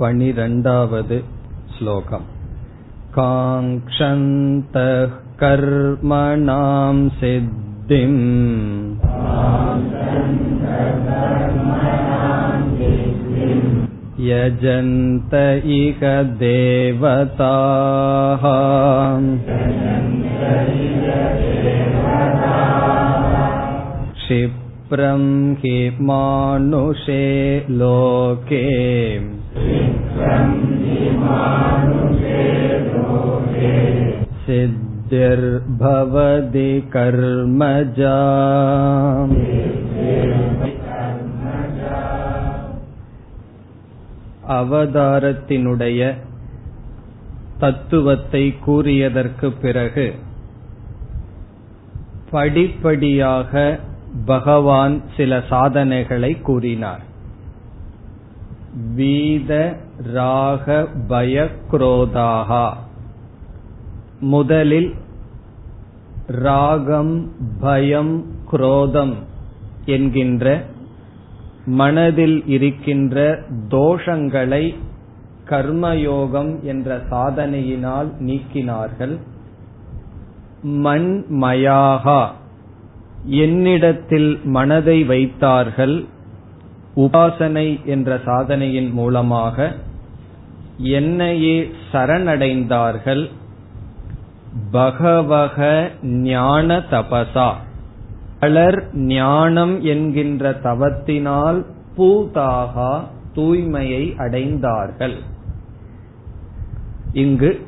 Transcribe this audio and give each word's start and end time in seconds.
पनिरण्डावद् 0.00 1.14
श्लोकम् 1.76 2.26
काङ्क्षन्तः 3.18 5.14
कर्मणां 5.42 6.96
सिद्धिम् 7.20 8.20
यजन्त 14.28 15.34
इह 15.78 16.00
देवताः 16.42 18.44
क्षिप्रं 24.14 25.24
हि 25.62 25.78
मानुषे 26.10 27.24
लोके 27.80 28.64
सिद्धिर्भवति 35.28 36.70
कर्मजा 36.92 38.16
அவதாரத்தினுடைய 44.56 46.00
தத்துவத்தை 47.58 48.44
கூறியதற்கு 48.66 49.48
பிறகு 49.60 50.06
படிப்படியாக 52.30 53.52
பகவான் 54.26 55.02
சில 55.16 55.42
சாதனைகளை 55.48 56.32
கூறினார் 56.40 57.04
வீத 58.95 59.77
ராக 60.13 60.87
பய 61.07 61.47
குரோதாகா 61.71 62.73
முதலில் 64.19 64.93
ராகம் 66.27 67.31
பயம் 67.59 68.25
குரோதம் 68.51 69.13
என்கின்ற 69.85 70.65
மனதில் 71.65 72.43
இருக்கின்ற 72.47 73.43
தோஷங்களை 73.69 74.75
கர்மயோகம் 75.49 76.61
என்ற 76.61 76.97
சாதனையினால் 77.09 78.09
நீக்கினார்கள். 78.19 79.19
மண்மயாகா 80.63 82.21
என்னிடத்தில் 83.25 84.39
மனதை 84.43 85.03
வைத்தார்கள். 85.03 86.05
உபாசனை 86.95 87.85
என்ற 87.85 88.19
சாதனையின் 88.25 88.91
மூலமாக 88.91 89.75
என்னையே 90.77 91.71
சரணடைந்தார்கள் 91.91 93.29
பகவக 94.71 95.91
ஞான 96.03 96.77
தபசா. 96.77 97.53
பலர் 98.39 98.95
ஞானம் 98.95 99.83
என்கின்ற 99.83 100.59
தவத்தினால் 100.63 101.65
பூதாகா 101.97 103.03
தூய்மையை 103.35 104.15
அடைந்தார்கள். 104.17 105.15
இங்கு 107.13 107.67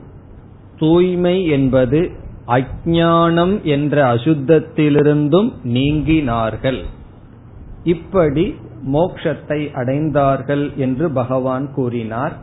தூய்மை 0.80 1.48
என்பது 1.48 2.12
அஜானம் 2.48 3.62
என்ற 3.62 4.16
அசுத்தத்திலிருந்தும் 4.16 5.54
நீங்கினார்கள். 5.64 6.84
இப்படி 7.84 8.56
மோக்ஷத்தை 8.88 9.59
அடைந்தார்கள் 9.73 10.76
என்று 10.76 11.12
பகவான் 11.12 11.73
கூறினார். 11.73 12.34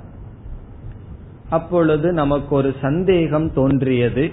அப்பொழுது 1.50 2.12
நமக்கு 2.12 2.54
ஒரு 2.54 2.74
சந்தேகம் 2.80 3.52
தோன்றியது. 3.52 4.30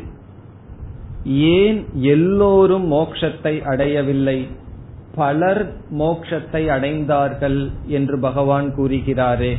ஏன் 1.25 1.85
எல்லோரும் 1.93 2.91
மோக்ஷத்தை 2.91 3.63
அடையவில்லை? 3.63 4.47
பலர் 5.15 5.73
மோக்ஷத்தை 5.97 6.63
அடைந்தார்கள் 6.69 7.71
என்று 7.85 8.19
பகவான் 8.19 8.75
கூறுகிறாரே 8.75 9.55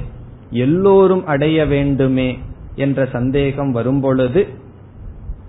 எல்லோரும் 0.50 1.26
அடைய 1.26 1.66
வேண்டுமே 1.66 2.38
என்ற 2.74 3.06
சந்தேகம் 3.12 3.70
வரும்பொழுது 3.70 4.46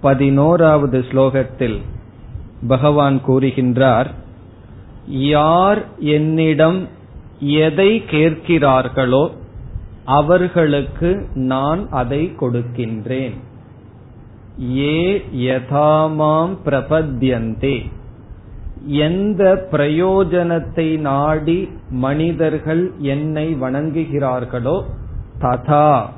பதினோராவது 0.01 0.99
ஸ்லோகத்தில் 0.99 1.77
பகவான் 2.67 3.21
கூறுகின்றார் 3.27 4.07
யார் 5.07 5.85
என்னிடம் 5.99 6.87
எதை 7.39 8.03
கேட்கிறார்களோ 8.09 9.31
அவர்களுக்கு 10.03 11.29
நான் 11.33 11.87
அதை 11.89 12.31
கொடுக்கின்றேன். 12.39 13.35
ஏ 14.77 15.23
யதாமாம் 15.31 16.53
பிரபத்யந்தே 16.65 17.77
எந்த 18.87 19.67
பிரயோஜனத்தை 19.71 20.99
நாடி 20.99 21.69
மனிதர்கள் 21.89 22.91
என்னை 23.01 23.55
வணங்குகிறார்களோ 23.55 24.77
ததா 25.39 26.09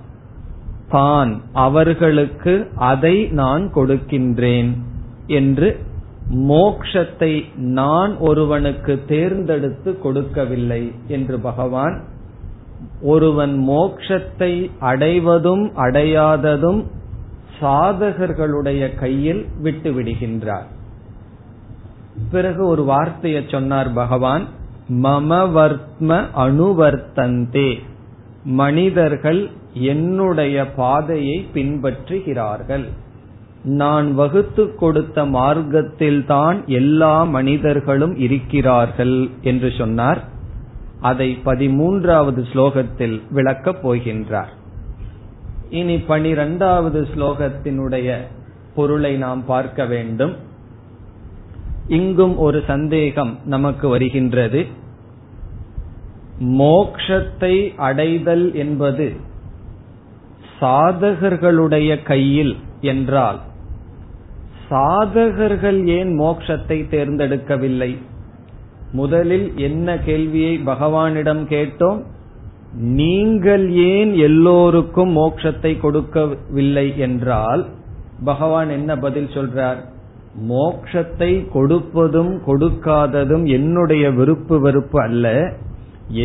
தான் 0.90 1.42
அவர்களுக்கு 1.54 2.68
அதை 2.76 3.28
நான் 3.32 3.72
கொடுக்கின்றேன் 3.74 4.72
என்று 5.28 5.70
மோக்ஷத்தை 6.34 7.46
நான் 7.56 8.18
ஒருவனுக்கு 8.18 9.00
தேர்ந்தெடுத்து 9.08 10.00
கொடுக்கவில்லை 10.00 10.92
என்று 11.08 11.40
பகவான் 11.40 12.02
ஒருவன் 13.02 13.70
மோக்ஷத்தை 13.70 14.72
அடைவதும் 14.80 15.72
அடையாததும் 15.76 16.86
சாதகர்களுடைய 17.62 18.96
கையில் 18.96 19.46
விட்டு 19.62 19.92
விடுகின்றார் 19.92 20.68
பிறகு 22.32 22.68
ஒரு 22.68 22.84
வார்த்தையை 22.84 23.44
சொன்னார் 23.48 23.94
பகவான் 23.94 24.46
மமவர்த்ம 24.90 26.26
அணுவர்த்தந்தே 26.36 27.80
மனிதர்கள் 28.44 29.50
என்னுடைய 29.74 30.72
பாதையை 30.72 31.46
பின்பற்றுகிறார்கள். 31.54 32.88
நான் 33.64 34.16
வகுத்து 34.16 34.76
கொடுத்த 34.76 35.26
மார்க்கத்தில்தான் 35.26 36.66
எல்லா 36.66 37.24
மனிதர்களும் 37.24 38.16
இருக்கிறார்கள் 38.16 39.30
என்று 39.42 39.72
சொன்னார். 39.78 40.24
அதை 41.02 41.40
பதிமூன்றாவது 41.46 42.46
ஸ்லோகத்தில் 42.54 43.22
விளக்கப் 43.32 43.90
போகின்றார். 43.90 44.52
இனி 45.70 46.00
பனிரெண்டாவது 46.00 47.08
ஸ்லோகத்தினுடைய 47.16 48.18
பொருளை 48.76 49.18
நாம் 49.18 49.46
பார்க்க 49.46 49.86
வேண்டும். 49.86 50.36
இங்கும் 51.88 52.38
ஒரு 52.38 52.64
சந்தேகம் 52.68 53.38
நமக்கு 53.46 53.88
வருகின்றது. 53.88 54.66
மோக்ஷத்தை 56.40 57.76
அடைதல் 57.76 58.54
என்பது 58.54 59.16
சாதகர்களுடைய 60.60 62.04
கையில் 62.04 62.58
என்றால் 62.82 63.50
சாதகர்கள் 64.72 65.80
ஏன் 65.98 66.12
மோக்ஷத்தை 66.20 66.78
தேர்ந்தெடுக்கவில்லை? 66.94 67.92
முதலில் 68.92 69.48
என்ன 69.58 69.98
கேள்வியை 69.98 70.54
பகவானிடம் 70.66 71.44
கேட்டோம்? 71.46 72.02
நீங்கள் 73.00 73.66
ஏன் 73.70 74.12
எல்லோருக்கும் 74.14 75.12
மோட்சத்தை 75.18 75.72
கொடுக்கவில்லை 75.80 76.98
என்றால் 76.98 77.64
பகவான் 78.24 78.70
என்ன 78.70 78.92
பதில் 78.98 79.28
சொல்றார்? 79.28 79.80
மோக்ஷத்தை 80.50 81.32
கொடுப்பதும் 81.54 82.34
கொடுக்காததும் 82.48 83.46
என்னுடைய 83.50 84.04
விருப்பு 84.12 84.58
வெறுப்பு 84.60 85.00
அல்ல. 85.02 85.28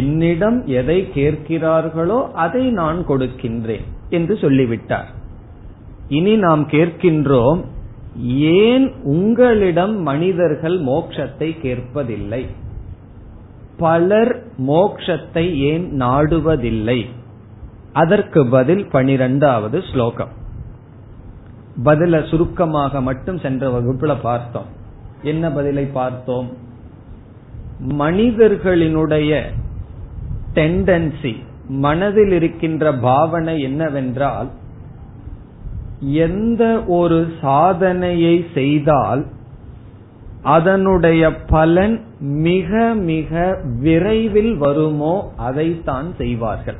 என்னிடம் 0.01 0.59
எதை 0.67 0.99
கேட்கிறார்களோ 1.15 2.19
அதை 2.45 2.65
நான் 2.71 2.99
கொடுக்கின்றேன் 3.09 3.87
என்று 4.09 4.35
சொல்லிவிட்டார். 4.37 5.09
இனி 6.09 6.35
நாம் 6.37 6.65
கேட்கின்றோம் 6.69 7.61
ஏன் 8.25 8.93
உங்களிடம் 9.03 10.03
மனிதர்கள் 10.03 10.81
மோட்சத்தை 10.81 11.57
கேட்பதில்லை? 11.63 12.47
பலர் 13.77 14.45
மோக்ஷத்தை 14.67 15.55
ஏன் 15.55 16.01
நாடுவதில்லை? 16.01 17.07
அதற்கு 17.93 18.47
பதில் 18.47 18.87
பனிரெண்டாவது 18.87 19.83
ஸ்லோகம். 19.93 20.29
பதில 21.85 22.29
சுருக்கமாக 22.29 23.01
மட்டும் 23.01 23.39
சென்ற 23.39 23.81
வகுப்புல 23.81 24.17
பார்த்தோம். 24.23 24.67
என்ன 25.23 25.51
பதிலை 25.51 25.85
பார்த்தோம்? 25.85 26.57
மனிதர்களினுடைய 27.89 29.43
டெண்டன்சி 30.55 31.37
மனதில் 31.69 32.33
இருக்கின்ற 32.33 32.95
பாவனை 32.95 33.61
என்னவென்றால் 33.61 34.51
எந்த 36.01 36.83
ஒரு 36.87 37.27
சாதனையை 37.41 38.45
செய்தால் 38.55 39.27
அதனுடைய 40.43 41.37
பலன் 41.37 42.01
மிக 42.21 42.95
மிக 42.95 43.59
விரைவில் 43.81 44.57
வருமோ 44.57 45.33
அதைத்தான் 45.37 46.15
செய்வார்கள். 46.19 46.77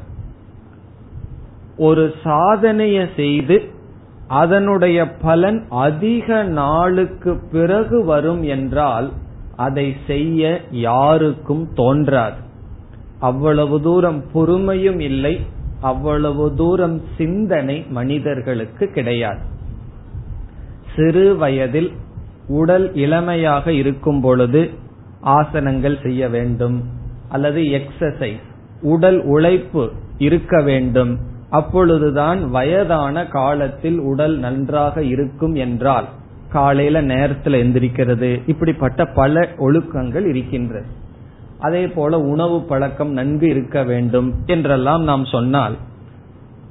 ஒரு 1.77 2.15
சாதனைய 2.25 3.09
செய்து 3.17 3.63
அதனுடைய 4.29 5.13
பலன் 5.13 5.67
அதிக 5.69 6.43
நாளுக்கு 6.43 7.37
பிறகு 7.53 8.05
வரும் 8.05 8.43
என்றால் 8.43 9.13
அதை 9.57 9.95
செய்ய 10.07 10.61
யாருக்கும் 10.71 11.69
தோன்றாது. 11.75 12.37
அவ்வளவு 13.19 13.83
தூரம் 13.83 14.25
பொறுமையும் 14.33 15.01
இல்லை. 15.01 15.41
அவ்வளவு 15.91 16.45
தூரம் 16.55 16.97
சிந்தனை 17.17 17.77
மனிதர்களுக்கு 17.91 18.85
கிடையாது. 18.89 19.43
சிறு 20.97 21.25
வயதில் 21.37 21.91
உடல் 22.49 22.87
இளமையாக 22.95 23.73
இருக்கும் 23.73 24.21
பொழுது 24.21 24.63
ஆசனங்கள் 25.37 25.97
செய்ய 26.03 26.29
வேண்டும் 26.29 26.77
அல்லது 27.29 27.61
எக்ஸசைஸ் 27.79 28.45
உடல் 28.83 29.19
உழைப்பு 29.35 29.85
இருக்க 30.19 30.55
வேண்டும். 30.63 31.13
அப்பொழுதுதான் 31.51 32.41
வயதான 32.51 33.25
காலத்தில் 33.27 33.99
உடல் 34.11 34.37
நன்றாக 34.39 35.03
இருக்கும் 35.15 35.55
என்றால் 35.65 36.07
காலையில 36.53 37.01
நேரத்தில் 37.13 37.59
எந்திரிக்கிறது. 37.63 38.31
இப்படிப்பட்ட 38.47 39.01
பல 39.21 39.35
ஒழுக்கங்கள் 39.59 40.27
இருக்கின்றது. 40.33 40.89
அதே 41.67 41.83
போல 41.89 42.19
உணவு 42.21 42.57
பழக்கம் 42.63 43.13
நன்கு 43.13 43.47
இருக்க 43.49 43.83
வேண்டும் 43.83 44.29
என்றெல்லாம் 44.47 45.03
நாம் 45.03 45.25
சொன்னால் 45.25 45.77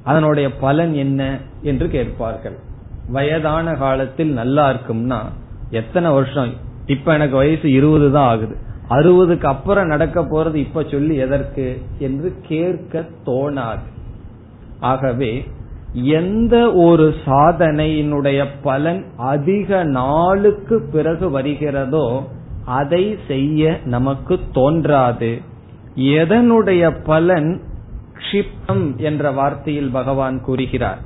அதனுடைய 0.04 0.46
பலன் 0.56 0.92
என்ன 0.94 1.20
என்று 1.62 1.86
கேட்பார்கள். 1.88 2.56
வயதான 3.08 3.74
காலத்தில் 3.74 4.32
நல்லா 4.32 4.64
இருக்கும்னா 4.70 5.20
எத்தனை 5.70 6.10
வருஷம்? 6.10 6.52
இப்ப 6.86 7.12
எனக்கு 7.12 7.36
வயசு 7.36 7.72
இருபது 7.72 8.08
தான் 8.12 8.28
ஆகுது. 8.28 8.56
அறுபதுக்கு 8.90 9.44
அப்புறம் 9.44 9.86
நடக்க 9.86 10.20
போறது 10.22 10.54
இப்ப 10.54 10.84
சொல்லி 10.90 11.14
எதற்கு? 11.16 11.66
என்று 11.98 12.28
கேட்க 12.48 13.04
தோணாது. 13.26 13.86
ஆகவே 14.80 15.32
எந்த 15.92 16.56
ஒரு 16.72 17.14
சாதனையினுடைய 17.24 18.40
பலன் 18.62 19.02
அதிக 19.16 19.84
நாளுக்கு 19.84 20.76
பிறகு 20.92 21.30
வருகிறதோ 21.30 22.06
அதை 22.66 23.16
செய்ய 23.26 23.80
நமக்கு 23.84 24.40
தோன்றாது. 24.52 25.40
எதனுடைய 25.96 26.96
பலன் 27.04 27.60
க்ஷிப்தம் 28.18 28.96
என்ற 28.96 29.30
வார்த்தையில் 29.32 29.90
பகவான் 29.90 30.40
கூறுகிறார். 30.40 30.98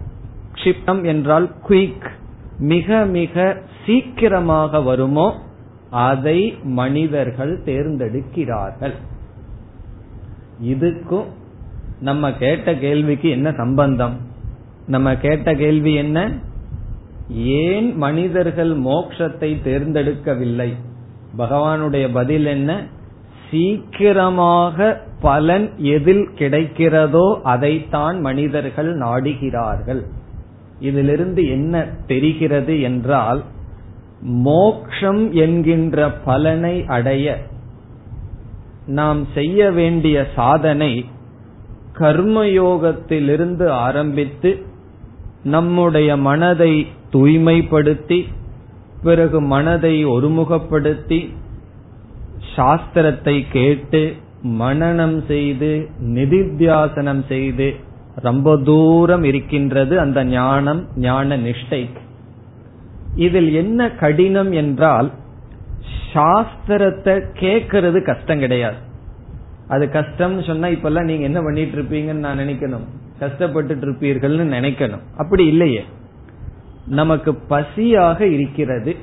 க்ஷிப்தம் 0.54 1.04
என்றால் 1.04 1.52
குயிக் 1.68 2.08
மிக 2.58 3.04
மிக 3.04 3.62
சீக்கிரமாக 3.86 4.80
வருமோ 4.80 5.34
அதை 5.90 6.58
மனிதர்கள் 6.62 7.62
தேர்ந்தெடுக்கிறார்கள். 7.64 8.92
இதுக்கும் 10.64 11.24
நம்ம 12.00 12.32
கேட்ட 12.32 12.74
கேள்விக்கு 12.74 13.30
என்ன 13.30 13.52
சம்பந்தம்? 13.52 14.20
நம்ம 14.86 15.16
கேட்ட 15.16 15.54
கேள்வி 15.54 15.94
என்ன? 15.94 16.38
ஏன் 17.30 17.96
மனிதர்கள் 17.96 18.78
மோக்ஷத்தை 18.78 19.50
தேர்ந்தெடுக்கவில்லை? 19.64 20.74
பகவானுடைய 21.38 22.08
பதில் 22.12 22.46
என்ன? 22.46 22.86
சீக்கிரமாக 23.50 25.00
பலன் 25.20 25.70
எதில் 25.76 26.28
கிடைக்கிறதோ 26.38 27.40
அதைத்தான் 27.42 28.20
மனிதர்கள் 28.20 28.98
நாடுகிறார்கள். 28.98 30.02
இதிலிருந்து 30.80 31.48
என்ன 31.48 31.86
தெரிகிறது 32.06 32.80
என்றால் 32.80 33.42
மோக்ஷம் 34.20 35.32
என்கின்ற 35.32 36.10
பலனை 36.10 36.84
அடைய 36.86 37.38
நாம் 38.86 39.26
செய்ய 39.34 39.70
வேண்டிய 39.70 40.26
சாதனை 40.34 41.04
கர்மயோகத்திலிருந்து 41.98 43.66
ஆரம்பித்து 43.68 44.66
நம்முடைய 45.42 46.16
மனதை 46.16 46.86
தூய்மைப்படுத்தி 47.12 48.26
பிறகு 49.02 49.40
மனதை 49.40 50.06
ஒருமுகப்படுத்தி 50.06 51.34
சாஸ்திரத்தை 52.56 53.44
கேட்டு 53.52 54.16
மனநம் 54.44 55.24
செய்து 55.24 55.88
நிதித்தியாசனம் 56.04 57.26
செய்து 57.26 57.76
ரொம்ப 58.14 58.58
தூரம் 58.58 59.22
இருக்கின்றது 59.22 60.00
அந்த 60.00 60.24
ஞானம் 60.24 60.86
ஞான 60.96 61.36
நிஷ்டை. 61.36 61.88
இதில் 63.16 63.52
என்ன 63.52 63.90
கடினம் 63.90 64.52
என்றால் 64.52 65.10
சாஸ்திரத்தை 66.14 67.14
கேட்கறது 67.40 68.02
கஷ்டம் 68.02 68.38
கிடையாது. 68.38 68.76
அது 69.68 69.86
கஷ்டம்னு 69.86 70.46
சொன்னா 70.46 70.68
இப்பெல்லாம் 70.68 71.04
நீங்க 71.04 71.22
என்ன 71.22 71.42
பண்ணிட்டு 71.42 71.82
இருப்பீங்கன்னு 71.82 72.26
நான் 72.26 72.38
நினைக்கணும். 72.38 72.86
கஷ்டப்பட்டு 73.18 73.74
இருப்பீர்கள்னு 73.74 74.46
நினைக்கணும். 74.56 75.04
அப்படி 75.16 75.46
இல்லையே. 75.46 75.84
நமக்கு 76.86 77.38
பசியாக 77.50 78.20
இருக்கிறது. 78.20 78.96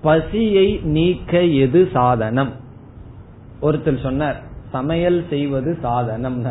பசியை 0.00 0.80
நீக்க 0.82 1.42
எது 1.42 1.88
சாதனம்? 1.92 2.52
ஒருத்தர் 3.62 4.02
சொன்னார் 4.02 4.42
சமையல் 4.72 5.24
செய்வது 5.28 5.78
சாதனம் 5.82 6.46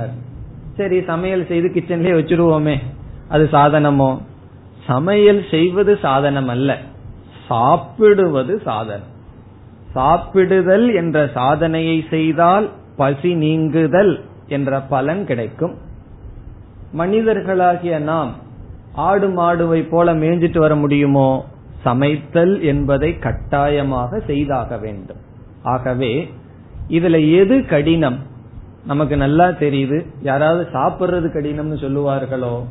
சரி 0.77 1.01
சமையல் 1.01 1.47
செய்து 1.47 1.71
கிச்சன்லயே 1.73 2.21
வச்சிருவோமே 2.21 2.79
அது 3.29 3.49
சாதனமோ? 3.51 4.21
சமையல் 4.85 5.43
செய்வது 5.51 5.97
சாதனம் 6.01 6.47
அல்ல 6.47 6.77
சாப்பிடுவது 7.47 8.61
சாதனம். 8.65 9.15
சாப்பிடுதல் 9.93 10.95
என்ற 10.95 11.29
சாதனையை 11.33 12.05
செய்தால் 12.09 12.69
பசி 12.95 13.33
நீங்குதல் 13.33 14.23
என்ற 14.47 14.79
பலன் 14.79 15.25
கிடைக்கும். 15.25 15.75
மனிதர்களாகிய 16.97 17.99
நாம் 17.99 18.33
ஆடு 18.97 19.27
மாடுவை 19.27 19.89
போல 19.89 20.13
மேய்ஞ்சிட்டு 20.13 20.57
வர 20.57 20.75
முடியுமோ? 20.75 21.45
சமைத்தல் 21.83 22.61
என்பதை 22.61 23.19
கட்டாயமாக 23.19 24.19
செய்தாக 24.19 24.77
வேண்டும். 24.77 25.17
ஆகவே 25.63 26.29
இதுல 26.89 27.41
எது 27.41 27.65
கடினம்? 27.65 28.19
நமக்கு 28.85 29.17
நல்லா 29.17 29.47
தெரியுது. 29.47 30.05
யாராவது 30.21 30.67
சாப்பிடுறது 30.73 31.29
கடினம்னு 31.33 31.77
சொல்லுவார்களோ? 31.81 32.65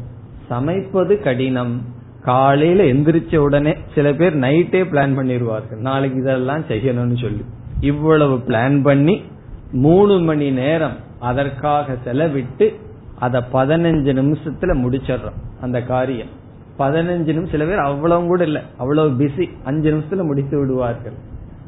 சமைப்பது 0.50 1.23
கடினம். 1.23 1.82
காலையில 2.23 2.82
எந்திரிச்ச 2.82 3.37
உடனே 3.37 3.76
சில 3.94 4.12
பேர் 4.12 4.38
நைட்டே 4.38 4.82
பிளான் 4.90 5.17
பண்ணிடுவார்கள் 5.17 5.81
நாளைக்கு 5.81 6.20
இதெல்லாம் 6.20 6.61
செய்யணும்னு 6.61 7.20
சொல்லி. 7.20 7.44
இவ்வளவு 7.81 8.37
பிளான் 8.37 8.82
பண்ணி 8.82 9.23
மூணு 9.73 10.19
மணி 10.19 10.50
நேரம் 10.50 10.96
அதற்காக 11.20 11.96
செலவிட்டு 12.05 12.84
அத 13.19 13.41
பதினஞ்சு 13.53 14.12
நிமிஷத்துல 14.21 14.73
முடிச்சிடுறோம் 14.83 15.38
அந்த 15.61 15.79
காரியம். 15.83 16.33
பதினஞ்சு 16.79 17.31
நிமிஷம் 17.33 17.55
சில 17.55 17.64
பேர் 17.64 17.87
அவ்வளவு 17.90 18.26
கூட 18.26 18.45
இல்ல 18.45 18.62
அவ்வளவு 18.79 19.11
பிஸி 19.11 19.47
அஞ்சு 19.64 19.88
நிமிஷத்துல 19.93 20.25
முடித்து 20.25 20.59
விடுவார்கள். 20.59 21.17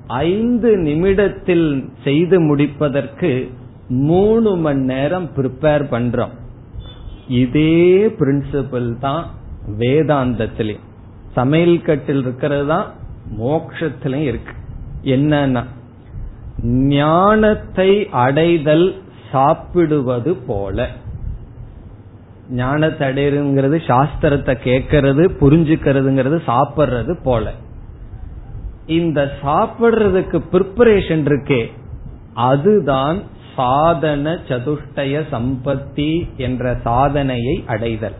ஐந்து 0.06 0.76
நிமிடத்தில் 0.76 1.88
செய்து 2.04 2.40
முடிப்பதற்கு 2.40 3.50
மூணு 3.88 4.56
மணி 4.56 4.82
நேரம் 4.92 5.28
ப்ரிப்பேர் 5.36 5.84
பண்றோம். 5.94 6.34
இதே 7.28 8.06
பிரின்சிபிள் 8.18 8.98
தான் 8.98 9.24
வேதாந்தத்திலையும் 9.78 10.86
சமையல் 11.32 11.82
கட்டில் 11.82 12.20
இருக்கிறது 12.20 12.66
தான் 12.66 12.86
மோக்ஷத்திலையும் 13.40 14.28
இருக்கு. 14.30 14.54
என்னன்னா 15.04 15.62
ஞானத்தை 16.94 17.90
அடைதல் 18.10 18.88
சாப்பிடுவது 19.30 20.34
போல. 20.34 20.88
ஞானத்தை 22.48 23.08
அடையுங்கிறது 23.08 23.78
சாஸ்திரத்தை 23.86 24.54
கேட்கறது 24.64 25.30
புரிஞ்சுக்கிறதுங்கிறது 25.40 26.38
சாப்பிடுறது 26.46 27.22
போல. 27.22 27.52
இந்த 28.86 29.32
சாப்பிடுறதுக்கு 29.42 30.42
ப்ரிப்பரேஷன் 30.52 31.24
இருக்கே 31.24 31.70
அதுதான் 32.34 33.22
சாதன 33.56 34.38
சதுஷ்டய 34.48 35.22
சம்பத்தி 35.32 36.36
என்ற 36.36 36.76
சாதனையை 36.84 37.64
அடைதல். 37.66 38.14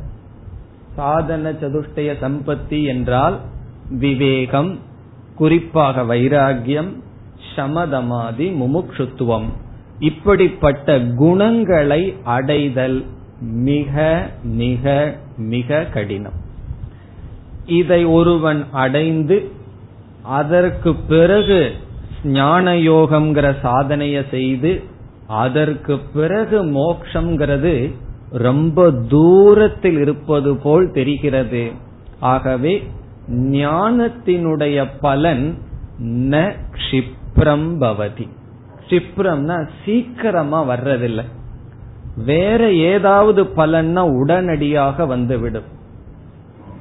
சாதன 0.97 1.53
சதுஷ்டய 1.53 2.15
சம்பத்தி 2.23 2.85
என்றால் 2.85 3.39
விவேகம் 3.91 4.79
குறிப்பாக 5.37 6.03
வைராகியம் 6.03 6.93
சமதமாதி 7.57 8.49
முமுக்ஷுத்துவம். 8.55 9.47
இப்படிப்பட்ட 9.99 11.01
குணங்களை 11.01 12.17
அடைதல். 12.25 13.05
மிக 13.41 14.27
மிக 14.43 15.15
மிக 15.37 15.85
கடினம். 15.85 16.33
இதை 17.67 18.05
ஒருவன் 18.05 18.67
அடைந்து 18.73 19.51
அதற்கு 20.23 20.95
பிறகு 20.95 21.73
ஞான 22.25 22.73
யோகம்ங்கிற 22.73 23.55
சாதனைய 23.63 24.29
செய்து 24.31 24.83
அதற்கு 25.27 25.99
பிறகு 25.99 26.65
மோக்ஷங்கிறது 26.65 27.95
ரொம்ப 28.33 28.91
தூரத்தில் 28.91 29.99
இருப்பது 29.99 30.57
போல் 30.57 30.93
தெரிகிறது. 30.93 31.71
ஆகவே 32.21 32.87
ஞானத்தினுடைய 33.33 34.87
பலன் 35.01 35.59
ந 36.03 36.53
கஷிப்ரம் 36.71 37.69
பவதி. 37.81 38.29
கஷிப்ரம்னா 38.87 39.69
சீக்கிரமா 39.85 40.69
வர்றதில்லை. 40.69 41.25
வேற 42.25 42.73
ஏதாவது 42.73 43.45
பலன்னா 43.45 43.99
உடனடியாக 43.99 45.07
வந்துவிடும். 45.07 45.69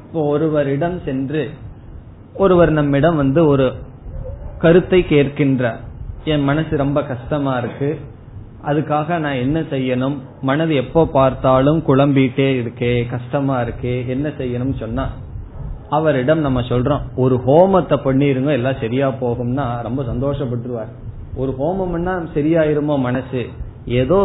இப்போ 0.06 0.22
ஒருவரிடம் 0.28 1.02
சென்று 1.06 1.50
ஒருவர் 2.34 2.72
நம்மிடம் 2.72 3.16
வந்து 3.16 3.48
ஒரு 3.48 3.74
கருத்தை 4.58 5.06
கேட்கின்றார். 5.10 5.80
என் 6.24 6.44
மனசு 6.44 6.78
ரொம்ப 6.78 7.04
கஷ்டமா 7.04 7.58
இருக்கு. 7.58 8.00
அதுக்காக 8.66 9.18
நான் 9.20 9.42
என்ன 9.46 9.60
செய்யணும்? 9.60 10.18
மனது 10.42 10.76
எப்போ 10.76 11.06
பார்த்தாலும் 11.06 11.84
குழம்பிட்டே 11.88 12.48
இருக்கே 12.62 13.10
கஷ்டமா 13.10 13.62
இருக்கே 13.62 14.08
என்ன 14.08 14.30
செய்யணும் 14.30 14.74
சொன்னா 14.74 15.08
அவரிடம் 15.90 16.40
நம்ம 16.40 16.62
சொல்றோம் 16.62 17.00
ஒரு 17.16 17.36
ஹோமத்தை 17.48 17.98
பண்ணிருங்க 18.06 18.52
எல்லாம் 18.52 18.82
சரியா 18.82 19.10
போகும்னா 19.10 19.82
ரொம்ப 19.82 20.04
சந்தோஷப்பட்டுருவார். 20.04 20.92
ஒரு 21.36 21.56
ஹோமம்னா 21.60 22.14
சரியாயிருமோ 22.34 23.00
மனசு? 23.00 23.48
ஏதோ 23.96 24.20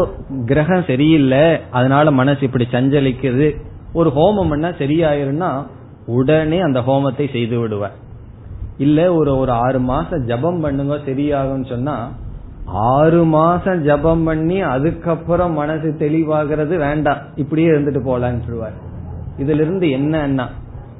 கிரகம் 0.44 0.86
சரியில்லை 0.86 1.44
அதனால 1.70 2.10
மனசு 2.10 2.42
இப்படி 2.42 2.66
சஞ்சலிக்குது 2.72 3.48
ஒரு 3.92 4.10
ஹோமம் 4.10 4.50
பண்ணா 4.50 4.70
சரியாயிரும்னா 4.78 5.50
உடனே 6.06 6.58
அந்த 6.60 6.80
ஹோமத்தை 6.80 7.26
செய்து 7.32 7.56
விடுவார் 7.58 7.96
இல்ல 8.78 9.00
ஒரு 9.14 9.32
ஒரு 9.38 9.52
ஆறு 9.64 9.80
மாசம் 9.82 10.24
ஜபம் 10.24 10.60
பண்ணுங்க 10.60 10.94
சரியாகும் 11.06 11.64
சொன்னா 11.64 11.96
ஆறு 12.92 13.20
மாசம் 13.34 13.82
ஜபம் 13.82 14.24
பண்ணி 14.24 14.58
அதுக்கப்புறம் 14.66 15.52
மனசு 15.52 15.88
தெளிவாகிறது 15.98 16.74
வேண்டாம் 16.76 17.22
இப்படியே 17.34 17.68
இருந்துட்டு 17.68 18.02
போலான்ட்டுருவார் 18.04 18.76
இதுல 19.38 19.62
இருந்து 19.64 19.86
என்னன்னா 19.90 20.46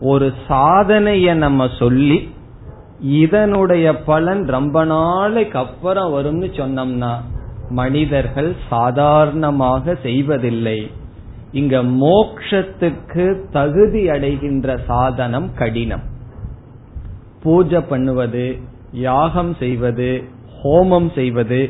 ஒரு 0.03 0.27
சாதனைய 0.49 1.35
நம்ம 1.35 1.67
சொல்லி 1.79 2.19
இதனுடைய 3.21 3.87
பலன் 4.05 4.43
ரொம்ப 4.49 4.85
நாளைக்கு 4.85 5.59
அப்புறம் 5.59 6.11
வரும்னு 6.13 6.49
சொன்னோம்னா 6.57 7.13
மனிதர்கள் 7.79 8.51
சாதாரணமாக 8.73 9.95
செய்வதில்லை. 10.07 10.79
இங்க 11.61 11.77
மோக்ஷத்துக்கு 12.05 13.25
தகுதி 13.57 14.03
அடைகின்ற 14.15 14.77
சாதனம் 14.91 15.49
கடினம். 15.61 16.05
பூஜை 17.43 17.81
பண்ணுவது 17.91 18.47
யாகம் 19.09 19.53
செய்வது 19.63 20.11
ஹோமம் 20.61 21.11
செய்வது 21.19 21.61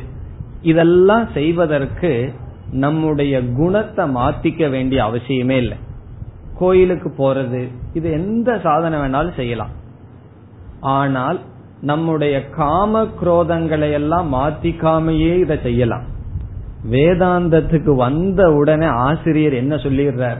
இதெல்லாம் 0.71 1.25
செய்வதற்கு 1.37 2.11
நம்முடைய 2.83 3.33
குணத்தை 3.57 4.03
மாத்திக்க 4.17 4.69
வேண்டிய 4.75 4.99
அவசியமே 5.09 5.57
இல்லை. 5.63 5.77
கோயிலுக்கு 6.59 7.09
போறது 7.17 7.61
இது 7.97 8.07
எந்த 8.19 8.49
சாதனை 8.65 8.97
வேணாலும் 8.99 9.39
செய்யலாம். 9.39 9.73
ஆனால் 10.97 11.39
நம்முடைய 11.83 12.49
காம 12.49 13.07
குரோதங்களை 13.21 13.91
எல்லாம் 13.91 14.33
மாத்திக்காமையே 14.33 15.39
இதை 15.39 15.59
செய்யலாம். 15.63 16.03
வேதாந்தத்துக்கு 16.91 17.95
வந்த 17.95 18.53
உடனே 18.53 18.85
ஆசிரியர் 18.85 19.53
என்ன 19.53 19.75
சொல்லிடுறார்? 19.75 20.37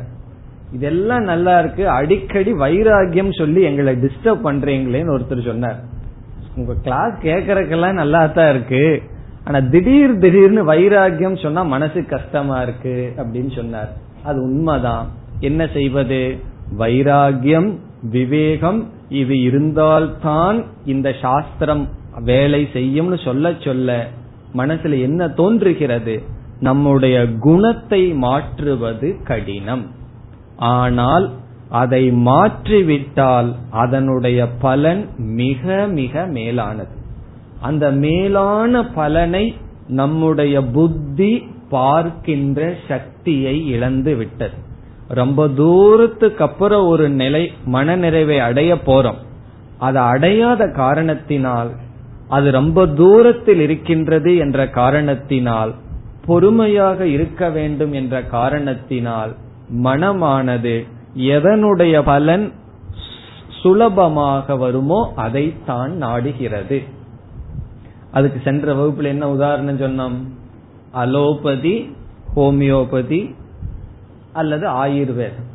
இதெல்லாம் 0.74 1.24
நல்லா 1.24 1.60
இருக்கு 1.60 1.90
அடிக்கடி 1.90 2.54
வைராகியம் 2.54 3.38
சொல்லி 3.38 3.62
எங்களை 3.62 3.96
டிஸ்டர்ப் 3.96 4.40
பண்றீங்களேன்னு 4.44 5.20
ஒருத்தர் 5.20 5.46
சொன்னார். 5.46 5.80
உங்க 6.56 6.74
கிளாஸ் 6.84 7.14
கேக்குறதுக்கெல்லாம் 7.22 7.94
நல்லா 7.94 8.26
தான் 8.26 8.50
இருக்கு. 8.50 9.02
ஆனா 9.44 9.60
திடீர் 9.60 10.18
திடீர்னு 10.18 10.74
வைராகியம் 10.74 11.42
சொன்னா 11.42 11.64
மனசு 11.64 12.06
கஷ்டமா 12.06 12.62
இருக்கு 12.62 13.14
அப்படின்னு 13.18 13.56
சொன்னார். 13.56 13.90
அது 14.24 14.42
உண்மைதான். 14.42 15.08
என்ன 15.40 15.68
செய்வது? 15.74 16.40
வைராகியம் 16.80 17.78
விவேகம் 18.12 18.90
இது 19.14 19.36
இருந்தால்தான் 19.42 20.58
இந்த 20.86 21.10
சாஸ்திரம் 21.22 21.84
வேலை 22.26 22.62
செய்யும்னு 22.74 23.18
சொல்ல 23.24 23.54
சொல்ல 23.60 23.90
மனசுல 24.56 25.00
என்ன 25.02 25.22
தோன்றுகிறது? 25.30 26.16
நம்முடைய 26.60 27.16
குணத்தை 27.40 28.02
மாற்றுவது 28.26 29.10
கடினம். 29.24 29.86
ஆனால் 30.74 31.26
அதை 31.82 32.04
மாற்றிவிட்டால் 32.12 33.50
அதனுடைய 33.72 34.40
பலன் 34.60 35.02
மிக 35.18 35.86
மிக 35.92 36.26
மேலானது. 36.28 36.96
அந்த 37.62 37.86
மேலான 38.04 38.84
பலனை 38.90 39.46
நம்முடைய 39.88 40.56
புத்தி 40.76 41.34
பார்க்கின்ற 41.70 42.60
சக்தியை 42.88 43.56
இழந்து 43.68 44.14
விட்டது 44.16 44.58
ரொம்ப 45.08 45.48
தூரத்துக்கு 45.48 46.44
அப்புறம் 46.44 46.86
ஒரு 46.88 47.10
நிலை 47.10 47.52
மனநிறைவை 47.74 48.38
அடைய 48.40 48.76
போறோம். 48.76 49.20
அதை 49.78 50.02
அடையாத 50.02 50.68
காரணத்தினால் 50.68 51.72
அது 52.28 52.52
ரொம்ப 52.52 52.88
தூரத்தில் 52.88 53.60
இருக்கின்றது 53.60 54.38
என்ற 54.38 54.70
காரணத்தினால் 54.70 55.74
பொறுமையாக 56.26 57.06
இருக்க 57.06 57.50
வேண்டும் 57.50 57.94
என்ற 57.94 58.24
காரணத்தினால் 58.24 59.36
மனமானது 59.84 60.88
எதனுடைய 61.16 62.02
பலன் 62.02 62.52
சுலபமாக 63.62 64.56
வருமோ 64.56 65.14
அதை 65.16 65.54
தான் 65.66 65.92
நாடுகிறது. 65.92 66.84
அதுக்கு 68.12 68.40
சென்ற 68.44 68.74
வகுப்புல 68.74 69.04
என்ன 69.04 69.30
உதாரணம் 69.30 69.80
சொன்னோம்? 69.80 70.18
அலோபதி 70.92 71.96
ஹோமியோபதி 72.36 73.36
அல்லது 74.34 74.68
ஆயுர்வேதம். 74.68 75.50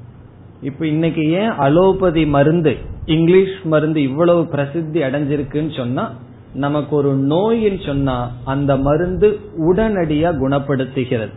இப்ப 0.62 0.86
இன்னைக்கு 0.86 1.30
ஏன் 1.30 1.50
அலோபதி 1.50 2.26
மருந்து 2.26 2.76
இங்கிலீஷ் 3.04 3.60
மருந்து 3.64 4.02
இவ்வளவு 4.02 4.46
பிரசித்தி 4.46 5.02
அடைஞ்சிருக்குன்னு 5.02 5.76
சொன்னா 5.76 6.12
நமக்கு 6.54 6.96
ஒரு 6.96 7.14
நோயில் 7.14 7.80
சொன்னா 7.86 8.30
அந்த 8.44 8.76
மருந்து 8.76 9.38
உடனடியா 9.58 10.30
குணப்படுத்துகிறது. 10.36 11.34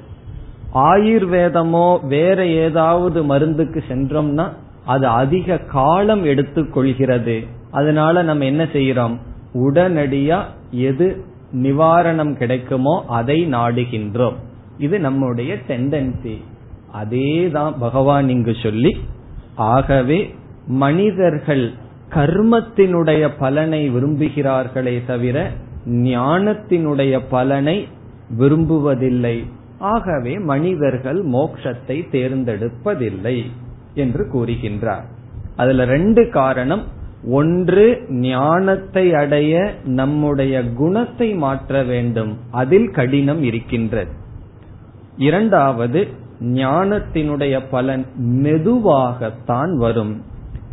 ஆயுர்வேதமோ 0.74 2.07
வேற 2.07 2.45
ஏதாவது 2.45 3.24
மருந்துக்கு 3.24 3.83
சென்றோம்னா 3.88 4.50
அது 4.86 5.07
அதிக 5.07 5.57
காலம் 5.57 6.25
எடுத்துக்கொள்கிறது. 6.25 7.48
அதனால 7.71 8.24
நம்ம 8.24 8.45
என்ன 8.45 8.63
செய்யறோம்? 8.63 9.17
உடனடியா 9.53 10.41
எது 10.71 11.25
நிவாரணம் 11.53 12.38
கிடைக்குமோ 12.38 13.03
அதை 13.07 13.48
நாடுகின்றோம். 13.53 14.33
இது 14.77 15.00
நம்முடைய 15.00 15.57
டெண்டன்சி 15.67 16.41
அதேதான் 16.93 17.74
பகவான் 17.79 18.29
இங்கு 18.29 18.55
சொல்லி 18.63 18.98
ஆகவே 19.55 20.36
மனிதர்கள் 20.65 21.71
கர்மத்தினுடைய 22.10 23.29
பலனை 23.39 23.89
விரும்புகிறார்களே 23.89 25.05
தவிர 25.05 25.51
ஞானத்தினுடைய 25.88 27.19
பலனை 27.29 27.88
விரும்புவதில்லை. 28.39 29.45
ஆகவே 29.79 30.39
மனிதர்கள் 30.39 31.25
மோக்ஷத்தை 31.25 31.98
தேர்ந்தெடுப்பதில்லை 32.12 33.41
என்று 33.93 34.27
கூறுகின்றார். 34.33 35.03
அதுல 35.55 35.86
ரெண்டு 35.86 36.29
காரணம். 36.29 36.83
ஒன்று 37.29 38.05
ஞானத்தை 38.10 39.13
அடைய 39.13 39.74
நம்முடைய 39.83 40.63
குணத்தை 40.74 41.33
மாற்ற 41.33 41.83
வேண்டும். 41.83 42.38
அதில் 42.51 42.89
கடினம் 42.89 43.43
இருக்கின்றது. 43.43 44.12
இரண்டாவது 45.17 46.07
ஞானத்தினுடைய 46.41 47.63
பலன் 47.71 48.05
மெதுவாகத்தான் 48.19 49.74
வரும். 49.74 50.21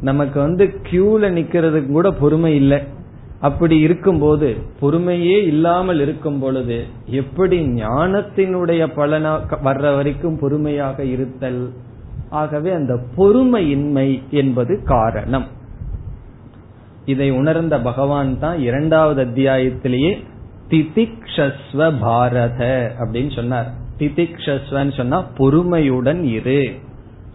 நமக்கு 0.01 0.41
வந்து 0.41 0.81
கியூல 0.91 1.31
நிக்கிறதுக்கு 1.33 1.87
கூட 1.87 2.11
பொறுமை 2.11 2.55
இல்லை. 2.55 2.83
அப்படி 3.41 3.79
இருக்கும்போது 3.79 4.57
பொறுமையே 4.81 5.47
இல்லாமல் 5.47 6.01
இருக்கும் 6.01 6.39
பொழுது 6.39 6.85
எப்படி 7.07 7.67
ஞானத்தினுடைய 7.67 8.87
பலனா 8.97 9.41
வர்ற 9.65 9.95
வரைக்கும் 9.95 10.39
பொறுமையாக 10.39 11.05
இருத்தல்? 11.05 11.73
ஆகவே 12.31 12.71
அந்த 12.71 12.99
பொறுமையின்மை 13.17 14.29
என்பது 14.31 14.83
காரணம். 14.85 15.47
இதை 17.05 17.31
உணர்ந்த 17.31 17.81
பகவான் 17.81 18.39
தான் 18.39 18.59
இரண்டாவது 18.59 19.25
அத்தியாயத்திலேயே 19.25 20.25
திதிக்ஷஸ்வ 20.69 21.93
பாரத 22.01 22.93
அப்படின்னு 22.99 23.35
சொன்னார். 23.35 23.87
திதிக்ஷஸ்வன் 23.99 24.97
சொன்னா 24.97 25.25
பொறுமையுடன் 25.39 26.23
இரு. 26.23 26.63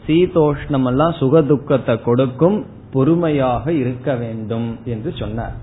சீதோஷ்ணம் 0.07 0.85
எல்லாம் 0.85 1.11
சுகதுக்கத்தை 1.11 2.01
கொடுக்கும் 2.01 2.65
பொறுமையாக 2.91 3.71
இருக்க 3.71 4.15
வேண்டும் 4.15 4.79
என்று 4.85 5.13
சொன்னார். 5.19 5.55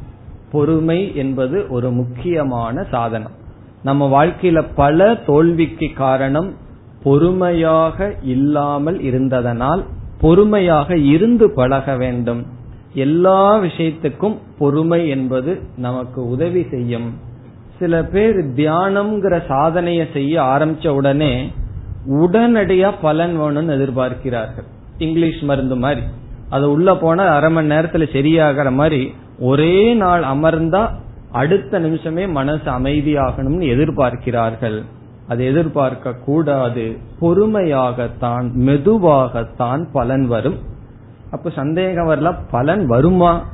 பொறுமை 0.53 1.17
என்பது 1.17 1.67
ஒரு 1.69 1.91
முக்கியமான 1.91 2.85
சாதனம். 2.91 3.37
நம்ம 3.83 4.25
வாழ்க்கையில 4.25 4.67
பல 4.75 5.15
தோல்விக்கு 5.15 5.89
காரணம் 5.95 6.55
பொறுமையாக 7.03 8.15
இல்லாமல் 8.23 8.99
இருந்ததனால் 9.01 9.85
பொறுமையாக 10.21 10.97
இருந்து 10.97 11.51
பழக 11.51 11.97
வேண்டும். 11.97 12.47
எல்லா 12.95 13.59
விஷயத்துக்கும் 13.59 14.37
பொறுமை 14.59 15.09
என்பது 15.09 15.61
நமக்கு 15.77 16.29
உதவி 16.29 16.67
செய்யும். 16.71 17.29
சில 17.81 18.05
பேர் 18.05 18.39
தியானம்ங்கிற 18.39 19.47
சாதனையை 19.47 20.07
செய்ய 20.13 20.43
ஆரம்பிச்ச 20.43 20.89
உடனே 20.89 21.53
உடனடியா 22.09 22.93
பலன் 23.03 23.41
வேணும்னு 23.41 23.73
எதிர்பார்க்கிறார்கள். 23.77 24.67
இங்கிலீஷ் 24.99 25.43
மருந்து 25.43 25.77
மாதிரி. 25.77 26.01
அது 26.51 26.71
உள்ள 26.71 26.97
போன 26.97 27.23
அரை 27.23 27.51
மணி 27.51 27.75
நேரத்துல 27.75 28.07
சரியாகிற 28.13 28.73
மாதிரி 28.73 29.15
ஒரே 29.39 29.95
நாள் 29.95 30.23
அமர்ந்தா 30.23 30.89
அடுத்த 31.33 31.79
நிமிஷமே 31.79 32.27
மனசு 32.27 32.71
அமைதியாகணும்னு 32.71 33.67
எதிர்பார்க்கிறார்கள். 33.75 34.83
அது 35.29 35.45
எதிர்பார்க்க 35.45 36.15
கூடாது. 36.15 36.97
பொறுமையாகத்தான் 37.21 38.51
மெதுவாகத்தான் 38.53 39.89
பலன் 39.93 40.27
வரும். 40.27 40.59
அப்ப 41.31 41.51
சந்தேகம் 41.51 42.09
வரல 42.09 42.35
பலன் 42.51 42.87
வருமா? 42.87 43.47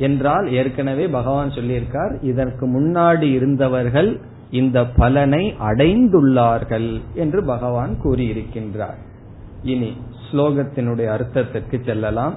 என்றால் 0.00 0.52
ஏற்கனவே 0.52 1.06
பகவான் 1.08 1.48
சொல்லியிருக்கார் 1.48 2.22
இதற்கு 2.22 2.64
முன்னாடி 2.66 3.28
இருந்தவர்கள் 3.32 4.10
இந்த 4.50 4.78
பலனை 4.86 5.54
அடைந்துள்ளார்கள் 5.60 7.00
என்று 7.14 7.44
பகவான் 7.44 7.96
கூறியிருக்கின்றார். 8.04 9.00
இனி 9.62 9.90
ஸ்லோகத்தினுடைய 10.26 11.08
அர்த்தத்திற்கு 11.16 11.84
செல்லலாம். 11.84 12.34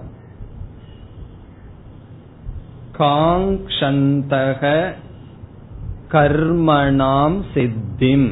காங்ஷந்தக 2.98 4.92
கர்மணாம் 6.12 7.40
சித்திம். 7.54 8.30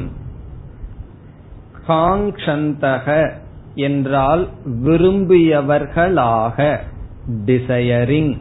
காங்ஷந்தக 1.88 3.32
என்றால் 3.74 4.48
விரும்பியவர்களாக 4.84 6.78
டிசையரிங் 7.46 8.32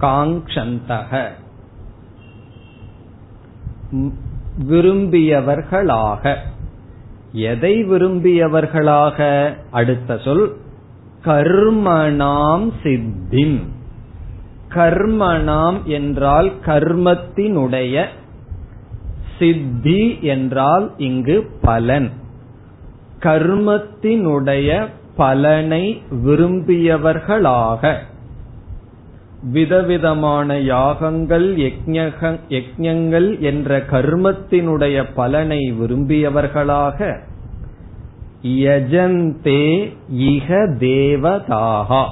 காங்ஷந்தக. 0.00 1.28
விரும்பியவர்களாக. 4.68 6.36
எதை 7.32 7.84
விரும்பியவர்களாக? 7.84 9.50
அடுத்த 9.70 10.18
சொல் 10.18 10.56
கர்மணாம் 11.24 12.72
சித்திம் 12.82 13.60
கர்மணாம் 14.68 15.82
என்றால் 15.84 16.52
கர்மத்தினுடைய 16.66 18.06
சித்தி 19.38 20.18
என்றால் 20.22 20.92
இங்கு 20.96 21.58
பலன். 21.62 22.10
கர்மத்தினுடைய 23.20 24.86
பலனை 25.16 26.02
விரும்பியவர்களாக. 26.10 27.96
விதவிதமான 29.42 30.60
யாகங்கள் 30.60 31.56
யஜ்யங்கள் 31.56 33.38
என்ற 33.38 33.78
கர்மத்தினுடைய 33.78 35.04
பலனை 35.14 35.72
விரும்பியவர்களாக 35.72 37.18
யஜந்தே 38.42 39.92
இக 40.14 40.48
தேவதாகா 40.78 42.04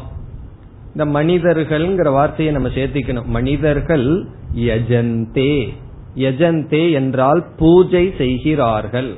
இந்த 0.94 1.18
மனிதர்கள்ங்கிற 1.18 2.10
வார்த்தையை 2.10 2.54
நம்ம 2.54 2.68
சேர்த்திக்கணும். 2.68 3.24
மனிதர்கள் 3.24 4.26
யஜந்தே. 4.56 5.68
யஜந்தே 6.16 6.92
என்றால் 6.92 7.44
பூஜை 7.56 8.14
செய்கிறார்கள் 8.16 9.14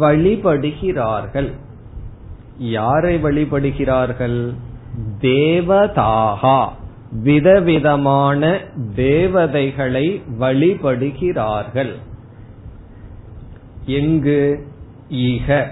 வழிபடுகிறார்கள். 0.00 1.52
யாரை 2.58 3.16
வழிபடுகிறார்கள்? 3.16 4.54
தேவதாகா. 5.20 6.68
விதவிதமான 7.22 8.58
தேவதைகளை 8.94 10.22
வழிபடுகிறார்கள். 10.40 11.92
எங்கு? 13.86 14.66
இக. 15.10 15.66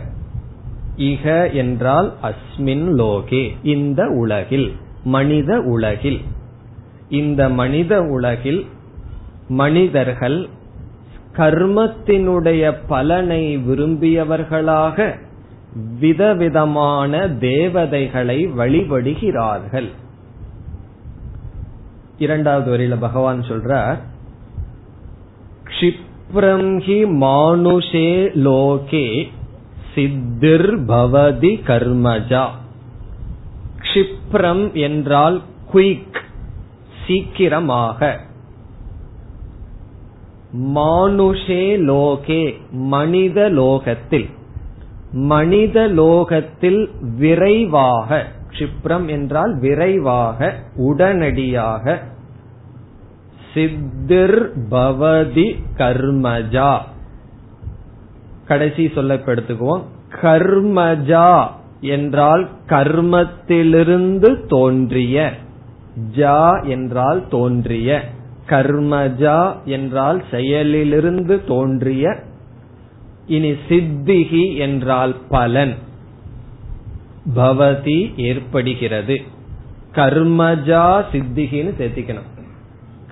இக 0.97 1.53
என்றால் 1.53 2.15
அஸ்மின் 2.23 2.89
லோகே. 2.95 3.51
இந்த 3.63 4.07
உலகில். 4.07 4.77
மனித 5.05 5.61
உலகில். 5.61 6.21
இந்த 7.09 7.49
மனித 7.49 8.03
உலகில் 8.03 8.67
மனிதர்கள் 9.49 10.49
கர்மத்தினுடைய 11.37 12.75
பலனை 12.89 13.59
விரும்பியவர்களாக 13.59 15.26
விதவிதமான 16.01 17.29
தேவதைகளை 17.29 18.47
வழிபடுகிறார்கள். 18.47 19.91
இரண்டாவது 22.19 22.77
வரியில 22.77 22.99
பகவான் 23.01 23.41
சொல்றார் 23.41 23.99
க்ஷிப்ரம் 25.65 26.71
ஹி 26.87 26.99
மானுஷே 27.21 28.11
லோகே 28.35 29.29
சித்திர் 29.95 30.85
பவதி 30.85 31.61
கர்மஜா. 31.67 32.47
க்ஷிப்ரம் 33.81 34.73
என்றால் 34.73 35.43
குயிக் 35.75 36.21
சீக்கிரமாக. 37.07 38.21
மானுஷே 40.75 41.77
லோகே 41.81 42.55
மனித 42.71 43.49
லோகத்தில். 43.49 44.29
மனித 45.13 45.87
லோகத்தில் 45.87 46.91
விரைவாக 47.19 48.27
க்ஷிப்ரம் 48.51 49.07
என்றால் 49.07 49.59
விரைவாக 49.59 50.55
உடனடியாக 50.77 52.03
சித்திர் 53.55 54.53
பவதி 54.71 55.57
கர்மஜா. 55.79 56.79
கடைசி 58.47 58.87
சொல்லப்படுத்துவோம். 58.87 59.83
கர்மஜா 60.23 61.47
என்றால் 61.81 62.49
கர்மத்திலிருந்து 62.69 64.47
தோன்றிய 64.47 65.33
ஜா 66.17 66.67
என்றால் 66.67 67.29
தோன்றிய 67.29 68.03
கர்மஜா 68.49 69.65
என்றால் 69.65 70.23
செயலிலிருந்து 70.31 71.47
தோன்றிய 71.47 72.17
இனி 73.27 73.51
சித்திகி 73.51 74.57
என்றால் 74.57 75.17
பலன். 75.29 75.75
பவதி 77.37 78.13
ஏற்படுகிறது. 78.17 79.23
கர்மஜா 79.95 81.05
சித்திகின்னு 81.13 81.73
சேர்த்திக்கணும். 81.79 82.29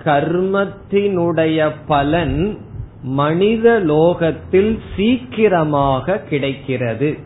கர்மத்தினுடைய 0.03 1.71
பலன் 1.87 2.57
மனித 3.03 3.79
லோகத்தில் 3.79 4.79
சீக்கிரமாக 4.95 6.17
கிடைக்கிறது 6.17 7.17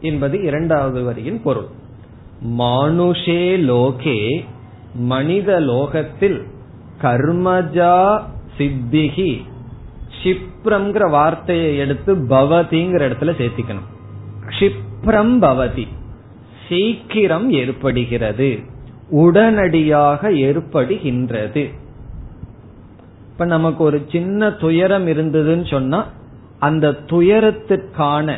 என்பது 0.00 0.42
இரண்டாவது 0.42 1.04
வரியின் 1.04 1.42
பொருள். 1.42 1.66
மானுஷே 2.58 3.56
லோகே 3.56 4.44
மனித 4.94 5.60
லோகத்தில் 5.60 6.42
கர்மஜா 7.02 8.22
சித்திகி 8.58 9.42
க்ஷிப்ரம்ங்கிற 10.22 11.10
வார்த்தையை 11.10 11.76
எடுத்து 11.78 12.16
பவதிங்கிற 12.16 13.02
இடத்துல 13.08 13.32
சேர்த்திக்கணும். 13.38 13.88
க்ஷிப்ரம் 14.48 15.38
பவதி. 15.40 15.86
சீக்கிரம் 16.68 17.50
ஏற்படுகிறது. 17.50 18.58
உடனடியாக 19.10 20.30
ஏற்படுகின்றது. 20.30 21.74
இப்ப 23.32 23.44
நமக்கு 23.44 23.84
ஒரு 23.84 24.06
சின்ன 24.08 24.50
துயரம் 24.50 25.06
இருந்ததுன்னு 25.06 25.70
சொன்னா 25.70 26.06
அந்த 26.58 26.90
துயரத்திற்கான 26.90 28.34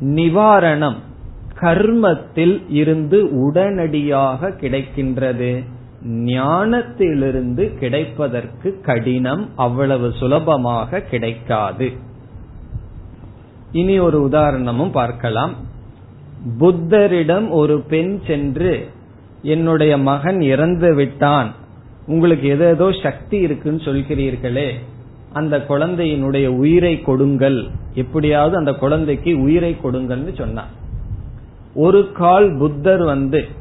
நிவாரணம் 0.00 0.96
கர்மத்தில் 1.60 2.62
இருந்து 2.68 3.40
உடனடியாக 3.40 4.48
கிடைக்கின்றது. 4.48 5.64
ஞானத்திலிருந்து 6.06 7.78
கிடைப்பதற்கு 7.78 8.80
கடினம் 8.80 9.48
அவ்வளவு 9.56 10.12
சுலபமாக 10.12 11.00
கிடைக்காது. 11.00 11.92
இனி 13.72 13.98
ஒரு 13.98 14.22
உதாரணமும் 14.22 14.90
பார்க்கலாம். 14.90 15.54
புத்தரிடம் 16.58 17.48
ஒரு 17.48 17.80
பெண் 17.80 18.20
சென்று 18.26 18.88
என்னுடைய 19.42 19.98
மகன் 19.98 20.40
இறந்து 20.40 20.94
விட்டான் 20.94 21.50
உங்களுக்கு 22.06 22.48
ஏதேதோ 22.48 22.92
சக்தி 23.02 23.38
இருக்குன்னு 23.38 23.80
சொல்கிறீர்களே 23.80 24.70
அந்த 25.32 25.64
குழந்தையினுடைய 25.68 26.46
உயிரை 26.46 27.00
கொடுங்கள். 27.00 27.68
எப்படியாவது 27.94 28.56
அந்த 28.56 28.72
குழந்தைக்கு 28.72 29.40
உயிரை 29.40 29.76
கொடுங்கள்னு 29.84 30.38
சொன்னார் 30.38 30.80
ஒரு 31.74 32.12
கால் 32.12 32.56
புத்தர் 32.58 33.04
வந்து 33.04 33.60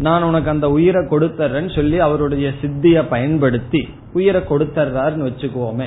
நான் 0.00 0.22
உனக்கு 0.22 0.50
அந்த 0.50 0.70
உயிரை 0.70 1.04
கொடுத்தர்றேன்னு 1.04 1.74
சொல்லி 1.74 1.98
அவருடைய 1.98 2.52
சித்திய 2.60 3.06
பயன்படுத்தி 3.06 3.88
உயிரை 4.12 4.40
கொடுத்தர்றாருன்னு 4.40 5.30
வச்சுக்குவோமே. 5.30 5.86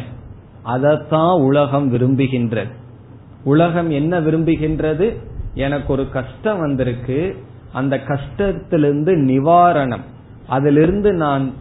அதத்தான் 0.65 1.41
உலகம் 1.41 1.93
விரும்புகின்றது. 1.93 2.71
உலகம் 3.43 3.89
என்ன 3.89 4.19
விரும்புகின்றது? 4.19 5.17
எனக்கு 5.53 5.93
ஒரு 5.93 6.09
கஷ்டம் 6.09 6.59
வந்திருக்கு. 6.59 7.35
அந்த 7.73 8.01
கஷ்டத்திலிருந்து 8.07 9.15
நிவாரணம். 9.15 10.03
அதிலிருந்து 10.47 11.13
நான் 11.13 11.53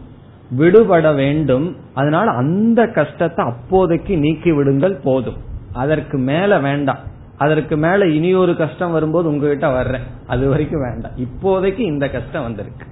விடுபட 0.51 1.11
வேண்டும். 1.11 1.75
அதனால 1.93 2.31
அந்த 2.31 2.87
கஷ்டத்தை 2.87 3.45
அப்போதைக்கு 3.45 4.17
நீக்கி 4.17 4.51
விடுங்கள் 4.51 4.99
போதும். 5.03 5.37
அதற்கு 5.73 6.17
மேல 6.17 6.59
வேண்டாம். 6.59 7.11
அதற்கு 7.37 7.77
மேல 7.77 8.07
இனி 8.07 8.33
ஒரு 8.33 8.55
கஷ்டம் 8.55 8.91
வரும்போது 8.91 9.29
உங்ககிட்ட 9.29 9.69
வர்றேன். 9.69 10.01
அது 10.27 10.49
வரைக்கும் 10.49 10.81
வேண்டாம். 10.81 11.11
இப்போதைக்கு 11.17 11.79
இந்த 11.79 12.09
கஷ்டம் 12.09 12.41
வந்திருக்கு. 12.41 12.85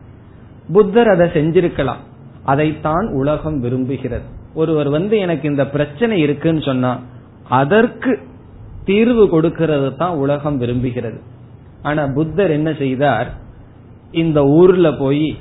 புத்தர் 0.74 1.08
அதை 1.08 1.28
செஞ்சிருக்கலாம். 1.28 2.02
அதைத்தான் 2.44 3.08
உலகம் 3.08 3.64
விரும்புகிறது. 3.64 4.22
ஒருவர் 4.54 4.90
வந்து 4.90 5.18
எனக்கு 5.18 5.50
இந்த 5.50 5.68
பிரச்சனை 5.68 6.20
இருக்குன்னு 6.20 6.62
சொன்னா 6.62 7.00
அதற்கு 7.50 8.20
தீர்வு 8.86 9.30
கொடுக்கிறது 9.30 9.96
தான் 9.96 10.16
உலகம் 10.16 10.62
விரும்புகிறது. 10.62 11.20
ஆனா 11.82 12.08
புத்தர் 12.08 12.52
என்ன 12.52 12.74
செய்தார்? 12.74 13.34
இந்த 14.12 14.46
ஊர்ல 14.46 14.94
போய் 14.94 15.38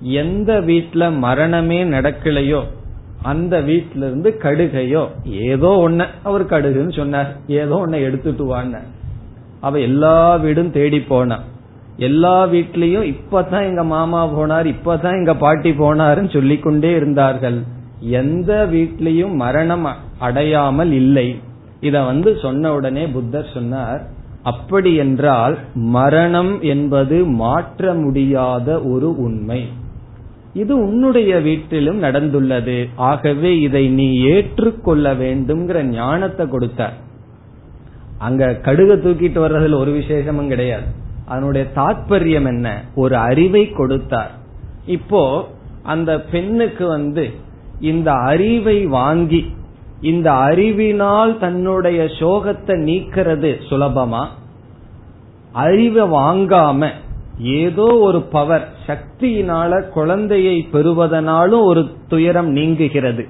எந்த 0.00 0.60
வீட்டுல 0.60 1.16
மரணமே 1.18 1.84
நடக்கலையோ 1.84 2.64
அந்த 3.22 3.60
வீட்டில 3.60 4.06
இருந்து 4.08 4.38
கடுகையோ 4.42 5.06
ஏதோ 5.24 5.88
ஒன்ன 5.88 6.06
அவர் 6.22 6.44
கடுகுன்னு 6.44 6.96
சொன்னார். 6.96 7.36
ஏதோ 7.46 7.86
ஒன்ன 7.86 8.00
எடுத்துட்டு 8.00 8.56
வான்னு. 8.56 8.80
அவ 9.60 9.78
எல்லா 9.78 10.36
வீடும் 10.36 10.70
தேடி 10.70 11.00
போனா. 11.00 11.38
எல்லா 11.96 12.46
வீட்லயும் 12.46 13.14
இப்பதான் 13.14 13.62
எங்க 13.62 13.84
மாமா 13.84 14.26
போனார் 14.26 14.66
இப்பதான் 14.74 15.12
எங்க 15.12 15.34
பாட்டி 15.34 15.70
போனாருன்னு 15.70 16.32
சொல்லிக்கொண்டே 16.32 16.94
இருந்தார்கள். 16.94 17.62
எந்த 18.00 18.68
வீட்லயும் 18.70 19.34
மரணம் 19.34 19.88
அடையாமல் 20.18 20.92
இல்லை. 20.92 21.34
இத 21.80 22.02
வந்து 22.02 22.38
சொன்ன 22.42 22.72
உடனே 22.74 23.06
புத்தர் 23.06 23.50
சொன்னார் 23.54 24.06
அப்படி 24.42 24.94
என்றால் 24.94 25.58
மரணம் 25.74 26.62
என்பது 26.62 27.24
மாற்ற 27.24 27.94
முடியாத 27.94 28.80
ஒரு 28.80 29.16
உண்மை. 29.16 29.66
இது 30.52 30.78
உன்னுடைய 30.78 31.38
வீட்டிலும் 31.38 32.02
நடந்துள்ளது. 32.02 32.88
ஆகவே 32.94 33.60
இதை 33.60 33.88
நீ 33.88 34.20
ஏற்றுக்கொள்ள 34.20 35.14
வேண்டும்ங்கிற 35.14 35.82
ஞானத்தை 35.82 36.48
கொடுத்தார் 36.48 37.06
அங்க 38.18 38.58
கடுக 38.62 38.94
தூக்கிட்டு 38.96 39.40
வர்றதுல 39.44 39.74
ஒரு 39.74 39.92
விசேஷமும் 39.92 40.48
கிடையாது. 40.48 40.84
அதனுடைய 41.26 41.66
தாத்பரியம் 41.76 42.46
என்ன? 42.46 42.84
ஒரு 42.94 43.16
அறிவை 43.16 43.68
கொடுத்தார். 43.68 44.30
இப்போ 44.86 45.48
அந்த 45.82 46.20
பெண்ணுக்கு 46.20 46.86
வந்து 46.86 47.30
இந்த 47.80 48.12
அறிவை 48.12 48.86
வாங்கி 48.86 49.56
இந்த 50.00 50.32
அறிவினால் 50.32 51.38
தன்னுடைய 51.38 52.04
சோகத்தை 52.04 52.74
நீக்கிறது 52.82 53.60
சுலபமா? 53.70 54.26
அறிவை 55.52 56.08
வாங்காம 56.08 56.90
ஏதோ 57.38 57.82
ஒரு 57.82 58.22
பவர் 58.22 58.68
சக்தியினால 58.86 59.88
குழந்தையை 59.88 60.68
பெறுவதனாலும் 60.72 61.60
ஒரு 61.60 61.88
துயரம் 62.08 62.48
நீங்குகிறது. 62.48 63.26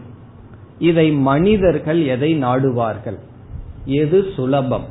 இதை 0.79 1.11
மனிதர்கள் 1.11 2.05
எதை 2.05 2.45
நாடுவார்கள்? 2.45 3.19
எது 3.85 4.25
சுலபம்? 4.37 4.85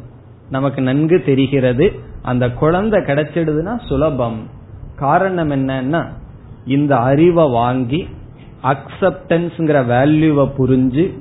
நமக்கு 0.49 0.82
நன்கு 0.82 1.23
தெரிகிறது. 1.25 1.93
அந்த 2.21 2.49
குழந்தை 2.49 3.01
கிடைச்சிடுதுன்னா 3.01 3.88
சுலபம். 3.88 4.47
காரணம் 4.95 5.51
என்னன்னா 5.51 6.08
இந்த 6.65 6.95
அறிவை 6.95 7.49
வாங்கி 7.49 8.08
அக்செப்டன்ஸ்ங்கிற 8.63 9.86
வேல்யூவை 9.86 10.51
புரிஞ்சு 10.58 11.19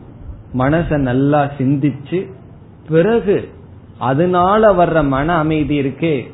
மனசை 0.59 0.97
நல்லா 0.97 1.51
சிந்திச்சு 1.59 2.31
பிறகு 2.89 3.49
அதனால 3.99 4.73
வர்ற 4.73 5.07
மன 5.07 5.37
அமைதி 5.37 5.81
இருக்கே 5.81 6.33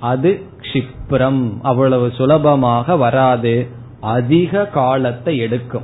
அது 0.00 0.40
கஷிப்ரம் 0.74 1.52
அவ்வளவு 1.62 2.10
சுலபமாக 2.14 2.96
வராது. 2.96 3.66
அதிக 4.00 4.66
காலத்தை 4.66 5.38
எடுக்கும். 5.38 5.82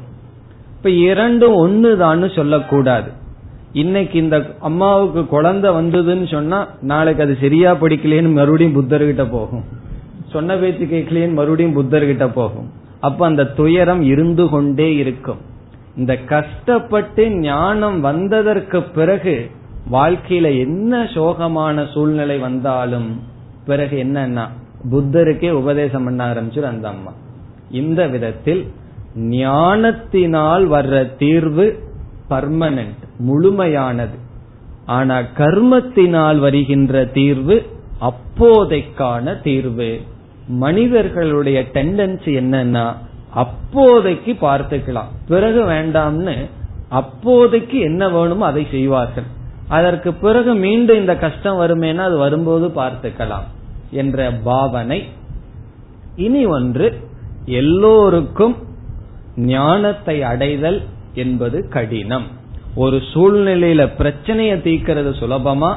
இப்ப 0.77 0.91
இரண்டும் 0.91 1.57
ஒண்ணுதான்னு 1.67 2.35
சொல்லக்கூடாது. 2.35 3.11
இன்னைக்கு 3.73 4.19
இந்த 4.19 4.57
அம்மாவுக்கு 4.61 5.27
குழந்தை 5.27 5.71
வந்ததுன்னு 5.71 6.31
சொன்னா 6.31 6.69
நாளைக்கு 6.81 7.23
அது 7.23 7.37
சரியா 7.41 7.73
படிக்கலேன்னு 7.73 8.33
மறுபடியும் 8.33 8.77
புத்தர்கிட்ட 8.79 9.31
போகும். 9.31 9.65
சொன்ன 10.29 10.57
பேச்சு 10.57 10.85
கேட்கலேன்னு 10.85 11.33
மறுபடியும் 11.33 11.77
புத்தர்கிட்ட 11.77 12.33
போகும். 12.33 12.71
அப்ப 13.01 13.27
அந்த 13.27 13.45
துயரம் 13.45 14.03
இருந்து 14.03 14.49
கொண்டே 14.49 14.97
இருக்கும். 14.97 15.41
இந்த 15.97 16.17
கஷ்டப்பட்டு 16.17 17.31
ஞானம் 17.31 18.01
வந்ததற்கு 18.01 18.83
பிறகு 18.83 19.51
வாழ்க்கையில 19.93 20.59
என்ன 20.59 21.05
சோகமான 21.05 21.93
சூழ்நிலை 21.93 22.39
வந்தாலும் 22.39 23.21
பிறகு 23.67 23.97
என்னன்னா 24.05 24.45
புத்தருக்கே 24.91 25.51
உபதேசம் 25.51 26.05
பண்ண 26.05 26.35
ஆரம்பிச்சு 26.35 26.63
அந்த 26.63 26.89
அம்மா. 26.89 27.13
இந்த 27.71 28.07
விதத்தில் 28.07 28.63
ஞானத்தினால் 29.15 30.71
வர்ற 30.71 31.17
தீர்வு 31.17 31.83
பர்மனன்ட் 32.31 33.03
முழுமையானது. 33.19 34.17
ஆனா 34.87 35.21
கர்மத்தினால் 35.21 36.39
வருகின்ற 36.39 37.05
தீர்வு 37.05 37.67
அப்போதைக்கான 38.01 39.43
தீர்வு. 39.43 40.01
மனிதர்களுடைய 40.49 41.65
டெண்டன்சி 41.73 42.33
என்னன்னா 42.43 42.95
அப்போதைக்கு 43.35 44.33
பார்த்துக்கலாம். 44.33 45.11
பிறகு 45.29 45.65
வேண்டாம்னு 45.65 46.49
அப்போதைக்கு 46.89 47.79
என்ன 47.81 48.09
வேணுமோ 48.09 48.47
அதை 48.47 48.67
செய்வார்கள். 48.71 49.29
அதற்கு 49.69 50.13
பிறகு 50.13 50.55
மீண்டும் 50.55 50.97
இந்த 50.97 51.17
கஷ்டம் 51.17 51.61
வருமேனா 51.61 51.97
அது 51.97 52.17
வரும்போது 52.17 52.69
பார்த்துக்கலாம். 52.69 53.47
என்ற 53.91 54.33
பாவனை. 54.33 55.05
இனி 56.17 56.45
ஒன்று 56.45 57.01
எல்லோருக்கும் 57.45 58.57
ஞானத்தை 59.37 60.23
அடைதல் 60.23 60.83
என்பது 61.15 61.69
கடினம். 61.69 62.27
ஒரு 62.75 62.97
சூழ்நிலையில 62.97 63.97
பிரச்சனையை 63.97 64.59
தீக்கிறது 64.59 65.13
சுலபமா? 65.21 65.77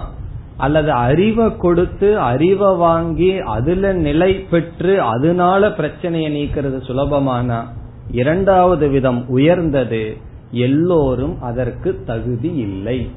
அல்லது 0.57 0.91
அறிவை 0.91 1.57
கொடுத்து 1.57 2.19
அறிவை 2.19 2.75
வாங்கி 2.75 3.39
அதுல 3.39 3.93
நிலை 3.93 4.33
பெற்று 4.33 5.01
அதனால 5.01 5.71
பிரச்சனையை 5.71 6.29
நீக்கிறது 6.31 6.81
சுலபமானா? 6.87 7.63
இரண்டாவது 8.11 8.87
விதம் 8.87 9.27
உயர்ந்தது 9.27 10.17
எல்லோரும் 10.51 11.41
அதற்கு 11.41 12.03
தகுதி 12.05 12.53
இல்லை. 12.53 13.09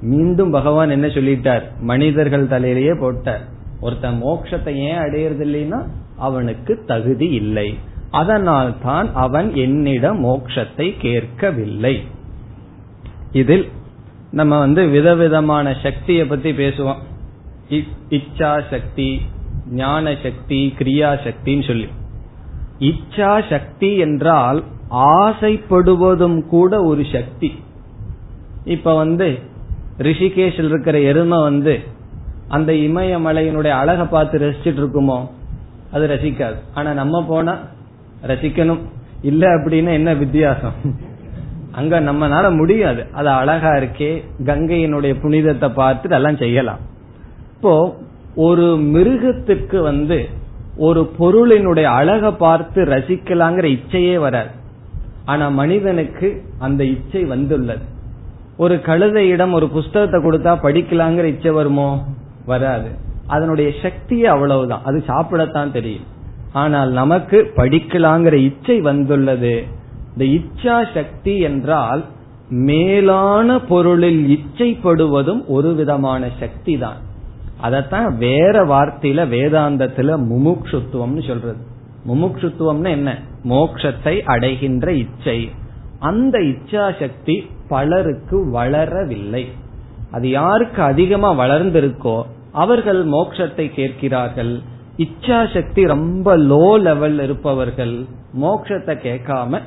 மீண்டும் 0.00 0.50
பகவான் 0.50 0.90
என்ன 0.90 1.06
சொல்லிட்டார்? 1.06 1.62
மனிதர்கள் 1.80 2.46
தலையிலேயே 2.46 3.00
போட்டார். 3.00 3.54
ஒருத்தன் 3.80 4.18
மோட்சத்தை 4.22 4.72
ஏன் 4.88 5.00
அடையிறது 5.04 5.44
இல்லைன்னா 5.46 5.80
அவனுக்கு 6.16 6.72
தகுதி 6.86 7.28
இல்லை. 7.30 7.68
அதனால் 8.10 8.70
தான் 8.78 9.08
அவன் 9.14 9.48
என்னிடம் 9.54 10.20
மோட்சத்தை 10.24 10.86
கேட்கவில்லை. 10.98 11.94
இதில் 13.32 13.66
நம்ம 14.30 14.58
வந்து 14.58 14.82
விதவிதமான 14.88 15.66
சக்தியை 15.82 16.24
பத்தி 16.26 16.50
பேசுவோம். 16.52 17.02
இச்சா 18.10 18.52
சக்தி 18.70 19.08
ஞான 19.72 20.14
சக்தி 20.22 20.60
கிரியா 20.78 21.10
சக்தின்னு 21.26 21.66
சொல்லி. 21.66 21.88
இச்சா 22.80 23.32
சக்தி 23.48 23.90
என்றால் 23.96 24.58
ஆசைப்படுவதும் 25.16 26.38
கூட 26.46 26.72
ஒரு 26.82 27.04
சக்தி. 27.12 27.50
இப்ப 28.64 28.94
வந்து 28.94 29.28
ரிஷிகேஷில் 29.98 30.70
இருக்கிற 30.70 30.96
எருமை 31.00 31.38
வந்து 31.40 31.74
அந்த 32.48 32.72
இமயமலையினுடைய 32.72 33.68
அழகை 33.68 34.06
பார்த்து 34.06 34.38
ரசிச்சிட்டு 34.38 34.80
இருக்குமோ? 34.82 35.28
அது 35.92 36.06
ரசிக்காது. 36.06 36.54
ஆனா 36.74 36.92
நம்ம 36.92 37.24
போனா 37.28 37.58
ரசிக்கணும். 38.26 38.78
இல்ல 39.22 39.48
அப்படின்னா 39.48 39.92
என்ன 39.92 40.14
வித்தியாசம்? 40.14 40.72
அங்க 41.72 42.00
நம்மனால 42.00 42.56
முடியாது. 42.56 43.06
அது 43.12 43.28
அழகா 43.28 43.68
இருக்கே 43.68 44.22
கங்கையினுடைய 44.44 45.20
புனிதத்தை 45.20 45.68
பார்த்து 45.68 46.10
எல்லாம் 46.10 46.36
செய்யலாம். 46.36 46.78
இப்போ 47.54 47.96
ஒரு 48.34 48.62
மிருகத்துக்கு 48.62 49.82
வந்து 49.82 50.28
ஒரு 50.76 51.10
பொருளினுடைய 51.18 51.82
அழகை 51.82 52.30
பார்த்து 52.30 52.84
ரசிக்கலாங்கிற 52.84 53.78
இச்சையே 53.78 54.18
வராது. 54.18 54.48
ஆனா 55.24 55.48
மனிதனுக்கு 55.48 56.42
அந்த 56.58 56.84
இச்சை 56.84 57.24
வந்துள்ளது. 57.24 57.84
ஒரு 58.56 58.74
கழுதையிடம் 58.74 59.52
ஒரு 59.52 59.68
புஸ்தகத்தை 59.68 60.20
கொடுத்தா 60.20 60.56
படிக்கலாங்கிற 60.56 61.24
இச்சை 61.24 61.50
வருமோ? 61.50 62.04
வராது. 62.46 62.88
அதனுடைய 63.26 63.70
சக்தியே 63.82 64.22
அவ்வளவுதான். 64.22 64.82
அது 64.84 65.04
சாப்பிடத்தான் 65.06 65.70
தெரியும். 65.70 66.14
ஆனால் 66.52 66.90
நமக்கு 66.90 67.52
படிக்கலாங்கிற 67.56 68.32
இச்சை 68.32 68.80
வந்துள்ளது. 68.80 69.64
இந்த 70.16 70.24
இச்சா 70.24 70.94
சக்தி 70.94 71.38
என்றால் 71.38 72.04
மேலான 72.48 73.60
பொருளில் 73.60 74.38
இச்சைப்படுவதும் 74.38 75.44
ஒரு 75.46 75.74
விதமான 75.74 76.28
சக்தி 76.40 76.78
தான் 76.78 76.96
அதத்தான் 77.62 78.16
வேற 78.16 78.64
வார்த்தையில 78.64 79.26
வேதாந்தத்துல 79.26 80.18
முமுக்ஷுத்துவம்னு 80.30 81.26
சொல்றது. 81.26 81.56
முமுக்ஷுத்துவம்னு 82.08 82.88
என்ன? 82.88 83.18
மோக்ஷத்தை 83.44 84.20
அடைகின்ற 84.20 84.92
இச்சை. 84.92 85.50
அந்த 85.98 86.38
இச்சா 86.38 87.00
சக்தி 87.00 87.50
பலருக்கு 87.68 88.50
வளரவில்லை. 88.50 89.46
அது 90.12 90.28
யாருக்கு 90.28 90.82
அதிகமா 90.82 91.38
வளர்ந்திருக்கோ 91.38 92.22
அவர்கள் 92.62 93.00
மோட்சத்தை 93.14 93.66
கேட்கிறார்கள். 93.78 94.52
இச்சா 95.04 95.38
சக்தி 95.54 95.82
ரொம்ப 95.94 96.36
லோ 96.50 96.66
லெவல் 96.88 97.18
இருப்பவர்கள் 97.24 97.94
மோட்சத்தை 98.42 98.94
கேட்காம 99.06 99.60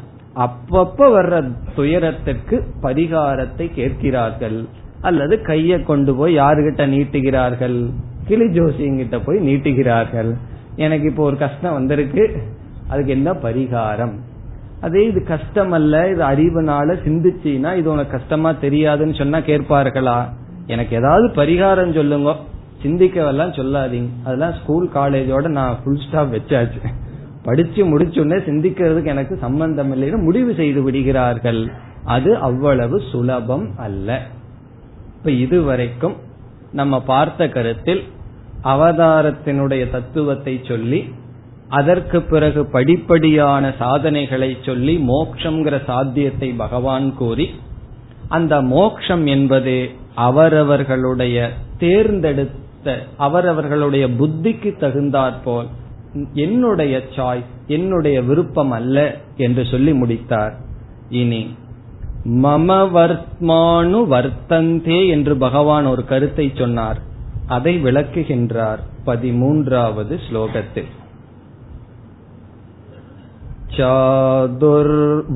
அப்பப்ப 0.46 1.08
வர்ற 1.16 1.36
துயரத்திற்கு 1.76 2.58
பரிகாரத்தை 2.84 3.66
கேட்கிறார்கள். 3.80 4.60
அல்லது 5.02 5.36
கைய 5.50 5.74
கொண்டு 5.90 6.12
போய் 6.16 6.34
யாருகிட்ட 6.38 6.84
நீட்டுகிறார்கள்? 6.96 7.78
கிளி 8.28 8.48
ஜோசியங்கிட்ட 8.58 9.18
போய் 9.26 9.40
நீட்டுகிறார்கள். 9.48 10.32
எனக்கு 10.86 11.06
இப்போ 11.12 11.24
ஒரு 11.30 11.38
கஷ்டம் 11.38 11.78
வந்திருக்கு. 11.80 12.24
அதுக்கு 12.92 13.12
என்ன 13.18 13.30
பரிகாரம்? 13.46 14.14
அதே 14.86 15.02
இது 15.08 15.22
கஷ்டம் 15.34 15.74
அல்ல 15.78 15.96
இது 16.12 16.24
அறிவுனால 16.32 16.96
சிந்திச்சின்னா 17.06 17.72
இது 17.80 17.88
உனக்கு 17.92 18.16
கஷ்டமா 18.18 18.52
தெரியாதுன்னு 18.66 19.16
சொன்னா 19.22 19.40
கேட்பார்களா? 19.52 20.20
எனக்கு 20.74 20.94
ஏதாவது 20.96 21.28
பரிகாரம் 21.42 21.98
சொல்லுங்க. 22.00 22.32
சிந்திக்கவெல்லாம் 22.84 23.56
சொல்லாதீங்க. 23.60 24.10
அதெல்லாம் 24.24 24.54
ஸ்கூல் 24.54 24.90
காலேஜோட 24.94 25.48
நான் 25.48 25.78
ஃபுல் 25.84 26.02
ஸ்டாப் 26.08 26.34
வச்சாச்சு. 26.34 26.82
படிச்சு 27.44 27.86
முடிச்சுடனே 27.86 28.38
சிந்திக்கிறதுக்கு 28.50 29.06
எனக்கு 29.06 29.38
சம்பந்தம் 29.38 29.92
இல்லைன்னு 29.94 30.24
முடிவு 30.24 30.54
செய்து 30.54 30.82
விடுகிறார்கள். 30.82 31.72
அது 32.04 32.38
அவ்வளவு 32.38 33.02
சுலபம் 33.12 33.68
அல்ல. 33.78 34.22
இப்ப 35.18 35.32
இதுவரைக்கும் 35.32 36.16
நம்ம 36.72 37.02
பார்த்த 37.02 37.50
கருத்தில் 37.50 38.04
அவதாரத்தினுடைய 38.64 39.92
தத்துவத்தை 39.92 40.60
சொல்லி 40.64 41.14
அதற்கு 41.70 42.22
பிறகு 42.22 42.62
படிப்படியான 42.74 43.76
சாதனைகளை 43.78 44.58
சொல்லி 44.62 45.06
மோக்ஷங்கிற 45.08 45.84
சாத்தியத்தை 45.86 46.50
பகவான் 46.50 47.16
கூறி 47.16 47.50
அந்த 48.28 48.62
மோக்ஷம் 48.62 49.26
என்பது 49.26 49.90
அவரவர்களுடைய 50.16 51.50
தேர்ந்தெடுத்த 51.78 52.68
அவரவர்களுடைய 53.17 54.05
புத்திக்கு 54.19 54.71
தகுந்தாற்போல் 54.81 55.69
என்னுடைய 56.35 56.95
சாய்ஸ் 57.17 57.53
என்னுடைய 57.69 58.17
விருப்பம் 58.23 58.71
அல்ல 58.71 58.99
என்று 59.37 59.63
சொல்லி 59.67 59.93
முடித்தார் 59.93 60.55
இனி 61.13 61.43
மம 62.43 62.77
வர்த்மானு 62.93 64.01
வர்த்தந்தே 64.09 65.01
என்று 65.09 65.35
பகவான் 65.37 65.87
ஒரு 65.87 66.05
கருத்தை 66.05 66.47
சொன்னார் 66.55 67.01
அதை 67.47 67.75
விளக்குகின்றார் 67.83 68.83
பதிமூன்றாவது 69.07 70.17
ஸ்லோகத்தில் 70.27 70.93
चादुर्वर्ण्यं 73.77 75.35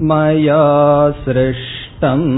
मया 0.00 0.62
सृष्टम् 1.24 2.28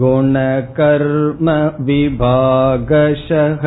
गुणकर्म 0.00 1.48
विभागशः 1.86 3.64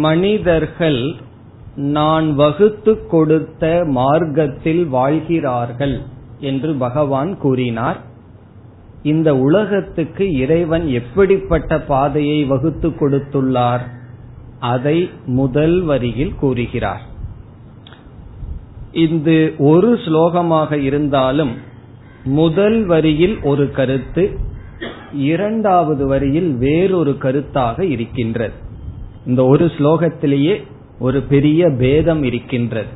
மனிதர்கள் 0.00 1.14
நான் 1.76 2.34
வகுத்து 2.34 3.06
கொடுத்த 3.06 3.84
மார்க்கத்தில் 3.86 4.86
வாழ்கிறார்கள் 4.86 6.00
என்று 6.40 6.74
பகவான் 6.74 7.38
கூறினார். 7.38 8.00
இந்த 9.02 9.36
உலகத்துக்கு 9.36 10.34
இறைவன் 10.34 10.88
எப்படிப்பட்ட 10.88 11.80
பாதையை 11.80 12.44
வகுத்து 12.44 12.88
கொடுத்துள்ளார்? 12.88 13.84
அதை 14.60 15.10
முதல் 15.26 15.82
வரியில் 15.82 16.34
கூறுகிறார். 16.34 17.02
இது 18.92 19.54
ஒரு 19.58 19.94
ஸ்லோகமாக 19.94 20.72
இருந்தாலும் 20.78 21.54
முதல் 22.24 22.84
வரியில் 22.84 23.40
ஒரு 23.42 23.70
கருத்து 23.70 24.38
இரண்டாவது 25.12 26.06
வரியில் 26.06 26.56
வேறொரு 26.56 27.16
கருத்தாக 27.20 27.80
இருக்கின்றது. 27.80 28.70
இந்த 29.26 29.44
ஒரு 29.44 29.64
ஸ்லோகத்திலேயே 29.64 30.62
ஒரு 30.98 31.22
பெரிய 31.22 31.70
பேதம் 31.70 32.22
இருக்கின்றது. 32.22 32.88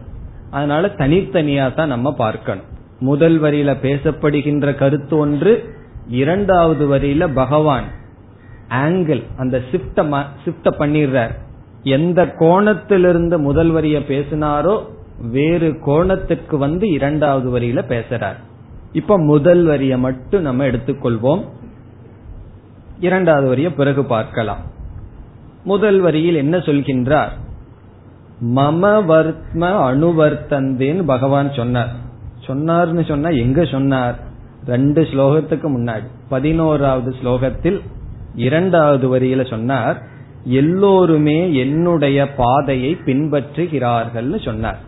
அதனால 0.50 0.86
தனித்தனியா 0.86 1.74
தான் 1.74 1.88
நம்ம 1.88 2.14
பார்க்கணும். 2.14 2.64
முதல் 3.00 3.40
வரியில 3.40 3.76
பேசப்படுகின்ற 3.82 4.74
கருத்து 4.74 5.16
ஒன்று 5.16 5.74
இரண்டாவது 6.08 6.84
வரியில 6.94 7.34
பகவான் 7.34 7.84
ஆங்கிள் 8.68 9.22
அந்த 9.36 9.62
சிப்ட 9.72 10.24
ஷிப்ட 10.44 10.64
பண்ணிடுறார். 10.64 11.34
எந்த 11.82 12.24
கோணத்திலிருந்து 12.24 13.38
முதல் 13.38 13.70
வரிய 13.70 13.98
பேசினாரோ 13.98 14.84
வேறு 15.30 15.78
கோணத்துக்கு 15.80 16.58
வந்து 16.58 16.88
இரண்டாவது 16.88 17.58
வரியில 17.58 17.82
பேசுறார். 17.88 18.36
இப்ப 18.92 19.18
முதல் 19.18 19.64
வரிய 19.64 19.98
மட்டும் 19.98 20.42
நம்ம 20.42 20.66
எடுத்துக்கொள்வோம். 20.66 21.44
இரண்டாவது 23.00 23.48
வரிய 23.48 23.74
பிறகு 23.74 24.04
பார்க்கலாம். 24.04 24.74
முதல் 25.66 25.98
வரியில் 26.00 26.34
என்ன 26.34 26.56
சொல்கின்றார்? 26.56 27.32
மம 28.56 28.82
வர்த்ம 29.10 29.64
அணுவர்த்தந்தேன்னு 29.88 31.04
பகவான் 31.06 31.52
சொன்னார். 31.52 31.92
சொன்னார்னு 32.46 33.04
சொன்னா 33.04 33.28
எங்க 33.28 33.64
சொன்னார்? 33.64 34.18
ரெண்டு 34.66 35.02
ஸ்லோகத்துக்கு 35.02 35.68
முன்னாடி. 35.76 36.06
பதினோராவது 36.28 37.14
ஸ்லோகத்தில் 37.22 37.80
இரண்டாவது 38.34 39.06
வரியில 39.18 39.48
சொன்னார் 39.50 40.02
எல்லோருமே 40.44 41.54
என்னுடைய 41.54 42.34
பாதையை 42.34 42.96
பின்பற்றுகிறார்கள் 43.04 44.44
சொன்னார். 44.44 44.80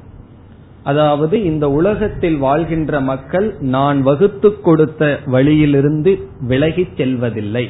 அதாவது 0.82 1.44
இந்த 1.44 1.70
உலகத்தில் 1.70 2.36
வாழ்கின்ற 2.36 3.00
மக்கள் 3.00 3.56
நான் 3.60 4.02
வகுத்து 4.02 4.60
கொடுத்த 4.60 5.18
வழியிலிருந்து 5.26 6.12
விலகிச் 6.48 6.96
செல்வதில்லை. 6.96 7.66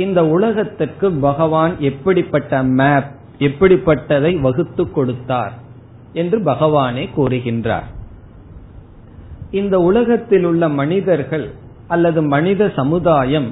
இந்த 0.00 0.20
உலகத்துக்கு 0.26 1.10
பகவான் 1.10 1.74
எப்படிப்பட்ட 1.78 2.62
மேப் 2.62 3.08
எப்படிப்பட்டதை 3.38 4.32
வகுத்து 4.40 4.90
கொடுத்தார் 4.90 5.52
என்று 6.12 6.38
பகவானே 6.38 7.04
கூறுகின்றார். 7.16 7.88
இந்த 9.50 9.78
உலகத்தில் 9.78 10.44
உள்ள 10.44 10.68
மனிதர்கள் 10.68 11.46
அல்லது 11.88 12.22
மனித 12.22 12.72
சமுதாயம் 12.76 13.50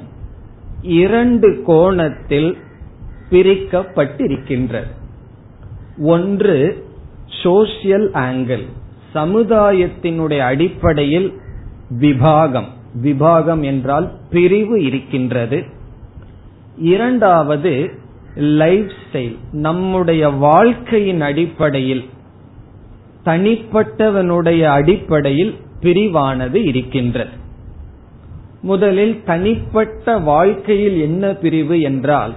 இரண்டு 0.81 1.49
கோணத்தில் 1.65 2.51
பிரிக்கப்பட்டிருக்கின்றது. 3.31 4.91
ஒன்று 5.97 6.57
சோசியல் 7.43 8.07
ஆங்கிள் 8.27 8.65
சமுதாயத்தினுடைய 9.13 10.39
அடிப்படையில் 10.51 11.29
விபாகம். 11.99 12.69
விபாகம் 13.03 13.63
என்றால் 13.63 14.07
பிரிவு 14.31 14.83
இருக்கின்றது. 14.83 15.59
இரண்டாவது 16.79 17.91
லைஃப் 18.35 18.91
ஸ்டைல் 19.03 19.37
நம்முடைய 19.51 20.29
வாழ்க்கையின் 20.29 21.21
அடிப்படையில் 21.21 22.05
தனிப்பட்டவனுடைய 23.25 24.61
அடிப்படையில் 24.63 25.55
பிரிவானது 25.81 26.55
இருக்கின்றது. 26.55 27.29
முதலில் 28.61 29.23
தனிப்பட்ட 29.23 30.17
வாழ்க்கையில் 30.17 31.01
என்ன 31.01 31.33
பிரிவு 31.33 31.81
என்றால் 31.81 32.33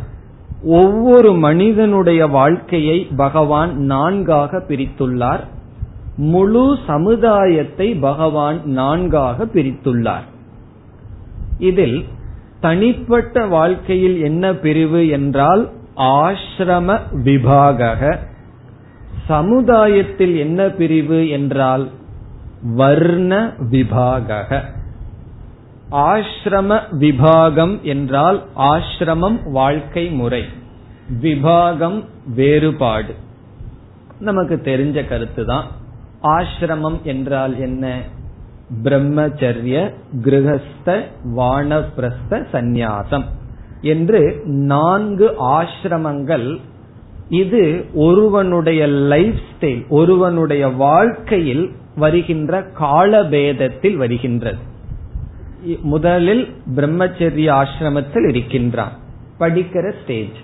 ஒவ்வொரு 0.64 1.32
மனிதனுடைய 1.32 2.26
வாழ்க்கையை 2.26 3.08
பகவான் 3.16 3.78
நான்காக 3.78 4.64
பிரித்துள்ளார். 4.68 5.40
முழு 6.16 6.78
சமுதாயத்தை 6.86 7.94
பகவான் 7.94 8.64
நான்காக 8.64 9.44
பிரித்துள்ளார். 9.44 10.26
இதில் 11.58 12.04
தனிப்பட்ட 12.62 13.46
வாழ்க்கையில் 13.46 14.18
என்ன 14.22 14.52
பிரிவு 14.54 15.00
என்றால் 15.08 15.62
ஆசிரம 15.96 16.88
விபாக 17.22 18.18
சமுதாயத்தில் 19.28 20.36
என்ன 20.36 20.68
பிரிவு 20.68 21.18
என்றால் 21.28 21.84
வர்ண 22.62 23.32
விபாக 23.70 24.38
ஆசிரம 25.90 26.70
விபாகம் 27.00 27.74
என்றால் 27.82 28.38
ஆசிரமம் 28.56 29.38
வாழ்க்கை 29.52 30.04
முறை. 30.10 30.44
விபாகம் 31.22 31.98
வேறுபாடு. 32.34 33.14
நமக்கு 34.20 34.56
தெரிஞ்ச 34.64 35.08
கருத்து 35.08 35.44
தான் 35.44 35.66
ஆசிரமம் 36.22 37.02
என்றால் 37.02 37.54
என்ன? 37.60 37.84
பிரம்மச்சரிய 38.84 39.92
கிரகஸ்த 40.24 41.04
வானப்பிரஸ்த 41.36 42.44
சந்நியாசம் 42.52 43.24
என்று 43.80 44.42
நான்கு 44.44 45.34
ஆசிரமங்கள் 45.40 46.56
இது 47.28 47.84
ஒருவனுடைய 47.94 48.86
லைஃப் 48.86 49.40
ஸ்டைல் 49.52 49.88
ஒருவனுடைய 49.88 50.68
வாழ்க்கையில் 50.68 51.70
வருகின்ற 51.96 52.60
காலபேதத்தில் 52.80 53.96
வருகின்றது. 53.96 54.70
முதலில் 55.82 56.54
பிரம்மச்சரிய 56.74 57.48
ஆசிரமத்தில் 57.62 58.28
இருக்கின்றான். 58.28 58.92
படிக்கிற 59.40 59.92
ஸ்டேஜ் 60.02 60.38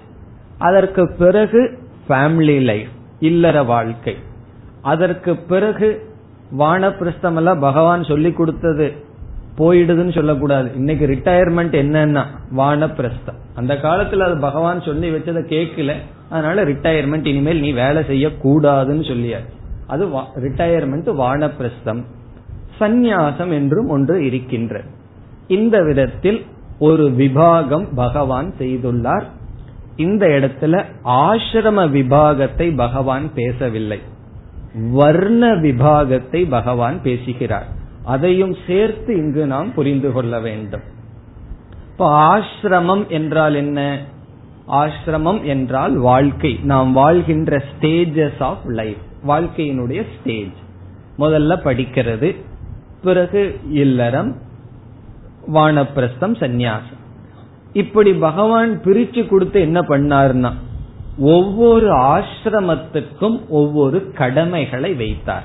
அதற்கு 0.59 1.15
பிறகு 1.19 1.79
ஃபேமிலி 2.09 2.61
லைஃப் 2.61 2.89
இல்லற 3.21 3.63
வாழ்க்கை. 3.63 4.17
அதற்கு 4.83 5.37
பிறகு 5.37 6.08
வானப்பிரஸ்தம் 6.59 7.37
எல்லாம் 7.37 7.59
பகவான் 7.59 8.05
சொல்லி 8.05 8.33
கொடுத்தது 8.33 9.07
போயிடுதுன்னு 9.57 10.13
சொல்லக்கூடாது. 10.13 10.71
இன்னைக்கு 10.75 11.07
ரிட்டையர்மெண்ட் 11.07 11.75
என்னன்னா 11.75 12.25
வானப்பிரஸ்தம். 12.57 13.39
அந்த 13.55 13.75
காலத்துல 13.75 14.19
அது 14.19 14.39
பகவான் 14.39 14.81
சொல்லி 14.81 15.11
வச்சதை 15.11 15.43
கேட்கல. 15.55 15.93
அதனால 16.29 16.65
ரிட்டையர்மெண்ட் 16.65 17.27
இனிமேல் 17.27 17.61
நீ 17.61 17.73
வேலை 17.73 18.03
செய்யக்கூடாதுன்னு 18.03 19.05
சொல்லியாரு. 19.11 19.47
அது 19.87 20.07
ரிட்டையர்மெண்ட் 20.37 21.09
வானப்பிரஸ்தம். 21.21 22.05
சந்நியாசம் 22.81 23.51
என்றும் 23.51 23.89
ஒன்று 23.89 24.27
இருக்கின்ற. 24.27 24.81
இந்த 25.47 25.83
விதத்தில் 25.83 26.45
ஒரு 26.79 27.05
விபாகம் 27.19 27.87
பகவான் 27.95 28.55
செய்துள்ளார். 28.59 29.25
இந்த 29.97 30.27
இடத்துல 30.27 30.85
ஆசிரம 31.05 31.89
விபாகத்தை 31.91 32.77
பகவான் 32.77 33.35
பேசவில்லை. 33.35 34.01
வர்ண 34.75 35.55
விபாகத்தை 35.55 36.49
பகவான் 36.49 37.03
பேசுகிறார். 37.03 37.67
அதையும் 38.05 38.57
சேர்த்து 38.67 39.17
இங்கு 39.17 39.47
நாம் 39.47 39.75
புரிந்து 39.75 40.13
கொள்ள 40.13 40.41
வேண்டும். 40.41 40.81
இப்போ 41.91 42.39
ஆசிரமம் 42.39 43.09
என்றால் 43.09 43.55
என்ன? 43.55 44.05
ஆசிரமம் 44.69 45.43
என்றால் 45.43 45.97
வாழ்க்கை. 45.97 46.61
நாம் 46.63 46.93
வாழ்கின்ற 46.93 47.63
ஸ்டேஜஸ் 47.71 48.43
ஆஃப் 48.43 48.67
லைஃப் 48.67 48.97
வாழ்க்கையினுடைய 49.27 50.07
ஸ்டேஜ் 50.21 50.57
முதல்ல 51.19 51.57
படிக்கிறது 51.65 52.37
பிறகு 53.03 53.61
இல்லறம் 53.71 54.37
வானப்பிரஸ்தம் 55.55 56.37
சந்நியாசம். 56.39 56.97
இப்படி 57.73 58.13
பகவான் 58.13 58.81
பிரிச்சு 58.85 59.29
கொடுத்து 59.29 59.61
என்ன 59.61 59.81
பண்ணார்னா 59.81 60.53
ஒவ்வொரு 61.19 61.93
ஆசிரமத்துக்கும் 61.93 63.49
ஒவ்வொரு 63.49 64.13
கடமைகளை 64.13 64.95
வைத்தார். 64.95 65.45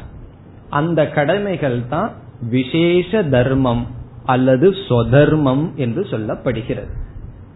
அந்த 0.70 1.08
கடமைகள் 1.10 1.88
தான் 1.90 2.12
விசேஷ 2.50 3.24
தர்மம் 3.24 3.88
அல்லது 4.26 4.70
சொதர்மம் 4.70 5.74
என்று 5.76 6.02
சொல்லப்படுகிறது. 6.02 6.92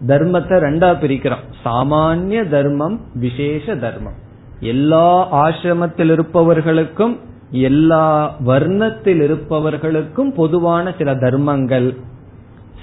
தர்மத்தை 0.07 0.55
ரெண்டா 0.59 0.89
பிரிக்கிறோம். 0.95 1.43
சாமானிய 1.65 2.49
தர்மம் 2.49 2.99
விசேஷ 3.13 3.75
தர்மம். 3.75 4.25
எல்லா 4.59 5.35
ஆசிரமத்தில் 5.47 6.11
இருப்பவர்களுக்கும் 6.11 7.19
எல்லா 7.51 8.35
வர்ணத்தில் 8.45 9.21
இருப்பவர்களுக்கும் 9.21 10.33
பொதுவான 10.33 10.93
சில 10.97 11.15
தர்மங்கள். 11.15 11.95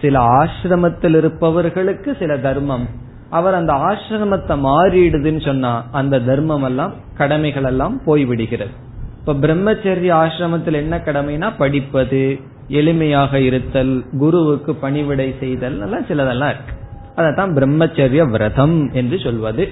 சில 0.00 0.20
ஆசிரமத்தில் 0.20 1.16
இருப்பவர்களுக்கு 1.16 2.16
சில 2.18 2.38
தர்மம். 2.38 3.02
அவர் 3.30 3.54
அந்த 3.54 3.72
ஆசிரமத்தை 3.72 4.56
மாறிடுதுன்னு 4.64 5.44
சொன்னா 5.44 5.84
அந்த 5.92 6.20
தர்மம் 6.20 6.62
எல்லாம் 6.62 6.92
கடமைகள் 7.16 7.64
எல்லாம் 7.64 8.00
போய்விடுகிறது. 8.06 8.70
இப்ப 9.18 9.32
பிரம்மச்சரிய 9.32 10.10
ஆசிரமத்தில் 10.14 10.72
என்ன 10.72 10.96
கடமைனா 10.96 11.52
படிப்பது 11.58 12.38
எளிமையாக 12.68 13.34
இருத்தல் 13.34 14.04
குருவுக்கு 14.18 14.74
பணிவிடை 14.74 15.34
செய்தல் 15.40 15.80
எல்லாம் 15.80 16.04
சிலதெல்லாம் 16.04 16.48
இருக்கு. 16.48 16.74
அதான் 17.16 17.54
பிரம்மச்சரிய 17.54 18.30
விரதம் 18.30 18.90
என்று 18.92 19.18
சொல்வது. 19.18 19.68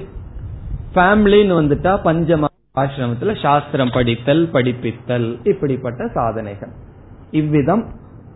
ஃபேமிலின்னு 0.95 1.59
வந்துட்டா 1.61 1.99
பஞ்சம 2.05 2.45
ஆசிரமத்துல 2.79 3.43
சாஸ்திரம் 3.43 3.91
படித்தல் 3.95 4.49
படிப்பித்தல் 4.53 5.39
இப்படிப்பட்ட 5.45 6.09
சாதனைகள். 6.15 6.71
இவ்விதம் 7.31 7.87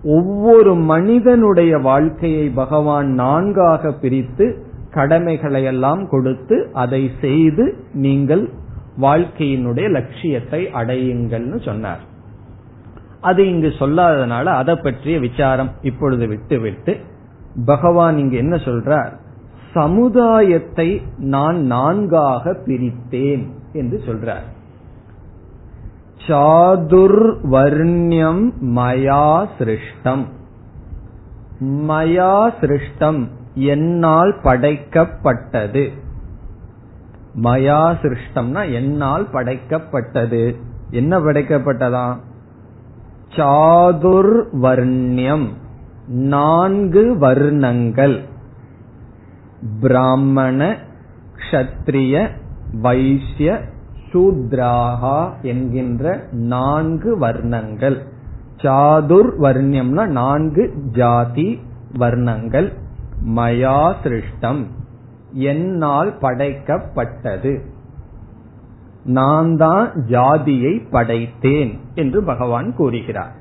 ஒவ்வொரு 0.04 0.74
மனிதனுடைய 0.74 1.78
வாழ்க்கையை 1.78 2.48
பகவான் 2.48 3.06
நான்காக 3.06 3.92
பிரித்து 3.92 4.65
கடமைகளை 4.98 5.64
எல்லாம் 5.64 6.08
கொடுத்து 6.08 6.70
அதை 6.72 7.10
செய்து 7.20 7.74
நீங்கள் 8.04 8.50
வாழ்க்கையினுடைய 9.00 9.90
லட்சியத்தை 9.90 10.68
அடையுங்கள்னு 10.72 11.64
சொன்னார். 11.64 12.00
அது 13.20 13.52
இங்கு 13.52 13.72
சொல்லாததுனால 13.78 14.60
அதை 14.60 14.76
பற்றிய 14.76 15.18
விசாரம் 15.18 15.70
இப்பொழுது 15.82 16.26
விட்டு 16.26 16.60
விட்டு 16.60 16.96
பகவான் 17.64 18.18
இங்கு 18.18 18.36
என்ன 18.36 18.56
சொல்றார்? 18.56 19.12
சமுதாயத்தை 19.74 21.02
நான் 21.34 21.66
நான்காக 21.66 22.62
பிரித்தேன் 22.66 23.46
என்று 23.72 24.02
சொல்றார். 24.06 24.44
சாதுர்வர்ணியம் 26.26 28.52
மயா 28.76 29.46
சிருஷ்டம் 29.58 30.24
மயா 31.88 32.50
சிருஷ்டம் 32.60 33.28
என்னால் 33.58 34.34
படைக்கப்பட்டது. 34.44 35.90
மயா 37.42 37.94
சிருஷ்டம்னா 38.02 38.72
என்னால் 38.72 39.28
படைக்கப்பட்டது. 39.32 40.56
என்ன 40.90 41.18
படைக்கப்பட்டதா? 41.18 42.16
சாதுர்வர்ணியம். 43.30 45.46
நான்கு 46.08 47.18
வர்ணங்கள். 47.18 48.20
பிராமண 49.80 50.76
கஷத்ரிய 51.36 52.28
வைசிய 52.80 53.60
சூத்ராகா 54.12 55.28
என்கின்ற 55.42 56.24
நான்கு 56.32 57.18
வர்ணங்கள். 57.18 58.02
சாதுர் 58.56 59.40
வர்ணியம்னா 59.40 60.06
நான்கு 60.06 60.74
ஜாதி 60.92 61.60
வர்ணங்கள். 61.98 62.72
மயா 63.24 63.94
திருஷ்டம் 64.04 64.66
என்னால் 65.32 66.16
படைக்கப்பட்டது. 66.20 67.60
நான் 69.04 69.56
தான் 69.56 69.92
ஜாதியை 69.94 70.82
படைத்தேன் 70.92 71.78
என்று 71.94 72.22
பகவான் 72.22 72.74
கூறுகிறார். 72.74 73.32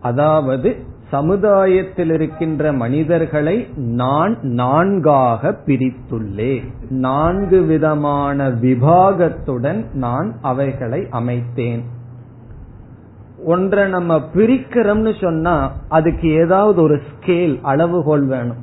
அதாவது 0.00 0.92
சமுதாயத்தில் 1.10 2.10
இருக்கின்ற 2.10 2.72
மனிதர்களை 2.72 3.68
நான் 3.76 4.38
நான்காக 4.42 5.56
பிரித்துள்ளேன். 5.66 6.72
நான்கு 6.90 7.62
விதமான 7.62 8.50
விபாகத்துடன் 8.50 9.92
நான் 9.92 10.34
அவைகளை 10.42 11.00
அமைத்தேன். 11.00 11.82
ஒன்றை 13.52 13.84
நம்ம 13.88 14.16
பிரிக்கிறோம்னு 14.34 15.12
சொன்னா 15.20 15.54
அதுக்கு 15.88 16.28
ஏதாவது 16.42 16.78
ஒரு 16.82 16.96
ஸ்கேல் 17.08 17.54
அளவுகோல் 17.62 18.26
வேணும். 18.26 18.60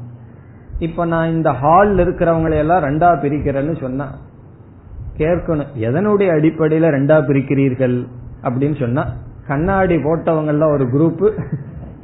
இப்ப 0.80 1.06
நான் 1.06 1.30
இந்த 1.30 1.50
ஹால்ல 1.63 2.04
இருக்கிறவங்களை 2.06 2.58
எல்லாம் 2.63 2.84
ரெண்டா 2.84 3.10
பிரிக்கிறேன்னு 3.24 3.76
சொன்னா 3.82 4.08
கேட்கணும் 5.17 5.72
எதனுடைய 5.88 6.30
அடிப்படையில 6.38 6.89
ரெண்டா 6.98 7.17
பிரிக்கிறீர்கள் 7.28 7.98
அப்படின்னு 8.44 8.80
சொன்னா 8.80 9.04
கண்ணாடி 9.48 9.96
போட்டவங்கள 9.96 10.65
ஒரு 10.72 10.86
குரூப் 10.94 11.26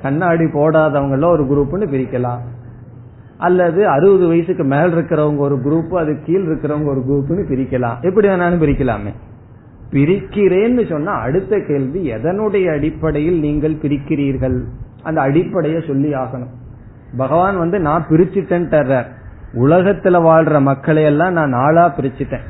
கண்ணாடி 0.01 0.45
போடாதவங்கள 0.57 1.25
ஒரு 1.25 1.43
குரூப்னு 1.51 1.85
பிரிக்கலாம். 1.93 2.41
அல்லது 3.37 3.81
அறுபது 3.87 4.27
வயசுக்கு 4.27 4.63
மேல் 4.63 4.93
இருக்கிறவங்க 4.95 5.37
ஒரு 5.37 5.55
குரூப் 5.65 5.93
அது 5.97 6.11
கீழ் 6.25 6.45
இருக்கிறவங்க 6.49 6.89
ஒரு 6.93 7.01
குரூப்னு 7.09 7.43
பிரிக்கலாம். 7.51 7.97
எப்படி 8.01 8.27
வேணாலும் 8.27 8.61
பிரிக்கலாமே. 8.63 9.11
பிரிக்கிறேன்னு 9.91 10.89
சொன்னா 10.89 11.13
அடுத்த 11.13 11.59
கேள்வி 11.67 12.11
எதனுடைய 12.11 12.73
அடிப்படையில் 12.75 13.39
நீங்கள் 13.39 13.73
பிரிக்கிறீர்கள்? 13.73 14.63
அந்த 15.03 15.21
அடிப்படையை 15.21 15.83
சொல்லி 15.87 16.13
ஆகணும். 16.13 16.51
பகவான் 17.17 17.57
வந்து 17.57 17.79
நான் 17.79 18.05
பிரிச்சுட்டேன் 18.09 19.05
உலகத்துல 19.53 20.21
வாழ்ற 20.21 20.61
மக்களை 20.61 21.03
எல்லாம் 21.03 21.33
நான் 21.33 21.49
நாளா 21.49 21.95
பிரிச்சுட்டேன். 21.99 22.41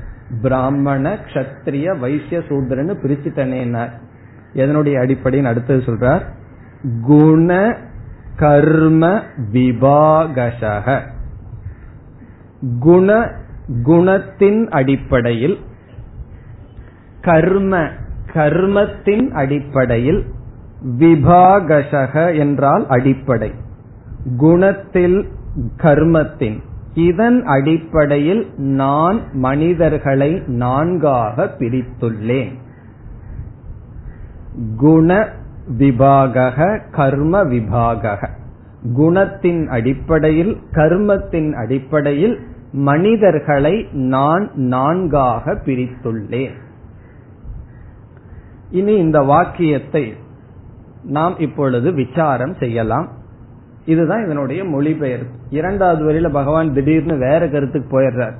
பிராமண 0.41 1.17
கஷத்திரிய 1.25 1.99
வைசிய 1.99 2.39
சூத்திரன்னு 2.39 2.95
பிரிச்சுட்டேனே 3.03 3.89
எதனுடைய 4.53 4.99
அடிப்படைன்னு 4.99 5.43
அடுத்தது 5.43 5.83
சொல்றார். 5.85 6.21
குண 7.01 7.77
கர்ம 8.35 9.21
விபாகசக. 9.53 10.99
குண 12.79 13.31
குணத்தின் 13.83 14.69
அடிப்படையில் 14.69 15.57
கர்ம 17.27 17.87
கர்மத்தின் 18.33 19.29
அடிப்படையில் 19.31 20.25
விபாகசக 20.99 22.37
என்றால் 22.37 22.85
அடிப்படை. 22.87 23.51
குணத்தில் 24.37 25.27
கர்மத்தின். 25.77 26.59
இதன் 26.93 27.45
அடிப்படையில் 27.45 28.45
நான் 28.57 29.19
மனிதர்களை 29.33 30.43
நான்காக 30.47 31.55
பிரித்துள்ளேன். 31.59 32.53
குண 34.77 35.29
விபாக 35.77 36.79
கர்ம 36.91 37.43
விபாக 37.43 38.29
குணத்தின் 38.97 39.67
அடிப்படையில் 39.67 40.57
கர்மத்தின் 40.71 41.53
அடிப்படையில் 41.53 42.39
மனிதர்களை 42.71 43.87
நான் 43.91 44.49
நான்காக 44.53 45.53
பிரித்துள்ளேன். 45.65 46.65
இனி 48.69 48.93
இந்த 48.93 49.19
வாக்கியத்தை 49.19 50.13
நாம் 51.03 51.35
இப்பொழுது 51.39 51.93
விசாரம் 51.93 52.53
செய்யலாம். 52.53 53.07
இதுதான் 53.85 54.25
இதனுடைய 54.25 54.63
மொழிபெயர்ப்பு. 54.63 55.33
இரண்டாவது 55.49 56.11
வரியில 56.11 56.31
பகவான் 56.31 56.73
திடீர்னு 56.73 57.17
வேற 57.17 57.49
கருத்துக்கு 57.49 57.99
போயிடுறார். 57.99 58.33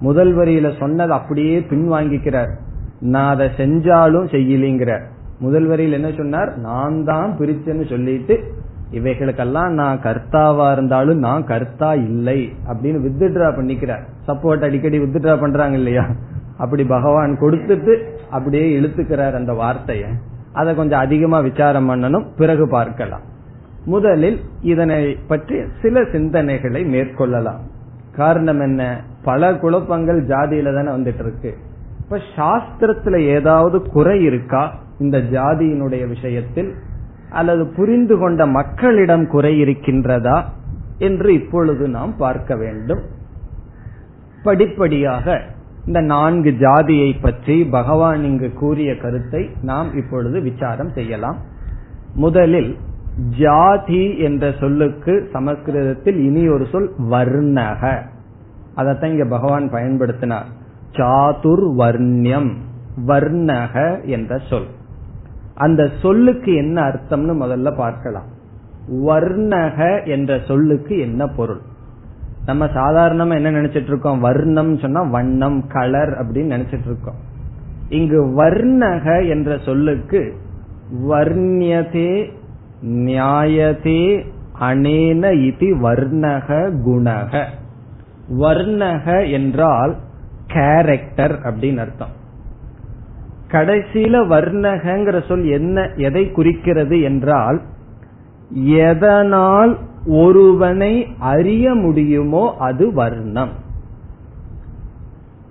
முதல் 0.00 0.36
வரியில 0.36 0.78
சொன்னது 0.78 1.12
அப்படியே 1.12 1.58
பின்வாங்கிக்கிறார். 1.58 2.52
நான் 3.00 3.34
அதை 3.34 3.50
செஞ்சாலும் 3.56 4.30
செய்யலிங்கிற 4.30 5.00
முதல் 5.38 5.66
வரியில் 5.66 5.92
என்ன 5.92 6.10
சொன்னார்? 6.16 6.56
நான் 6.56 7.04
தான் 7.04 7.36
பிரிச்சேன்னு 7.38 7.88
சொல்லிட்டு 7.88 8.54
இவைகளுக்கெல்லாம் 8.92 9.68
நான் 9.68 9.98
கர்த்தாவா 9.98 10.72
இருந்தாலும் 10.72 11.18
நான் 11.18 11.44
கர்த்தா 11.44 11.94
இல்லை 11.94 12.52
அப்படின்னு 12.68 12.98
வித்ட்ரா 13.06 13.48
பண்ணிக்கிறார். 13.58 14.00
சப்போர்ட் 14.26 14.64
அடிக்கடி 14.64 14.98
வித்ட்ரா 14.98 15.40
பண்றாங்க 15.40 15.76
இல்லையா? 15.76 16.06
அப்படி 16.58 16.84
பகவான் 16.84 17.38
கொடுத்துட்டு 17.40 18.15
அப்படியே 18.36 18.80
இழுத்துக்கிறார் 18.80 19.34
அந்த 19.34 19.52
வார்த்தைய. 19.52 20.06
அதை 20.52 20.74
கொஞ்சம் 20.74 21.00
அதிகமா 21.00 21.38
விசாரம் 21.38 21.90
பண்ணணும். 21.90 22.26
பிறகு 22.36 22.68
பார்க்கலாம். 22.68 23.20
முதலில் 23.84 24.40
இதனை 24.60 25.18
பற்றி 25.28 25.60
சில 25.82 26.00
சிந்தனைகளை 26.00 26.84
மேற்கொள்ளலாம். 26.84 27.60
காரணம் 28.16 28.60
என்ன? 28.60 29.00
பல 29.24 29.54
குழப்பங்கள் 29.54 30.24
ஜாதியில 30.24 30.74
தானே 30.74 30.90
வந்துட்டு 30.90 31.18
இருக்கு 31.18 31.56
இப்ப 32.00 32.20
சாஸ்திரத்துல 32.36 33.18
ஏதாவது 33.18 33.82
குறை 33.82 34.22
இருக்கா? 34.22 34.78
இந்த 34.98 35.18
ஜாதியினுடைய 35.18 36.08
விஷயத்தில்? 36.08 36.74
அல்லது 37.30 37.66
புரிந்து 37.76 38.18
கொண்ட 38.18 38.46
மக்களிடம் 38.46 39.26
குறை 39.26 39.62
இருக்கின்றதா? 39.62 40.42
என்று 40.98 41.34
இப்பொழுது 41.34 41.88
நாம் 41.88 42.16
பார்க்க 42.16 42.56
வேண்டும். 42.56 43.00
படிப்படியாக 44.42 45.42
இந்த 45.86 46.00
நான்கு 46.00 46.52
ஜாதியை 46.52 47.12
பற்றி 47.12 47.64
பகவான் 47.64 48.24
இங்கு 48.24 48.52
கூறிய 48.52 48.96
கருத்தை 48.96 49.50
நாம் 49.62 49.96
இப்பொழுது 49.96 50.40
விசாரம் 50.40 50.90
செய்யலாம். 50.90 51.36
முதலில் 52.14 52.76
ஜாதி 53.38 54.18
என்ற 54.18 54.52
சொல்லுக்கு 54.60 55.28
சமஸ்கிருதத்தில் 55.32 56.18
இனி 56.24 56.48
ஒரு 56.48 56.66
சொல் 56.72 56.90
வர்ணக. 57.10 58.02
அதத்தான் 58.76 59.10
இங்க 59.10 59.24
பகவான் 59.24 59.72
பயன்படுத்தினார். 59.72 60.50
சாதுர் 60.92 61.64
வர்ணியம் 61.76 62.50
வர்ணக 63.06 64.04
என்ற 64.04 64.38
சொல். 64.38 64.66
அந்த 65.54 65.90
சொல்லுக்கு 66.02 66.54
என்ன 66.54 66.82
அர்த்தம்னு 66.82 67.34
முதல்ல 67.44 67.76
பார்க்கலாம். 67.76 68.28
வர்ணக 69.06 70.06
என்ற 70.06 70.40
சொல்லுக்கு 70.46 70.98
என்ன 70.98 71.26
பொருள்? 71.26 71.60
நம்ம 72.46 72.64
சாதாரணமா 72.64 73.34
என்ன 73.34 73.50
நினைச்சிட்டு 73.50 73.88
இருக்கோம்? 73.88 74.20
வர்ணம் 74.20 74.78
சொன்னா 74.78 75.02
வண்ணம் 75.02 75.66
கலர் 75.66 76.08
அப்படின்னு 76.08 76.52
நினைச்சிட்டு 76.54 76.86
இருக்கோம். 76.86 77.20
இங்கு 77.88 78.44
வர்ணக 78.44 79.28
என்ற 79.28 79.58
சொல்லுக்கு 79.64 80.34
வர்ணியதே 81.08 82.32
நியாயதே 82.82 84.24
அனேன 84.60 85.22
இதி 85.46 85.70
வர்ணக 85.82 86.72
குணக. 86.86 87.44
வர்ணக 88.40 89.30
என்றால் 89.30 89.96
கேரக்டர் 90.46 91.38
அப்படின்னு 91.42 91.76
அர்த்தம். 91.76 92.14
கடைசியில 93.50 94.14
வர்ணகங்கிற 94.32 95.26
சொல் 95.26 95.44
என்ன 95.44 95.90
எதை 95.96 96.30
குறிக்கிறது 96.30 97.00
என்றால் 97.00 97.60
எதனால் 98.64 99.78
ஒருவனை 100.06 101.06
அறிய 101.18 101.74
முடியுமோ 101.74 102.54
அது 102.58 102.92
வர்ணம். 102.92 103.50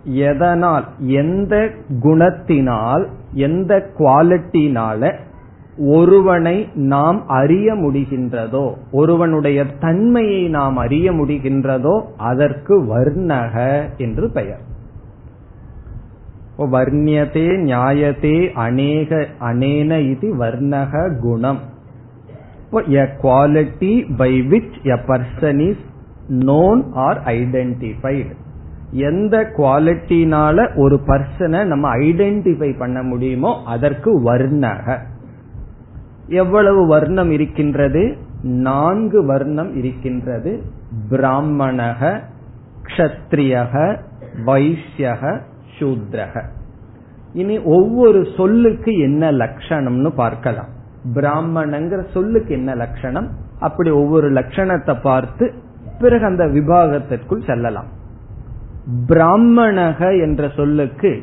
எதனால்? 0.03 0.85
எந்த 0.99 1.69
குணத்தினால் 2.03 3.07
எந்த 3.33 3.89
குவாலிட்டினால 3.97 5.13
ஒருவனை 5.77 6.67
நாம் 6.75 7.27
அறிய 7.27 7.73
முடிகின்றதோ 7.73 8.73
ஒருவனுடைய 8.91 9.65
தன்மையை 9.79 10.47
நாம் 10.47 10.77
அறிய 10.77 11.11
முடிகின்றதோ 11.11 12.01
அதற்கு 12.17 12.83
வர்ணக 12.83 13.83
என்று 13.97 14.29
பெயர். 14.29 14.63
வர்ணியதே 16.57 17.47
நியாயத்தே 17.61 18.51
அநேக 18.53 19.27
அனேன 19.39 20.09
இது 20.09 20.35
வர்ணக 20.35 21.19
குணம். 21.21 21.59
A 22.71 23.15
quality 23.23 24.15
by 24.17 24.41
which 24.41 24.83
a 24.83 24.95
person 25.07 25.69
is 25.69 25.85
known 26.29 26.83
or 26.93 27.21
identified 27.23 28.35
எந்த 28.91 29.51
குவாலிட்டினால 29.57 30.77
ஒரு 30.77 30.99
பர்சனை 31.07 31.65
நம்ம 31.65 31.95
ஐடென்டிஃபை 31.95 32.77
பண்ண 32.77 33.03
முடியுமோ 33.03 33.61
அதற்கு 33.65 34.33
வர்ணக. 34.33 34.97
எவ்வளவு 36.27 36.87
வர்ணம் 36.87 37.31
இருக்கின்றது? 37.31 38.17
நான்கு 38.41 39.25
வர்ணம் 39.25 39.75
இருக்கின்றது. 39.75 40.63
பிராமணக 41.09 42.19
கஷத்ரியக 42.87 43.99
வைசியக 44.45 45.41
சூத்ரக. 45.79 46.43
இனி 47.33 47.59
ஒவ்வொரு 47.59 48.27
சொல்லுக்கு 48.37 48.97
என்ன 48.97 49.31
லட்சணம்னு 49.31 50.09
பார்க்கலாம். 50.09 50.74
பிராமணங்கிற 51.13 52.11
சொல்லுக்கு 52.11 52.53
என்ன 52.53 52.75
லட்சணம்? 52.75 53.29
அப்படி 53.59 53.89
ஒவ்வொரு 53.89 54.31
லட்சணத்தை 54.31 55.01
பார்த்து 55.01 55.53
பிறகு 55.99 56.25
அந்த 56.25 56.45
விபாகத்திற்குள் 56.45 57.45
செல்லலாம். 57.45 57.87
பிராமணக 59.07 60.21
என்ற 60.21 60.49
சொல்லுக்கு 60.55 61.21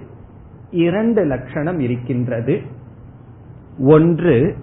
இரண்டு 0.70 1.24
லட்சணம் 1.24 1.78
இருக்கின்றது. 1.78 2.60
ஒன்று 3.78 4.56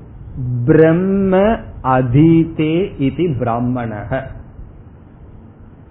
பிரம்ம 0.66 1.38
அதீதே 1.84 2.92
இது 2.98 3.24
பிராமணக. 3.24 4.22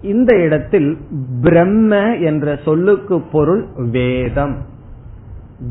இந்த 0.01 0.35
இடத்தில் 0.35 0.97
பிரம்ம 1.41 2.15
என்ற 2.15 2.59
சொல்லுக்கு 2.65 3.21
பொருள் 3.21 3.67
வேதம். 3.75 4.57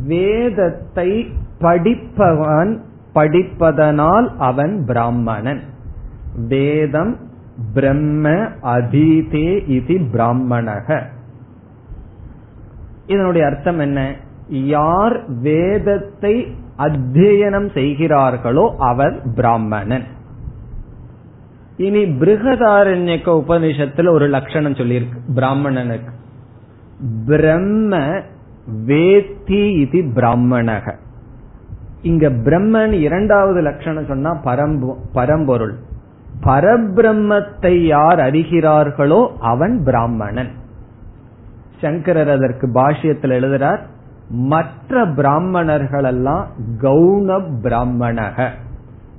வேதத்தை 0.06 1.26
படிப்பவன் 1.60 2.80
படிப்பதனால் 3.18 4.36
அவன் 4.38 4.84
பிராமணன். 4.86 5.62
வேதம் 6.48 7.16
பிரம்ம 7.74 8.28
அதீதே 8.62 9.68
இது 9.68 9.94
பிராமணக. 10.12 11.02
இதனுடைய 13.06 13.46
அர்த்தம் 13.46 13.78
என்ன? 13.78 14.14
யார் 14.48 15.30
வேதத்தை 15.30 16.54
அத்தியனம் 16.78 17.72
செய்கிறார்களோ 17.72 18.74
அவர் 18.78 19.22
பிராமணன். 19.34 20.04
இனி 21.76 22.04
பிருகதாரண்யக்க 22.04 23.42
உபனிஷத்துல 23.42 24.08
ஒரு 24.08 24.26
லட்சணம் 24.26 24.72
சொல்லியிருக்கு 24.72 25.18
பிராமணனுக்கு. 25.34 26.12
பிரம்ம 27.26 27.96
வேத்தி 28.86 29.78
இது 29.80 30.02
பிராமணக. 30.14 30.94
இங்க 32.02 32.28
பிரம்மன் 32.28 32.92
இரண்டாவது 32.92 33.60
லட்சணம் 33.60 34.06
சொன்னா 34.06 34.34
பரம்பொருள். 35.12 35.74
பரபிரம்மத்தை 36.42 37.74
யார் 37.86 38.18
அறிகிறார்களோ 38.18 39.20
அவன் 39.40 39.82
பிராமணன். 39.84 40.50
சங்கரர் 41.80 42.30
அதற்கு 42.30 42.66
பாஷ்யத்தில் 42.66 43.34
எழுதுறார் 43.38 43.78
மற்ற 44.30 45.06
பிராமணர்கள் 45.06 46.04
எல்லாம் 46.04 46.46
கௌண 46.80 47.38
பிராமணக. 47.38 48.48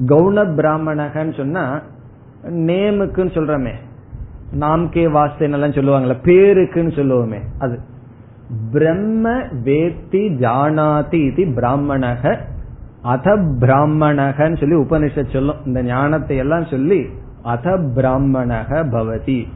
கௌண 0.08 0.44
பிராமணகன்னு 0.44 1.38
சொன்னா 1.38 1.82
நேமுக்குன்னு 2.44 3.34
சொல்றமே. 3.38 3.74
நாம்கே 4.60 5.06
வாஸ்தேன்னு 5.16 5.78
சொல்லுவாங்கல்ல 5.78 6.18
பேருக்குன்னு 6.24 6.94
சொல்லுவோமே 7.00 7.40
அது. 7.60 7.80
பிரம்ம 8.72 9.30
வேத்தி 9.66 10.22
ஜானாதி 10.46 11.20
இது 11.32 11.54
பிராமணக. 11.56 12.38
அத 13.02 13.36
பிராமணகன்னு 13.36 14.60
சொல்லி 14.60 14.76
உபனிஷத் 14.76 15.34
சொல்லும். 15.34 15.66
இந்த 15.66 15.84
ஞானத்தை 15.84 16.38
எல்லாம் 16.38 16.66
சொல்லி 16.66 17.06
அத 17.43 17.78
பிராமணக 17.78 18.84
பவதி. 18.88 19.47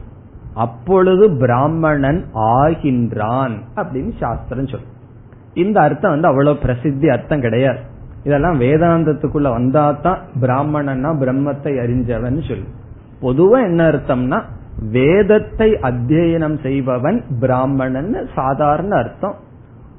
அப்பொழுது 0.54 1.36
பிராமணன் 1.36 2.24
ஆகின்றான் 2.34 3.54
அப்படின்னு 3.76 4.12
சாஸ்திரம் 4.20 4.66
சொல்லும். 4.66 4.92
இந்த 5.54 5.80
அர்த்தம் 5.80 6.10
வந்து 6.10 6.28
அவ்வளவு 6.28 6.56
பிரசித்தி 6.56 7.08
அர்த்தம் 7.08 7.40
கிடையாது. 7.40 7.78
இதெல்லாம் 8.24 8.60
வேதாந்தத்துக்குள்ள 8.60 9.48
வந்தாதான் 9.58 10.18
பிராமணன்னா 10.40 11.10
பிரம்மத்தை 11.18 11.72
அறிஞ்சவன் 11.78 12.48
சொல்லு. 12.48 12.66
பொதுவா 13.22 13.62
என்ன 13.62 13.90
அர்த்தம்னா 13.90 14.42
வேதத்தை 14.90 15.72
அத்தியனம் 15.72 16.62
செய்பவன் 16.62 17.24
பிராமணன் 17.40 18.28
சாதாரண 18.34 18.96
அர்த்தம். 18.96 19.34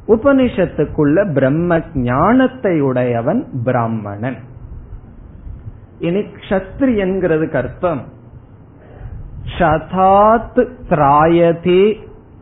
உபனிஷத்துக்குள்ள 0.07 1.33
பிரம்ம 1.33 1.79
ஞானத்தை 1.93 2.81
உடையவன் 2.81 3.45
பிராமணன். 3.63 4.37
இனி 5.99 6.19
கஷத்திரியன்கிறதுக்கு 6.19 7.55
அர்த்தம் 7.55 8.03
க்ஷதாத் 9.45 10.67
திராயதே 10.89 11.83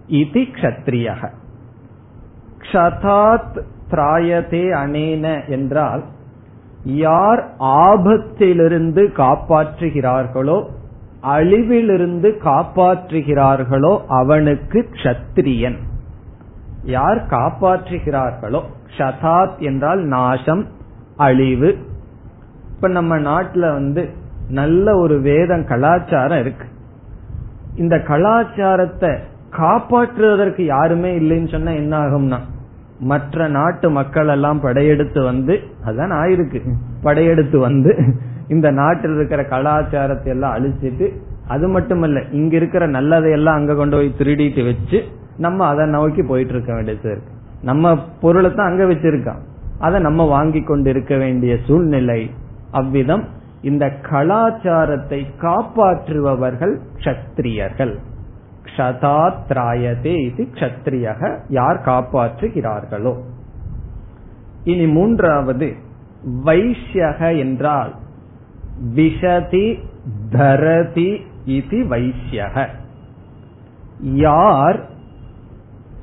இது 0.08 0.42
க்ஷத்ரியக. 0.42 1.30
க்ஷதாத் 2.62 3.58
திராயதே 3.92 4.66
அனேன 4.84 5.48
என்றால் 5.48 6.04
யார் 6.84 7.42
ஆபத்திலிருந்து 7.60 9.04
காப்பாற்றுகிறார்களோ 9.18 10.58
அழிவிலிருந்து 11.24 12.30
காப்பாற்றுகிறார்களோ 12.44 14.02
அவனுக்கு 14.08 14.90
க்ஷத்திரியன் 14.94 15.80
யார் 16.84 17.18
காப்பாற்றுகிறார்களோ 17.18 18.62
ஷதாத் 18.98 19.58
என்றால் 19.58 20.00
நாசம் 20.00 20.68
அழிவு. 21.18 21.78
இப்ப 22.76 22.88
நம்ம 22.88 23.20
நாட்டுல 23.20 23.60
வந்து 23.60 24.10
நல்ல 24.50 24.98
ஒரு 24.98 25.22
வேதம் 25.22 25.66
கலாச்சாரம் 25.66 26.40
இருக்கு. 26.40 26.66
இந்த 27.76 28.00
கலாச்சாரத்தை 28.00 29.10
காப்பாற்றுவதற்கு 29.52 30.62
யாருமே 30.62 31.20
இல்லைன்னு 31.20 31.52
சொன்னா 31.52 31.72
என்ன 31.72 32.00
ஆகும்னா 32.00 32.38
மற்ற 33.00 33.48
நாட்டு 33.48 33.90
மக்கள் 33.90 34.28
எல்லாம் 34.28 34.60
படையெடுத்து 34.60 35.24
வந்து 35.24 35.60
அதான் 35.86 36.14
ஆயிருக்கு 36.14 36.60
படையெடுத்து 37.04 37.60
வந்து 37.60 37.98
இந்த 38.48 38.72
நாட்டில் 38.72 39.16
இருக்கிற 39.16 39.44
கலாச்சாரத்தை 39.44 40.34
எல்லாம் 40.34 40.56
அழிச்சிட்டு 40.56 41.14
அது 41.48 41.68
மட்டுமல்ல 41.68 42.22
இங்க 42.32 42.56
இருக்கிற 42.56 42.88
நல்லதையெல்லாம் 42.88 43.54
அங்க 43.54 43.76
கொண்டு 43.76 43.96
போய் 43.98 44.16
திருடிட்டு 44.18 44.66
வச்சு 44.66 45.04
நம்ம 45.38 45.66
அதை 45.66 45.86
நோக்கி 45.86 46.24
போயிட்டு 46.24 46.54
இருக்க 46.54 46.74
வேண்டியது 46.74 47.12
இருக்கு 47.12 47.32
நம்ம 47.62 47.96
பொருளை 48.22 48.54
தான் 48.54 48.70
அங்க 48.70 48.84
வச்சிருக்கோம் 48.84 49.42
அதை 49.80 50.02
நம்ம 50.02 50.26
வாங்கி 50.26 50.62
கொண்டு 50.62 50.90
இருக்க 50.90 51.18
வேண்டிய 51.18 51.58
சூழ்நிலை 51.66 52.30
அவ்விதம் 52.72 53.24
இந்த 53.62 53.90
கலாச்சாரத்தை 54.10 55.28
காப்பாற்றுபவர்கள் 55.42 56.80
கஷத்திரியர்கள் 56.98 57.98
க்ஷதாத்ராயதே 58.66 60.14
இது 60.26 60.48
கஷத்திரியக 60.54 61.38
யார் 61.50 61.82
காப்பாற்றுகிறார்களோ. 61.86 63.14
இனி 64.64 64.88
மூன்றாவது 64.88 65.74
வைஷ்யக 66.46 67.38
என்றால் 67.38 67.94
விஷதி 68.96 69.80
தரதி 70.30 71.22
இது 71.46 71.84
வைஷ்யக. 71.84 72.68
யார் 74.02 74.80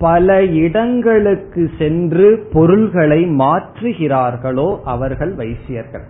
பல 0.01 0.44
இடங்களுக்கு 0.44 1.70
சென்று 1.78 2.48
பொருள்களை 2.53 3.24
மாற்றுகிறார்களோ 3.24 4.78
அவர்கள் 4.84 5.34
வைசியர்கள். 5.34 6.07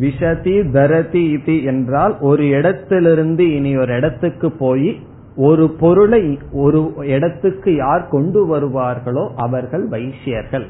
விஷதி 0.00 0.70
தரதி 0.70 1.30
இது 1.30 1.64
என்றால் 1.64 2.16
ஒரு 2.20 2.48
இடத்திலிருந்து 2.48 3.54
இனி 3.54 3.76
ஒரு 3.76 3.96
இடத்துக்கு 3.96 4.50
போய் 4.50 5.00
ஒரு 5.36 5.70
பொருளை 5.70 6.38
ஒரு 6.52 6.92
இடத்துக்கு 6.96 7.74
யார் 7.74 8.08
கொண்டு 8.08 8.56
வருவார்களோ 8.56 9.28
அவர்கள் 9.36 9.88
வைசியர்கள். 9.88 10.66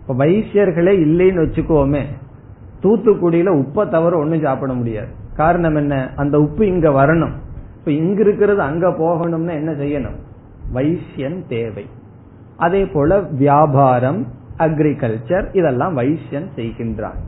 இப்ப 0.00 0.24
வைசியர்களே 0.24 0.94
இல்லைன்னு 1.06 1.44
வச்சுக்கோமே. 1.44 2.02
தூத்துக்குடியில 2.82 3.50
உப்பை 3.62 3.88
தவிர 3.88 4.16
ஒண்ணும் 4.16 4.40
சாப்பிட 4.40 4.72
முடியாது. 4.72 5.08
காரணம் 5.36 5.74
என்ன? 5.74 6.10
அந்த 6.16 6.40
உப்பு 6.40 6.66
இங்க 6.66 6.88
வரணும். 6.90 7.32
இப்ப 7.78 7.90
இங்க 7.90 8.20
இருக்கிறது 8.20 8.60
அங்க 8.60 8.88
போகணும்னா 8.88 9.52
என்ன 9.52 9.72
செய்யணும்? 9.72 10.30
வைசியன் 10.74 11.46
தேவை. 11.48 11.86
அதே 12.56 12.86
போல 12.86 13.20
வியாபாரம் 13.20 14.26
அக்ரிகல்ச்சர் 14.58 15.56
இதெல்லாம் 15.56 15.96
வைசியன் 15.96 16.48
செய்கின்றான். 16.56 17.20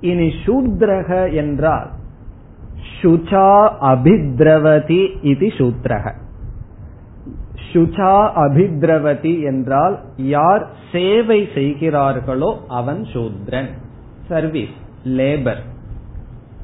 இனி 0.00 0.28
சூத்ரக 0.44 1.34
என்றால் 1.34 1.90
சுச்சா 3.02 3.48
அபித்ரவதி 3.80 5.16
இது 5.22 5.46
சூத்ரக. 5.46 6.12
சுச்சா 7.72 8.14
அபித்ரவதி 8.36 9.42
என்றால் 9.42 10.00
யார் 10.16 10.70
சேவை 10.92 11.48
செய்கிறார்களோ 11.54 12.60
அவன் 12.68 13.02
சூத்ரன். 13.12 13.68
சர்வீஸ் 14.28 14.76
லேபர் 15.04 15.60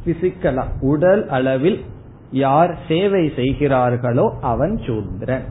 பிசிக்கலா 0.06 0.64
உடல் 0.80 1.28
அளவில் 1.28 1.84
யார் 2.36 2.72
சேவை 2.88 3.24
செய்கிறார்களோ 3.36 4.26
அவன் 4.40 4.74
சூத்ரன் 4.86 5.46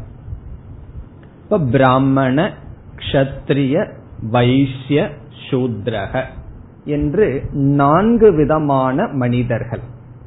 இப்ப 1.44 1.60
பிராமண 1.72 2.38
கஷத்திரிய 3.00 3.76
வைசிய 4.32 5.00
சூத்ரக 5.50 6.24
என்று 6.86 7.28
நான்கு 7.52 8.30
விதமான 8.34 9.08
மனிதர்கள். 9.22 9.84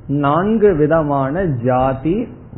நான்கு 0.07 0.69
விதமான 0.77 1.45
ஜாதி 1.65 2.17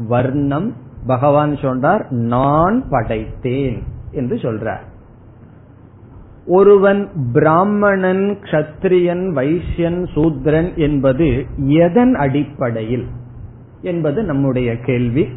வர்ணம் 0.08 0.68
பகவான் 1.06 1.54
சொன்னார் 1.56 2.04
நான் 2.10 2.78
படைத்தேன் 2.90 3.78
என்று 4.12 4.36
சொல்றார். 4.36 4.84
ஒருவன் 6.46 7.02
பிராமணன் 7.32 8.24
கஷத்திரியன் 8.42 9.24
வைசியன் 9.38 10.00
சூத்ரன் 10.14 10.70
என்பது 10.76 11.28
எதன் 11.80 12.14
அடிப்படையில்? 12.14 13.06
என்பது 13.82 14.22
நம்முடைய 14.22 14.76
கேள்வி. 14.76 15.28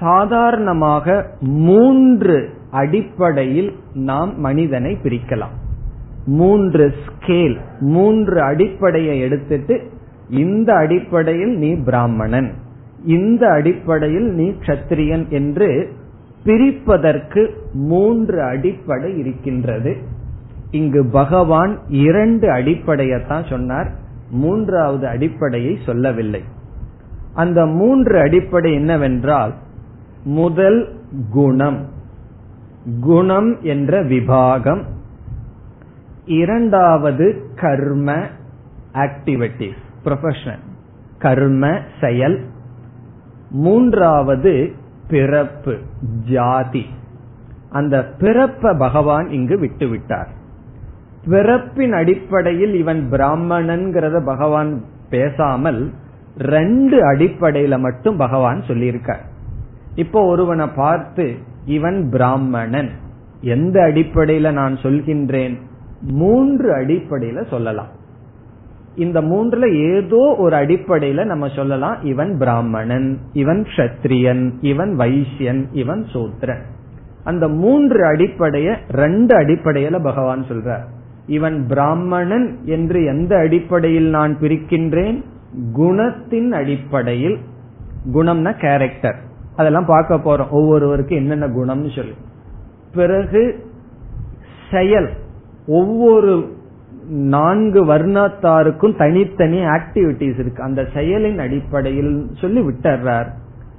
சாதாரணமாக 0.00 1.26
மூன்று 1.40 2.48
அடிப்படையில் 2.70 3.72
நாம் 3.94 4.40
மனிதனை 4.40 4.98
பிரிக்கலாம். 5.02 5.54
மூன்று 6.24 6.94
ஸ்கேல் 7.06 7.56
மூன்று 7.78 8.40
அடிப்படையை 8.40 9.18
எடுத்துட்டு 9.18 9.90
இந்த 10.28 10.74
அடிப்படையில் 10.74 11.56
நீ 11.56 11.74
பிராமணன் 11.74 12.52
இந்த 13.04 13.48
அடிப்படையில் 13.48 14.30
நீ 14.30 14.48
கத்திரியன் 14.48 15.28
என்று 15.28 15.92
பிரிப்பதற்கு 16.44 17.50
மூன்று 17.72 18.42
அடிப்படை 18.42 19.18
இருக்கின்றது. 19.18 19.96
இங்கு 20.70 21.04
பகவான் 21.04 21.78
இரண்டு 21.88 22.48
அடிப்படையத்தான் 22.48 23.48
சொன்னார். 23.48 23.90
மூன்றாவது 24.30 25.06
அடிப்படையை 25.06 25.78
சொல்லவில்லை. 25.86 26.42
அந்த 27.34 27.66
மூன்று 27.66 28.20
அடிப்படை 28.20 28.74
என்னவென்றால் 28.74 29.54
முதல் 30.24 31.00
குணம். 31.30 31.86
குணம் 33.00 33.62
என்ற 33.62 34.04
விபாகம். 34.04 34.82
இரண்டாவது 36.24 37.42
கர்ம 37.54 38.26
ஆக்டிவிட்டிஸ் 38.92 39.80
ப்ரொஃபஷன் 40.04 40.58
கர்ம 41.18 41.78
செயல். 42.00 42.40
மூன்றாவது 43.50 44.72
பிறப்பு 45.08 45.78
ஜாதி. 46.30 46.86
அந்த 47.70 48.14
பிறப்ப 48.18 48.78
பகவான் 48.78 49.28
இங்கு 49.28 49.58
விட்டுவிட்டார். 49.58 50.28
பிறப்பின் 51.24 51.92
அடிப்படையில் 51.92 52.74
இவன் 52.74 53.08
பிராமணன்கிறத 53.10 54.24
பகவான் 54.24 54.82
பேசாமல் 55.10 55.92
ரெண்டு 56.38 57.12
அடிப்படையில 57.12 57.78
மட்டும் 57.78 58.16
பகவான் 58.16 58.62
சொல்லியிருக்கார். 58.66 59.24
இப்போ 59.94 60.24
ஒருவனை 60.24 60.66
பார்த்து 60.76 61.34
இவன் 61.64 62.10
பிராமணன். 62.10 62.90
எந்த 63.40 63.80
அடிப்படையில 63.80 64.52
நான் 64.52 64.74
சொல்கின்றேன்? 64.74 65.56
மூன்று 66.00 66.76
அடிப்படையில 66.76 67.48
சொல்லலாம். 67.48 68.00
இந்த 68.96 69.22
மூன்றுல 69.22 69.74
ஏதோ 69.74 70.36
ஒரு 70.38 70.56
அடிப்படையில 70.56 71.24
நம்ம 71.24 71.48
சொல்லலாம் 71.48 72.04
இவன் 72.04 72.38
பிராமணன் 72.38 73.18
இவன் 73.32 73.66
கத்திரியன் 73.76 74.52
இவன் 74.60 74.96
வைசியன் 74.98 75.66
இவன் 75.72 76.06
சூத்ரன். 76.12 76.60
அந்த 77.24 77.48
மூன்று 77.48 78.12
அடிப்படைய 78.12 78.76
ரெண்டு 78.88 79.38
அடிப்படையில 79.38 80.02
பகவான் 80.02 80.44
சொல்றார். 80.44 80.82
இவன் 81.26 81.66
பிராமணன் 81.66 82.58
என்று 82.64 83.04
எந்த 83.04 83.38
அடிப்படையில் 83.38 84.10
நான் 84.10 84.36
பிரிக்கின்றேன்? 84.40 85.22
குணத்தின் 85.78 86.50
அடிப்படையில் 86.50 87.38
குணம்னா 88.14 88.60
கேரக்டர் 88.60 89.16
அதெல்லாம் 89.56 89.86
பார்க்க 89.86 90.16
போறோம். 90.16 90.50
ஒவ்வொருவருக்கும் 90.50 91.18
என்னென்ன 91.18 91.46
குணம்னு 91.46 91.96
சொல்லி. 91.96 92.14
பிறகு 92.92 93.70
செயல். 94.70 95.10
ஒவ்வொரு 95.66 96.56
நான்கு 97.08 97.84
வர்ணத்தாருக்கும் 97.84 98.96
தனித்தனி 98.96 99.58
ஆக்டிவிட்டிஸ் 99.58 100.38
இருக்கு. 100.38 100.62
அந்த 100.62 100.88
செயலின் 100.94 101.38
அடிப்படையில் 101.38 102.26
சொல்லி 102.40 102.60
விட்டுறார். 102.60 103.26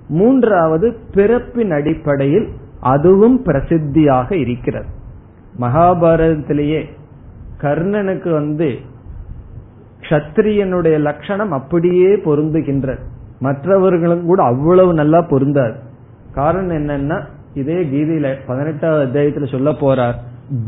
மூன்றாவது 0.07 0.95
பிறப்பின் 1.13 1.71
அடிப்படையில் 1.71 2.47
அதுவும் 2.79 3.45
பிரசித்தியாக 3.45 4.31
இருக்கிறது. 4.31 4.85
மகாபாரதத்திலேயே 5.59 6.85
கர்ணனுக்கு 7.61 8.31
வந்து 8.31 8.91
கத்திரியனுடைய 10.13 10.97
லட்சணம் 10.99 11.51
அப்படியே 11.51 12.11
பொருந்துகின்றது 12.25 13.01
மற்றவர்களும் 13.39 14.25
கூட 14.25 14.43
அவ்வளவு 14.43 14.93
நல்லா 14.93 15.21
பொருந்தாது 15.29 15.75
காரணம் 16.33 16.77
என்னன்னா 16.77 17.17
இதே 17.53 17.79
கீதையில 17.83 18.27
பதினெட்டாவது 18.47 19.03
அத்தியாயத்துல 19.05 19.51
சொல்ல 19.51 19.71
போறார் 19.71 20.17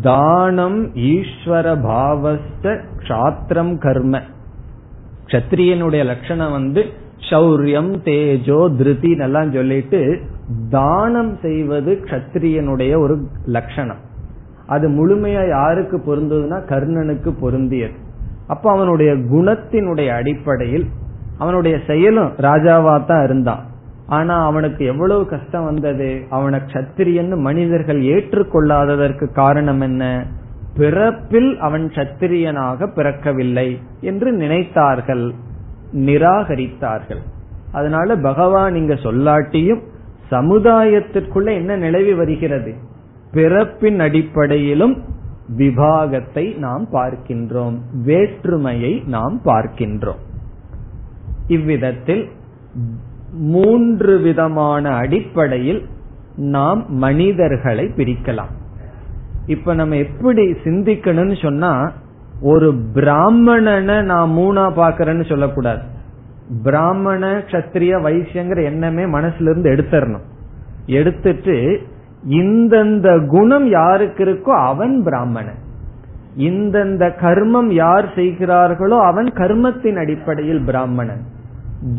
தானம் 0.01 0.77
ஈஸ்வர 0.95 1.67
பாவஸ்த 1.87 2.65
கஷாத்திரம் 2.99 3.73
கர்ம. 3.77 4.21
கத்திரியனுடைய 5.25 6.03
லட்சணம் 6.05 6.51
வந்து 6.51 6.81
சௌரியம் 7.29 7.91
தேஜோ 8.07 8.59
திருதி 8.77 9.11
எல்லாம் 9.17 9.51
சொல்லிட்டு 9.51 9.99
தானம் 10.69 11.33
செய்வது 11.41 11.91
கத்திரியனுடைய 12.03 12.93
ஒரு 12.97 13.15
லட்சணம். 13.45 14.01
அது 14.67 14.85
முழுமையா 14.89 15.43
யாருக்கு 15.49 15.97
பொருந்ததுன்னா 16.07 16.59
கர்ணனுக்கு 16.71 17.31
பொருந்தியது. 17.41 17.95
அப்ப 18.47 18.71
அவனுடைய 18.71 19.13
குணத்தினுடைய 19.13 20.07
அடிப்படையில் 20.07 20.85
அவனுடைய 21.37 21.79
செயலும் 21.87 22.33
ராஜாவா 22.37 23.05
தான் 23.05 23.23
இருந்தான். 23.23 23.65
ஆனா 24.07 24.45
அவனுக்கு 24.45 24.85
எவ்வளவு 24.85 25.25
கஷ்டம் 25.25 25.63
வந்தது? 25.63 26.23
அவனை 26.29 26.59
கத்திரியன்னு 26.59 27.37
மனிதர்கள் 27.37 28.01
ஏற்றுக்கொள்ளாததற்கு 28.01 29.31
காரணம் 29.31 29.81
என்ன? 29.81 30.25
பிறப்பில் 30.77 31.59
அவன் 31.59 31.91
சத்திரியனாக 31.95 32.87
பிறக்கவில்லை 32.95 33.79
என்று 34.01 34.33
நினைத்தார்கள். 34.33 35.31
நிராகரித்தார்கள். 35.93 37.21
அதனால 37.71 38.15
பகவான் 38.15 38.75
இங்க 38.75 38.93
சொல்லாட்டியும் 38.93 39.81
சமுதாயத்திற்குள்ள 40.31 41.53
என்ன 41.53 41.75
நிலவி 41.75 42.13
வருகிறது? 42.13 42.73
பிறப்பின் 43.31 43.99
அடிப்படையிலும் 43.99 45.01
விபாகத்தை 45.57 46.57
நாம் 46.57 46.87
பார்க்கின்றோம் 46.91 47.75
வேற்றுமையை 48.03 49.03
நாம் 49.07 49.41
பார்க்கின்றோம். 49.45 50.21
இவ்விதத்தில் 51.47 52.29
மூன்று 53.31 54.19
விதமான 54.19 54.89
அடிப்படையில் 54.89 55.85
நாம் 56.35 56.85
மனிதர்களை 56.89 57.85
பிரிக்கலாம். 57.85 58.53
இப்ப 59.45 59.73
நம்ம 59.73 59.95
எப்படி 59.95 60.51
சிந்திக்கணும்னு 60.51 61.41
சொன்னா 61.41 61.91
ஒரு 62.41 62.73
பிராமணனை 62.93 64.01
நான் 64.01 64.29
மூணா 64.29 64.65
பாக்கிறேன்னு 64.79 65.25
சொல்லக்கூடாது. 65.25 65.81
பிராமண 66.63 67.43
கத்திரிய 67.51 67.93
வைசியங்கிற 68.01 68.63
எண்ணமே 68.63 69.03
மனசுல 69.03 69.49
இருந்து 69.49 69.69
எடுத்துடணும் 69.69 70.25
எடுத்துட்டு 70.85 71.81
இந்தந்த 72.29 73.27
குணம் 73.27 73.69
யாருக்கு 73.69 74.25
இருக்கோ 74.25 74.53
அவன் 74.65 75.03
பிராமணன். 75.03 75.61
இந்தந்த 76.37 77.11
கர்மம் 77.21 77.71
யார் 77.71 78.13
செய்கிறார்களோ 78.13 78.97
அவன் 78.97 79.25
கர்மத்தின் 79.25 79.95
அடிப்படையில் 79.95 80.63
பிராமணன். 80.63 81.21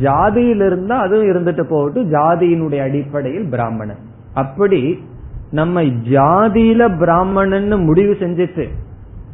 ஜாதியில் 0.03 0.65
இருந்தா 0.67 0.97
அதுவும் 0.99 1.29
இருந்துட்டு 1.29 1.65
போகட்டு 1.71 2.01
ஜாதியினுடைய 2.05 2.83
அடிப்படையில் 2.83 3.49
பிராமணன். 3.49 4.03
அப்படி 4.35 4.99
நம்ம 5.51 5.83
ஜாதியில 5.83 6.99
பிராமணன் 6.99 7.85
முடிவு 7.85 8.17
செஞ்சுட்டு 8.21 8.69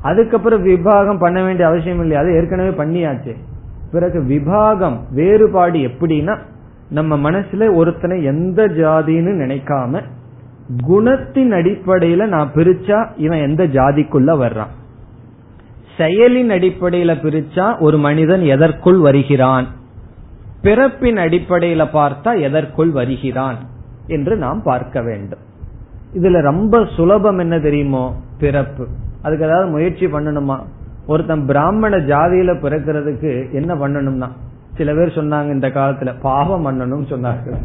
அதுக்கப்புறம் 0.03 0.67
விபாகம் 0.67 1.19
பண்ண 1.19 1.43
வேண்டிய 1.43 1.69
அவசியம் 1.69 2.01
இல்லை 2.01 2.17
அது 2.17 2.35
ஏற்கனவே 2.35 2.69
பண்ணியாச்சு. 2.69 3.35
பிறகு 3.93 4.21
விபாகம் 4.21 4.97
வேறுபாடு 5.11 5.79
எப்படின்னா 5.79 6.39
நம்ம 6.91 7.31
மனசுல 7.31 7.75
ஒருத்தனை 7.75 8.23
எந்த 8.23 8.67
ஜாதின்னு 8.67 9.33
நினைக்காம 9.43 10.01
குணத்தின் 10.77 11.51
அடிப்படையில 11.51 12.27
நான் 12.27 12.51
பிரிச்சா 12.55 13.11
இவன் 13.17 13.39
எந்த 13.39 13.67
ஜாதிக்குள்ள 13.67 14.31
வர்றான்? 14.45 14.73
செயலின் 15.97 16.51
அடிப்படையில 16.51 17.15
பிரிச்சா 17.15 17.81
ஒரு 17.81 17.99
மனிதன் 17.99 18.43
எதற்குள் 18.43 18.99
வருகிறான்? 18.99 19.67
பிறப்பின் 20.63 21.17
அடிப்படையில 21.17 21.85
பார்த்தா 21.93 22.41
எதற்குள் 22.41 22.91
வருகிறான் 22.91 23.57
என்று 24.07 24.37
நாம் 24.37 24.63
பார்க்க 24.63 25.03
வேண்டும். 25.03 25.39
இதுல 26.15 26.41
ரொம்ப 26.41 26.87
சுலபம் 26.97 27.39
என்ன 27.39 27.59
தெரியுமோ? 27.59 28.17
பிறப்பு. 28.39 28.87
அதுக்கு 29.23 29.45
ஏதாவது 29.45 29.71
முயற்சி 29.71 30.07
பண்ணணுமா? 30.07 30.59
ஒருத்தன் 31.07 31.47
பிராமண 31.47 31.97
ஜாதியில 31.97 32.55
பிறக்கிறதுக்கு 32.63 33.53
என்ன 33.53 33.75
பண்ணணும்னா? 33.75 34.29
சில 34.77 34.95
பேர் 34.95 35.15
சொன்னாங்க 35.15 35.51
இந்த 35.51 35.69
காலத்துல 35.69 36.15
பாவம் 36.21 36.67
பண்ணணும்னு 36.67 37.05
சொன்னார்கள். 37.05 37.57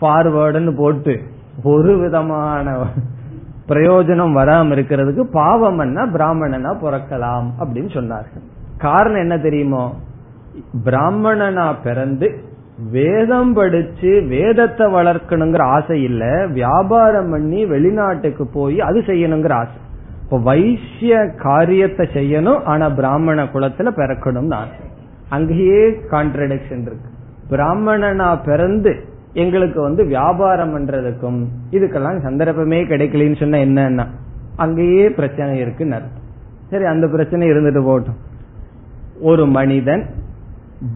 ஃபார்வேர்டுன்னு 0.00 0.76
போட்டு 0.76 1.22
ஒரு 1.64 1.98
விதமான 1.98 2.76
பிரயோஜனம் 3.68 4.36
வராம 4.38 4.74
இருக்கிறதுக்கு 4.74 5.20
பாவம் 5.20 5.78
என்ன 5.78 6.06
பிராமணனா 6.06 6.70
பிறக்கலாம் 6.74 7.48
அப்படின்னு 7.60 7.90
சொன்னார்கள். 7.92 8.46
காரணம் 8.78 9.20
என்ன 9.20 9.38
தெரியுமோ? 9.38 9.94
பிராமணனா 10.84 11.72
பிறந்து 11.72 12.28
வேதம் 12.90 13.52
படிச்சு 13.52 14.22
வேதத்தை 14.28 14.86
வளர்க்கணுங்கிற 14.86 15.62
ஆசை 15.62 16.02
இல்ல 16.02 16.46
வியாபாரம் 16.46 17.30
பண்ணி 17.30 17.64
வெளிநாட்டுக்கு 17.64 18.46
போய் 18.46 18.80
அது 18.80 19.00
செய்யணுங்கிற 19.00 19.52
ஆசை. 19.52 19.78
இப்ப 20.22 20.38
வைசிய 20.38 21.28
காரியத்தை 21.36 22.08
செய்யணும் 22.12 22.62
ஆனா 22.62 22.88
பிராமண 22.88 23.44
குலத்துல 23.44 23.90
பிறக்கணும்னு 23.96 24.54
ஆசை. 24.54 24.84
அங்கேயே 25.28 25.88
கான்ட்ரடிக்ஷன் 26.10 26.84
இருக்கு. 26.88 27.08
பிராமணனா 27.48 28.36
பிறந்து 28.44 28.92
எங்களுக்கு 29.32 29.80
வந்து 29.80 30.04
வியாபாரம் 30.04 30.78
பண்றதுக்கும் 30.78 31.44
இதுக்கெல்லாம் 31.70 32.22
சந்தர்ப்பமே 32.22 32.84
கிடைக்கலன்னு 32.84 33.38
சொன்னா 33.38 33.58
என்னன்னா 33.58 34.06
அங்கேயே 34.56 35.10
பிரச்சனை 35.10 35.58
இருக்குன்னு 35.58 35.94
அர்த்தம். 35.94 36.22
சரி 36.70 36.84
அந்த 36.84 37.08
பிரச்சனை 37.08 37.48
இருந்துட்டு 37.48 37.82
போட்டோம் 37.88 38.20
ஒரு 39.20 39.46
மனிதன் 39.46 40.06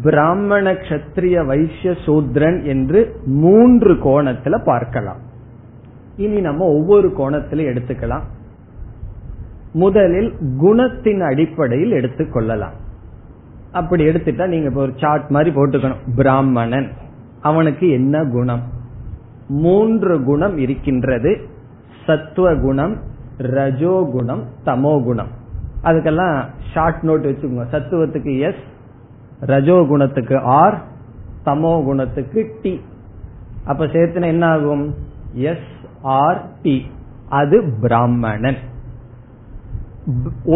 பிராமண 0.03 0.73
கத்திரிய 0.73 1.47
வைசிய 1.47 1.95
சூத்ரன் 2.07 2.65
என்று 2.65 3.21
மூன்று 3.27 3.95
கோணத்துல 3.95 4.65
பார்க்கலாம். 4.65 5.17
இனி 6.17 6.41
நம்ம 6.41 6.65
ஒவ்வொரு 6.65 7.13
கோணத்துல 7.19 7.65
எடுத்துக்கலாம். 7.73 8.23
முதலில் 9.73 10.35
குணத்தின் 10.63 11.21
அடிப்படையில் 11.21 11.91
எடுத்துக்கொள்ளலாம். 11.91 12.77
அப்படி 13.73 14.05
எடுத்துட்டா 14.07 14.47
நீங்க 14.47 14.69
இப்போ 14.69 14.81
ஒரு 14.81 14.93
சார்ட் 14.97 15.29
மாதிரி 15.29 15.57
போட்டுக்கணும். 15.57 16.03
பிராமணன். 16.17 16.91
அவனுக்கு 17.49 17.87
என்ன 17.99 18.17
குணம்? 18.35 18.63
மூன்று 19.63 20.15
குணம் 20.29 20.57
இருக்கின்றது. 20.65 21.33
சத்துவ 22.07 22.49
குணம் 22.65 22.95
ரஜோ 23.55 23.95
குணம் 24.13 24.43
தமோ 24.67 24.95
குணம் 25.05 25.33
அதுக்கெல்லாம் 25.83 26.37
ஷார்ட் 26.73 27.03
நோட் 27.03 27.27
வச்சுக்கோங்க. 27.29 27.67
சத்துவத்துக்கு 27.73 28.33
எஸ் 28.49 28.65
ரஜோ 29.53 29.79
குணத்துக்கு 29.89 30.37
ஆர் 30.61 30.79
தமோ 31.45 31.73
குணத்துக்கு 31.85 32.41
டி 32.63 32.73
அப்ப 33.65 33.87
சேர்த்துன 33.95 34.31
என்ன 34.35 34.45
ஆகும்? 34.55 34.85
எஸ் 35.49 35.73
ஆர் 36.17 36.41
டி 36.63 36.77
அது 37.29 37.57
பிராமணன். 37.81 38.61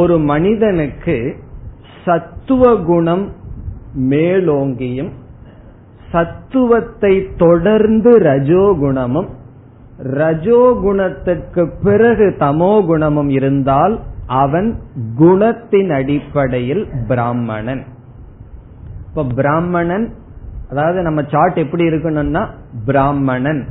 ஒரு 0.00 0.16
மனிதனுக்கு 0.30 1.16
சத்துவ 2.04 2.64
குணம் 2.86 3.24
மேலோங்கியும் 4.10 5.10
சத்துவத்தை 6.12 7.14
தொடர்ந்து 7.36 8.18
ரஜோகுணமும் 8.18 9.28
ரஜோகுணத்துக்கு 10.02 11.62
பிறகு 11.82 12.26
தமோ 12.38 12.86
குணமும் 12.86 13.28
இருந்தால் 13.28 14.00
அவன் 14.26 14.78
குணத்தின் 15.18 15.90
அடிப்படையில் 15.92 16.88
பிராமணன். 17.08 17.82
இப்ப 19.08 19.24
பிராமணன் 19.34 20.06
அதாவது 20.70 21.02
நம்ம 21.02 21.22
சார்ட் 21.28 21.56
எப்படி 21.56 21.84
இருக்கணும்னா 21.84 22.46
பிராமணன். 22.84 23.62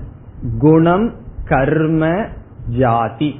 குணம் 0.60 1.14
கர்ம 1.46 2.12
ஜாதி. 2.80 3.32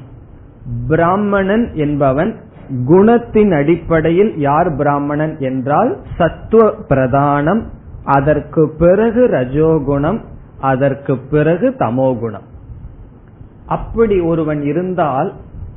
பிராமணன் 0.88 1.66
என்பவன் 1.74 2.32
குணத்தின் 2.88 3.52
அடிப்படையில் 3.58 4.38
யார் 4.38 4.76
பிராமணன் 4.76 5.36
என்றால் 5.40 5.98
சத்துவ 6.18 6.74
பிரதானம் 6.90 7.62
அதற்கு 8.10 8.70
பிறகு 8.78 9.28
ரஜோகுணம் 9.28 10.20
அதற்கு 10.60 11.18
பிறகு 11.18 11.70
தமோகுணம். 11.70 12.48
அப்படி 13.66 14.20
ஒருவன் 14.20 14.62
இருந்தால் 14.62 15.34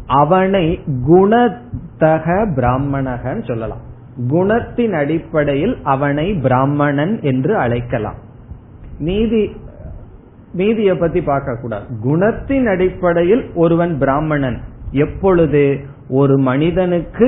அவனை 0.06 0.80
குணத்தக 1.08 2.54
பிராமணகன் 2.54 3.42
சொல்லலாம். 3.42 3.82
குணத்தின் 4.28 4.92
அடிப்படையில் 4.92 5.76
அவனை 5.82 6.34
பிராமணன் 6.34 7.20
என்று 7.20 7.56
அழைக்கலாம். 7.56 8.18
நீதி 8.98 9.42
நீதிய 10.52 10.98
பத்தி 10.98 11.22
பார்க்க 11.22 11.60
கூடாது 11.60 11.86
குணத்தின் 12.04 12.66
அடிப்படையில் 12.66 13.44
ஒருவன் 13.54 13.98
பிராமணன். 13.98 14.58
எப்பொழுது? 14.90 15.80
ஒரு 16.08 16.38
மனிதனுக்கு 16.38 17.26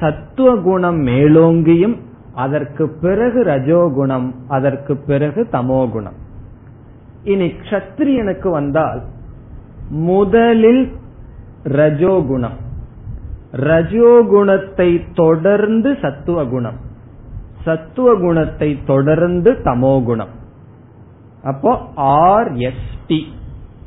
சத்துவ 0.00 0.56
குணம் 0.56 1.06
மேலோங்கியும் 1.06 1.96
அதற்கு 2.36 2.88
பிறகு 2.88 3.44
ரஜோகுணம் 3.44 4.32
அதற்கு 4.48 4.96
பிறகு 4.96 5.48
தமோகுணம். 5.52 6.18
இனி 7.24 7.46
கத்திரியனுக்கு 7.46 8.50
வந்தால் 8.50 9.02
முதலில் 9.88 10.92
ரஜோகுணம். 11.64 12.58
ரஜோகுணத்தை 13.52 15.00
தொடர்ந்து 15.14 15.96
சத்துவ 16.02 16.44
குணம் 16.44 16.84
சத்துவ 17.64 18.14
குணத்தை 18.14 18.78
தொடர்ந்து 18.86 19.52
தமோகுணம். 19.52 20.34
அப்போ 21.42 21.78
ஆர் 21.94 22.52
ஆர்எஸ்டி 22.52 23.20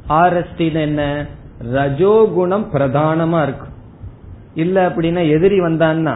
ஆர் 0.07 0.55
என்ன? 0.57 1.25
ரஜோகுணம் 1.73 2.65
பிரதானமா 2.73 3.43
இருக்கும் 3.43 3.77
இல்ல 4.53 4.89
அப்படின்னா 4.89 5.29
எதிரி 5.29 5.59
வந்தான்னா 5.59 6.15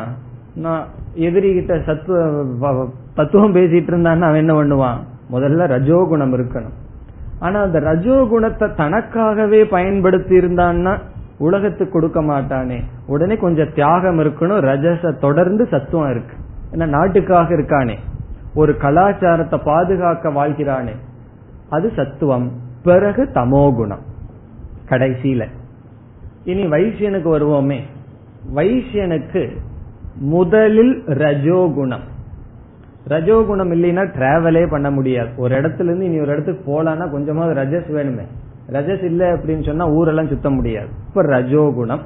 நான் 0.55 0.87
எதிரி 1.13 1.53
கிட்ட 1.53 1.81
சத்துவ 1.85 2.89
தத்துவம் 3.15 3.55
பேசிட்டு 3.55 3.91
இருந்தான்னா 3.91 4.21
அவன் 4.21 4.47
என்ன 4.47 4.63
பண்ணுவான்? 4.63 4.97
முதல்ல 5.31 5.67
ரஜோகுணம் 5.67 6.33
இருக்கணும். 6.33 6.73
ஆனா 7.39 7.61
அந்த 7.61 7.79
ரஜோகுணத்தை 7.79 8.69
தனக்காகவே 8.77 9.63
பயன்படுத்தி 9.63 10.37
இருந்தான்னா 10.37 10.97
உலகத்துக்கு 11.37 11.89
கொடுக்க 11.89 12.21
மாட்டானே. 12.21 12.81
உடனே 13.07 13.37
கொஞ்சம் 13.37 13.73
தியாகம் 13.73 14.19
இருக்கணும் 14.19 14.59
ரஜச 14.59 15.17
தொடர்ந்து 15.17 15.67
சத்துவம் 15.67 16.09
இருக்கு. 16.09 16.35
ஏன்னா 16.71 16.85
நாட்டுக்காக 16.85 17.55
இருக்கானே. 17.55 17.97
ஒரு 18.55 18.77
கலாச்சாரத்தை 18.77 19.59
பாதுகாக்க 19.63 20.29
வாழ்கிறானே. 20.29 20.95
அது 21.69 21.91
சத்துவம். 21.95 22.51
பிறகு 22.83 23.23
தமோகுணம். 23.33 24.01
கடைசியில. 24.89 25.45
இனி 26.43 26.65
வைசியனுக்கு 26.65 27.27
வருவோமே. 27.27 27.79
வைசியனுக்கு 28.55 29.57
முதலில் 30.15 31.03
ரஜோகுணம். 31.05 32.11
ரஜோகுணம் 33.07 33.71
இல்லைன்னா 33.71 34.07
டிராவலே 34.17 34.69
பண்ண 34.69 34.91
முடியாது. 34.91 35.29
ஒரு 35.37 35.61
இடத்துல 35.61 35.83
இருந்து 35.83 36.05
இனி 36.05 36.19
ஒரு 36.19 36.31
இடத்துக்கு 36.31 36.71
போலான்னா 36.71 37.11
கொஞ்சமாவது 37.11 37.61
ரஜஸ் 37.61 37.95
வேணுமே. 37.95 38.25
ரஜஸ் 38.71 39.03
இல்ல 39.03 39.33
அப்படின்னு 39.33 39.65
சொன்னா 39.65 39.87
ஊரெல்லாம் 39.87 40.27
சுத்த 40.27 40.49
முடியாது. 40.49 40.87
இப்ப 41.07 41.23
ரஜோகுணம். 41.23 41.99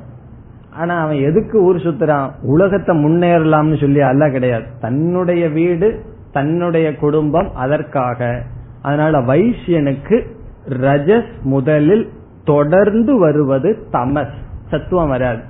ஆனா 0.73 1.01
அவன் 1.01 1.15
எதுக்கு 1.15 1.61
ஊர் 1.61 1.75
சுத்துறான்? 1.75 2.29
உலகத்தை 2.41 3.05
முன்னேறலாம்னு 3.05 3.79
சொல்லி 3.79 4.01
அல்ல 4.01 4.29
கிடையாது. 4.29 4.63
தன்னுடைய 4.79 5.49
வீடு 5.49 6.01
தன்னுடைய 6.31 6.95
குடும்பம் 6.95 7.55
அதற்காக. 7.55 8.43
அதனால 8.81 9.19
வைசியனுக்கு 9.19 10.25
ரஜஸ் 10.69 11.41
முதலில் 11.41 12.09
தொடர்ந்து 12.43 13.19
வருவது 13.19 13.77
தமஸ். 13.91 14.33
சத்துவம் 14.69 15.09
வராது. 15.09 15.41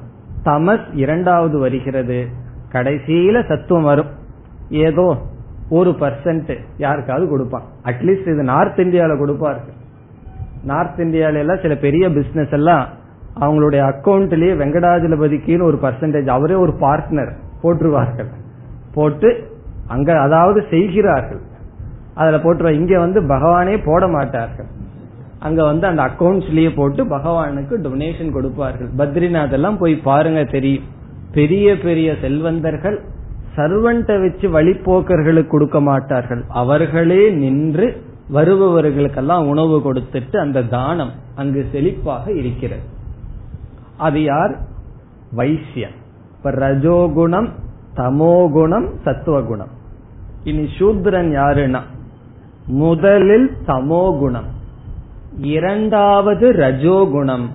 தமஸ் 0.46 0.84
இரண்டாவது 0.94 1.60
வருகிறது. 1.60 2.28
கடைசியில 2.72 3.48
சத்துவம் 3.48 3.84
வரும். 3.84 4.12
ஏதோ 4.70 5.18
ஒரு 5.70 5.90
பர்சன்ட் 5.90 6.58
யாருக்காவது 6.78 7.30
கொடுப்பான். 7.30 7.64
அட்லீஸ்ட் 7.84 8.32
இது 8.34 8.44
நார்த் 8.44 8.80
இந்தியாவில 8.80 9.18
கொடுப்பார்கள் 9.18 9.76
நார்த் 10.64 11.00
இந்தியால 11.00 11.38
எல்லாம் 11.38 11.62
சில 11.62 11.76
பெரிய 11.76 12.10
பிசினஸ் 12.10 12.50
எல்லாம் 12.50 12.86
அவங்களுடைய 13.40 13.82
அக்கௌண்ட்லயே 13.92 14.54
வெங்கடாஜலபதிக்குன்னு 14.62 15.64
ஒரு 15.64 15.78
பர்சன்டேஜ் 15.82 16.28
அவரே 16.28 16.54
ஒரு 16.54 16.74
பார்ட்னர் 16.80 17.32
போட்டுருவார்கள். 17.64 18.30
போட்டு 18.94 19.30
அங்க 19.88 20.20
அதாவது 20.20 20.66
செய்கிறார்கள். 20.70 21.42
அதுல 22.14 22.38
போட்டுருவா. 22.38 22.72
இங்க 22.72 23.00
வந்து 23.00 23.22
பகவானே 23.22 23.82
போட 23.86 24.08
மாட்டார்கள். 24.08 24.66
அங்க 25.40 25.64
வந்து 25.64 25.88
அந்த 25.88 26.02
அக்கௌண்ட்ஸ்லயே 26.02 26.76
போட்டு 26.76 27.06
பகவானுக்கு 27.06 27.76
டொனேஷன் 27.78 28.32
கொடுப்பார்கள். 28.32 28.90
பத்ரிநாத் 28.98 29.52
எல்லாம் 29.52 29.78
போய் 29.78 29.96
பாருங்க 29.96 30.44
தெரியும். 30.44 30.84
பெரிய 31.32 31.78
பெரிய 31.78 32.16
செல்வந்தர்கள் 32.22 33.04
சர்வன்ட 33.56 34.22
வச்சு 34.22 34.62
வழிபோக்கர்களுக்கு 34.62 35.48
கொடுக்க 35.48 35.82
மாட்டார்கள். 35.82 36.44
அவர்களே 36.48 37.30
நின்று 37.30 38.02
வருபவர்களுக்கெல்லாம் 38.34 39.48
உணவு 39.48 39.94
கொடுத்துட்டு 39.94 40.38
அந்த 40.38 40.64
தானம் 40.64 41.12
அங்கு 41.36 41.66
செழிப்பாக 41.74 42.36
இருக்கிறது. 42.36 42.82
அது 43.98 44.24
யார்? 44.24 44.60
வைசியன் 45.38 45.96
இப்ப 46.38 46.52
ரஜோகுணம் 46.52 47.48
தமோகுணம் 47.96 48.90
சத்துவகுணம். 49.04 49.70
இனி 50.44 50.66
சூத்ரன் 50.80 51.32
யாருன்னா? 51.32 51.80
முதலில் 52.66 53.52
தமோகுணம். 53.68 54.48
இரண்டாவது 55.38 56.52
ரஜோகுணம். 56.52 57.46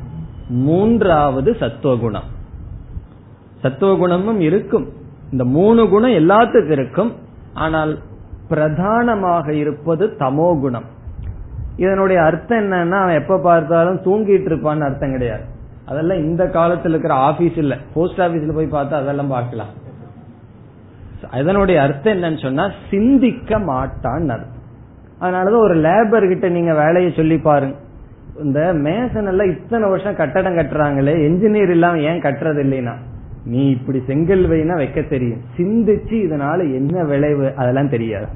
மூன்றாவது 0.49 1.57
சத்துவகுணம். 1.61 2.32
சத்துவ 3.62 3.96
குணமும் 3.96 4.40
இருக்கும். 4.40 4.86
இந்த 5.32 5.44
மூணு 5.44 5.88
குணம் 5.88 6.10
எல்லாத்துக்கும் 6.10 6.70
இருக்கும். 6.70 7.12
ஆனால் 7.54 7.98
பிரதானமாக 8.48 9.54
இருப்பது 9.54 10.06
தமோ 10.18 10.60
குணம். 10.60 10.88
இதனுடைய 11.76 12.22
அர்த்தம் 12.22 12.58
என்னன்னா 12.58 12.98
அவன் 13.02 13.20
எப்ப 13.20 13.38
பார்த்தாலும் 13.38 14.00
தூங்கிட்டு 14.00 14.48
இருப்பான்னு 14.50 14.86
அர்த்தம் 14.88 15.10
கிடையாது. 15.10 15.44
அதெல்லாம் 15.86 16.18
இந்த 16.18 16.44
காலத்துல 16.44 16.88
இருக்கிற 16.88 17.14
ஆபீஸ் 17.14 17.56
இல்ல. 17.56 17.76
போஸ்ட் 17.94 18.20
ஆபீஸ்ல 18.20 18.54
போய் 18.54 18.74
பார்த்தா 18.74 19.00
அதெல்லாம் 19.02 19.28
பார்க்கலாம். 19.28 19.72
அதனுடைய 21.30 21.82
அர்த்தம் 21.82 22.16
என்னன்னு 22.16 22.42
சொன்னா 22.42 22.64
சிந்திக்க 22.90 23.58
மாட்டான் 23.58 24.28
அர்த்தம். 24.28 24.60
அதனாலதான் 25.20 25.66
ஒரு 25.68 25.76
லேபர் 25.76 26.28
கிட்ட 26.28 26.48
நீங்க 26.48 26.74
வேலையை 26.74 27.12
சொல்லி 27.16 27.38
பாருங்க. 27.38 27.76
இந்த 28.42 28.60
மேசன் 28.74 29.26
எல்லாம் 29.26 29.50
இத்தனை 29.50 29.88
வருஷம் 29.88 30.16
கட்டடம் 30.16 30.56
கட்டுறாங்களே 30.56 31.14
என்ஜினியர் 31.28 31.70
இல்லாம 31.70 31.98
ஏன் 31.98 32.22
கட்டுறது 32.22 32.60
இல்லைன்னா? 32.66 32.94
நீ 33.45 33.68
இப்படி 33.68 34.03
செங்கல் 34.07 34.49
வைனா 34.49 34.74
வைக்க 34.74 35.03
தெரியும். 35.03 35.40
சிந்திச்சு 35.57 36.11
இதனால 36.11 36.59
என்ன 36.59 37.05
விளைவு? 37.05 37.55
அதெல்லாம் 37.57 37.88
தெரியாது. 37.88 38.26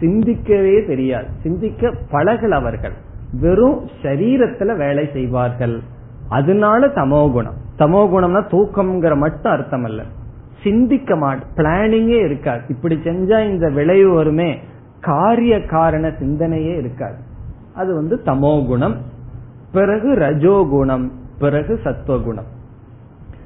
சிந்திக்கவே 0.00 0.86
தெரியாது. 0.86 1.26
சிந்திக்க 1.42 1.94
பழகல் 2.10 2.50
அவர்கள். 2.50 2.92
வெறும் 3.40 3.88
சரீரத்துல 4.02 4.76
வேலை 4.76 5.08
செய்வார்கள். 5.12 5.80
அதனால 6.28 6.86
தமோ 6.86 7.32
குணம். 7.32 7.54
தமோ 7.78 8.08
குணம்னா 8.08 8.42
தூக்கம்ங்கிற 8.42 9.16
மட்டும் 9.16 9.52
அர்த்தம் 9.52 9.84
அல்ல 9.84 10.02
சிந்திக்க 10.62 11.16
மாட்ட 11.16 11.40
பிளானிங்கே 11.56 12.24
இருக்காது. 12.24 12.62
இப்படி 12.68 12.94
செஞ்சா 12.94 13.48
இந்த 13.50 13.68
விளைவு 13.68 14.14
வருமே. 14.14 14.58
காரிய 15.00 15.64
காரண 15.64 16.08
சிந்தனையே 16.08 16.78
இருக்காது. 16.78 17.16
அது 17.74 17.94
வந்து 17.94 18.20
தமோ 18.26 18.66
குணம். 18.66 18.96
பிறகு 19.72 20.14
ரஜோகுணம் 20.14 21.10
பிறகு 21.38 21.80
சத்துவகுணம் 21.84 22.60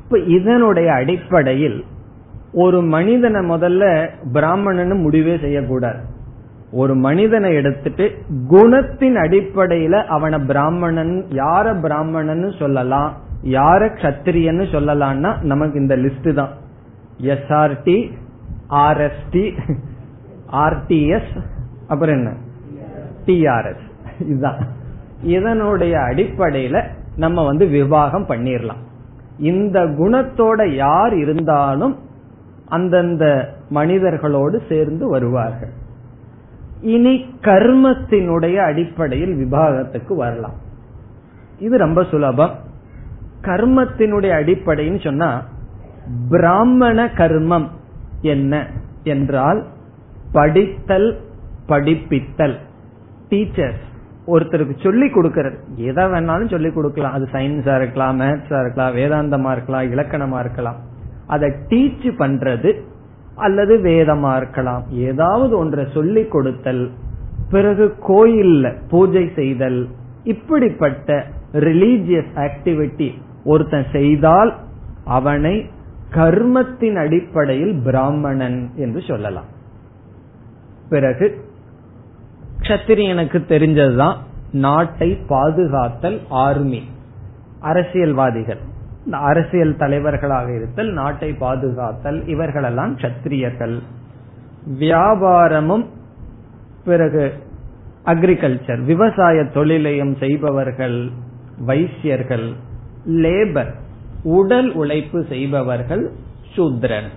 இப்ப 0.07 0.19
இதனுடைய 0.19 0.93
அடிப்படையில் 0.93 1.85
ஒரு 2.53 2.83
மனிதனை 2.83 3.41
முதல்ல 3.51 3.85
பிராமணன் 4.33 4.93
முடிவே 5.01 5.39
செய்யக்கூடாது. 5.39 6.01
ஒரு 6.73 6.95
மனிதனை 6.95 7.55
எடுத்துட்டு 7.55 8.05
குணத்தின் 8.51 9.17
அடிப்படையில 9.25 10.05
அவனை 10.05 10.39
பிராமணன் 10.39 11.15
யார 11.31 11.81
பிராமணன் 11.81 12.45
சொல்லலாம் 12.59 13.11
யார 13.43 13.91
கத்திரியன்னு 14.03 14.65
சொல்லலாம்னா 14.75 15.33
நமக்கு 15.43 15.77
இந்த 15.81 15.97
லிஸ்ட் 15.97 16.31
தான். 16.33 16.53
எஸ்ஆர்டி 17.33 17.99
ஆர்எஸ்டி 18.71 19.45
ஆர்டிஎஸ் 20.65 21.33
அப்புறம் 21.89 22.17
என்ன? 22.17 22.31
டிஆர்எஸ் 23.27 23.87
இதுதான். 24.19 24.61
இதனுடைய 25.23 25.99
அடிப்படையில 25.99 26.77
நம்ம 27.17 27.45
வந்து 27.45 27.67
விவாகம் 27.67 28.29
பண்ணிடலாம் 28.29 28.83
இந்த 29.39 29.81
குணத்தோட 29.81 30.75
யார் 30.75 31.15
இருந்தாலும் 31.17 31.99
அந்தந்த 32.67 33.55
மனிதர்களோடு 33.75 34.61
சேர்ந்து 34.69 35.09
வருவார்கள். 35.09 35.73
இனி 36.81 37.27
கர்மத்தினுடைய 37.41 38.57
அடிப்படையில் 38.57 39.35
விபாகத்துக்கு 39.35 40.17
வரலாம். 40.17 40.55
இது 41.59 41.79
ரொம்ப 41.79 42.05
சுலபம். 42.05 42.55
கர்மத்தினுடைய 43.43 44.33
அடிப்படைன்னு 44.33 45.05
சொன்னா 45.05 45.43
பிராமண 46.29 47.05
கர்மம் 47.05 47.67
என்ன 48.21 48.67
என்றால் 49.03 49.67
படித்தல் 50.33 51.21
படிப்பித்தல் 51.67 52.57
டீச்சர்ஸ் 53.31 53.85
ஒருத்தருக்கு 54.27 54.83
சொல்லி 54.83 55.07
கொடுக்கறது. 55.07 55.57
எதை 55.77 56.05
வேணாலும் 56.05 56.51
சொல்லி 56.51 56.71
கொடுக்கலாம். 56.71 57.13
அது 57.13 57.29
சயின்ஸா 57.33 57.77
இருக்கலாம் 57.77 58.21
மேத்ஸா 58.21 58.61
இருக்கலாம் 58.61 58.97
வேதாந்தமா 58.97 59.53
இருக்கலாம் 59.53 59.83
இலக்கணமா 59.83 60.39
இருக்கலாம். 60.41 60.77
அதை 61.27 61.53
டீச் 61.69 62.09
பண்றது 62.19 62.81
அல்லது 63.35 63.77
வேதமா 63.77 64.37
இருக்கலாம். 64.37 64.85
ஏதாவது 64.91 65.59
ஒன்றை 65.59 65.87
சொல்லி 65.95 66.25
கொடுத்தல் 66.25 66.91
பிறகு 67.51 67.95
கோயில்ல 68.09 68.75
பூஜை 68.89 69.31
செய்தல் 69.35 69.89
இப்படிப்பட்ட 70.25 71.27
ரிலீஜியஸ் 71.53 72.33
ஆக்டிவிட்டி 72.35 73.11
ஒருத்தன் 73.45 73.87
செய்தால் 73.93 74.55
அவனை 75.05 75.71
கர்மத்தின் 76.15 76.97
அடிப்படையில் 76.97 77.75
பிராமணன் 77.85 78.71
என்று 78.77 79.01
சொல்லலாம். 79.01 79.45
பிறகு 80.89 81.45
கஷத்திரியனுக்கு 82.67 83.39
தெரிஞ்சதுதான் 83.49 84.17
நாட்டை 84.53 85.19
பாதுகாத்தல் 85.29 86.21
ஆர்மி 86.29 86.83
அரசியல்வாதிகள். 87.61 88.59
அரசியல் 89.11 89.77
தலைவர்களாக 89.77 90.55
இருத்தல் 90.55 90.93
நாட்டை 90.93 91.31
பாதுகாத்தல் 91.31 92.29
இவர்களெல்லாம் 92.29 92.97
கத்திரியர்கள் 92.97 93.79
வியாபாரமும் 94.79 95.87
பிறகு 96.85 97.33
அக்ரிகல்ச்சர் 98.05 98.85
விவசாய 98.85 99.45
தொழிலையும் 99.45 100.17
செய்பவர்கள் 100.17 101.11
வைசியர்கள் 101.67 102.53
லேபர் 103.07 103.75
உடல் 104.23 104.73
உழைப்பு 104.73 105.25
செய்பவர்கள் 105.29 106.11
சூத்ரன். 106.57 107.09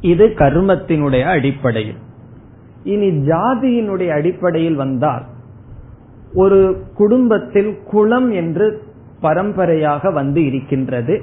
இது 0.00 0.26
கர்மத்தினுடைய 0.26 1.22
அடிப்படையில். 1.22 1.98
இனி 2.84 3.08
ஜாதியினுடைய 3.10 4.08
அடிப்படையில் 4.08 4.74
வந்தால் 4.74 5.22
ஒரு 6.34 6.82
குடும்பத்தில் 6.94 7.78
குலம் 7.82 8.30
என்று 8.30 8.82
பரம்பரையாக 9.20 10.10
வந்து 10.10 10.46
இருக்கின்றது. 10.46 11.20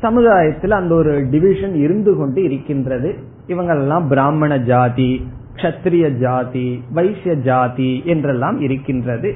சமுதாயத்தில் 0.00 0.70
அந்த 0.70 0.94
ஒரு 0.94 1.28
டிவிஷன் 1.30 1.74
இருந்து 1.74 2.16
கொண்டு 2.16 2.42
இருக்கின்றது. 2.42 3.14
இவங்களெல்லாம் 3.46 4.06
பிராமண 4.08 4.58
ஜாதி 4.58 5.26
கத்திரிய 5.54 6.18
ஜாதி 6.18 6.82
வைசிய 6.92 7.34
ஜாதி 7.34 8.02
என்றெல்லாம் 8.04 8.60
இருக்கின்றது. 8.60 9.34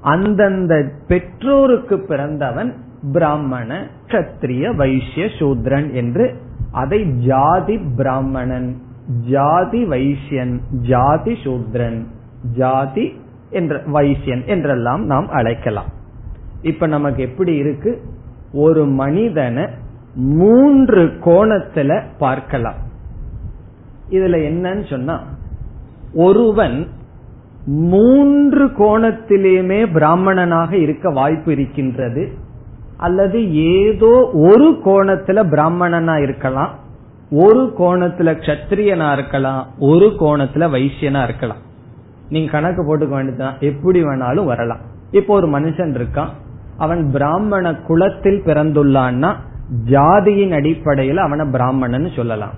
அந்தந்த 0.00 0.90
பெற்றோருக்கு 1.08 1.98
பிறந்தவன் 1.98 2.74
பிராமண 3.12 3.86
கத்திரிய 4.06 4.76
வைசிய 4.76 5.26
சூத்ரன் 5.26 5.92
என்று 5.92 6.34
அதை 6.72 7.04
ஜாதி 7.04 7.78
பிராமணன் 7.96 8.76
ஜாதி 9.06 9.84
வைசியன் 9.84 10.60
ஜாதி 10.70 11.32
சூத்ரன் 11.32 12.06
ஜாதி 12.56 13.12
என்ற 13.50 13.80
வைசியன் 13.86 14.46
என்றெல்லாம் 14.46 15.04
நாம் 15.04 15.28
அழைக்கலாம். 15.28 15.88
இப்ப 16.62 16.86
நமக்கு 16.86 17.22
எப்படி 17.22 17.54
இருக்கு? 17.54 18.00
ஒரு 18.52 18.86
மனிதனை 18.86 19.66
மூன்று 20.14 21.04
கோணத்துல 21.04 22.02
பார்க்கலாம். 22.18 22.74
இதுல 24.10 24.36
என்னன்னு 24.36 24.90
சொன்னா 24.90 25.22
ஒருவன் 26.14 26.86
மூன்று 27.66 28.66
கோணத்திலேயுமே 28.66 29.92
பிராமணனாக 29.92 30.76
இருக்க 30.76 31.10
வாய்ப்பு 31.10 31.52
இருக்கின்றது 31.52 32.32
அல்லது 32.96 33.54
ஏதோ 33.54 34.30
ஒரு 34.32 34.80
கோணத்துல 34.84 35.48
பிராமணனா 35.50 36.16
இருக்கலாம். 36.16 36.82
ஒரு 37.30 37.74
கோணத்துல 37.78 38.56
கத்திரியனா 38.56 39.12
இருக்கலாம் 39.12 39.66
ஒரு 39.78 40.06
கோணத்துல 40.20 40.68
வைசியனா 40.76 41.24
இருக்கலாம். 41.24 41.62
நீங்க 42.28 42.50
கணக்கு 42.50 42.82
போட்டுக்க 42.82 43.08
வேண்டியதுதான். 43.08 43.56
எப்படி 43.60 44.04
வேணாலும் 44.04 44.44
வரலாம். 44.44 44.78
இப்போ 45.10 45.34
ஒரு 45.34 45.48
மனுஷன் 45.48 45.96
இருக்கான். 45.96 46.28
அவன் 46.76 47.10
பிராமண 47.10 47.74
குலத்தில் 47.74 48.42
பிறந்துள்ளான்னா 48.44 49.34
ஜாதியின் 49.84 50.54
அடிப்படையில் 50.54 51.16
அவனை 51.16 51.46
பிராமணன் 51.50 52.10
சொல்லலாம். 52.16 52.52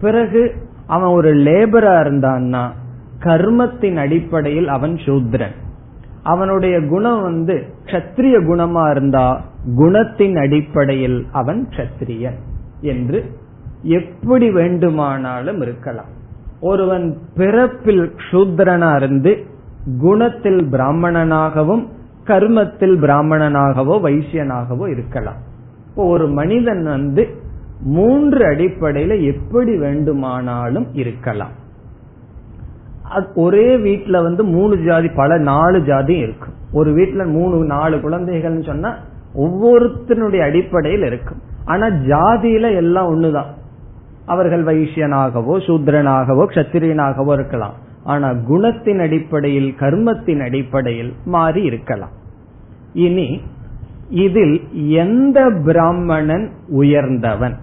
பிறகு 0.00 0.54
அவன் 0.86 1.08
ஒரு 1.08 1.34
லேபரா 1.34 2.00
இருந்தான்னா 2.00 2.68
கர்மத்தின் 3.18 3.96
அடிப்படையில் 3.96 4.68
அவன் 4.68 4.94
சூத்ரன். 4.94 5.54
அவனுடைய 6.22 6.86
குணம் 6.88 7.22
வந்து 7.22 7.74
கத்திரிய 7.84 8.38
குணமா 8.44 8.90
இருந்தா 8.90 9.44
குணத்தின் 9.76 10.38
அடிப்படையில் 10.38 11.26
அவன் 11.32 11.68
கத்திரியன் 11.68 12.36
என்று 12.80 13.40
எப்படி 13.82 14.50
வேண்டுமானாலும் 14.50 15.62
இருக்கலாம். 15.62 16.06
ஒருவன் 16.60 17.18
பிறப்பில் 17.36 18.14
சூத்திரனா 18.30 18.96
இருந்து 18.96 19.46
குணத்தில் 20.00 20.68
பிராமணனாகவும் 20.70 21.86
கர்மத்தில் 22.24 22.96
பிராமணனாகவோ 23.00 24.00
வைசியனாகவோ 24.00 24.88
இருக்கலாம். 24.88 25.36
இப்போ 25.88 26.04
ஒரு 26.04 26.28
மனிதன் 26.28 26.82
வந்து 26.82 27.28
மூன்று 27.80 28.46
அடிப்படையில 28.46 29.22
எப்படி 29.22 29.78
வேண்டுமானாலும் 29.78 30.86
இருக்கலாம். 30.92 31.60
ஒரே 33.34 33.76
வீட்டுல 33.76 34.22
வந்து 34.22 34.44
மூணு 34.44 34.84
ஜாதி 34.84 35.08
பல 35.08 35.38
நாலு 35.38 35.82
ஜாதி 35.82 36.16
இருக்கும். 36.16 36.54
ஒரு 36.72 36.90
வீட்டுல 36.90 37.26
மூணு 37.26 37.64
நாலு 37.64 37.96
குழந்தைகள்னு 37.96 38.66
சொன்னா 38.66 38.94
ஒவ்வொருத்தனுடைய 39.38 40.40
அடிப்படையில் 40.42 41.02
இருக்கும். 41.02 41.40
ஆனா 41.64 41.86
ஜாதியில 41.86 42.74
எல்லாம் 42.74 43.16
ஒண்ணுதான். 43.16 43.60
அவர்கள் 44.26 44.64
வைசியனாகவோ 44.64 45.54
சூத்ரனாகவோ 45.66 46.44
கத்திரியனாகவோ 46.48 47.32
இருக்கலாம். 47.32 47.74
ஆனா 48.04 48.28
குணத்தின் 48.30 49.00
அடிப்படையில் 49.00 49.74
கர்மத்தின் 49.80 50.42
அடிப்படையில் 50.42 51.12
மாறி 51.24 51.62
இருக்கலாம். 51.62 52.10
இனி 52.92 53.40
இதில் 54.10 54.68
எந்த 54.88 55.50
பிராமணன் 55.64 56.50
உயர்ந்தவன் 56.68 57.56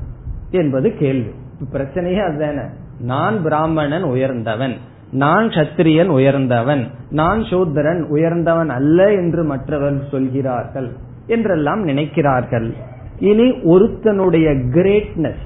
என்பது 0.51 0.97
கேள்வி. 0.97 1.32
பிரச்சனையே 1.74 2.22
அதுதானே. 2.24 2.66
நான் 3.01 3.43
பிராமணன் 3.43 4.03
உயர்ந்தவன் 4.03 4.74
நான் 5.12 5.47
சத்திரியன் 5.47 6.07
உயர்ந்தவன் 6.07 6.88
நான் 7.10 7.43
சூத்திரன் 7.43 8.07
உயர்ந்தவன் 8.10 8.70
அல்ல 8.70 9.12
என்று 9.12 9.43
மற்றவர்கள் 9.43 10.10
சொல்கிறார்கள் 10.12 10.89
என்றெல்லாம் 11.28 11.88
நினைக்கிறார்கள். 11.88 12.74
இனி 13.20 13.51
ஒருத்தனுடைய 13.51 14.47
கிரேட்னஸ் 14.76 15.45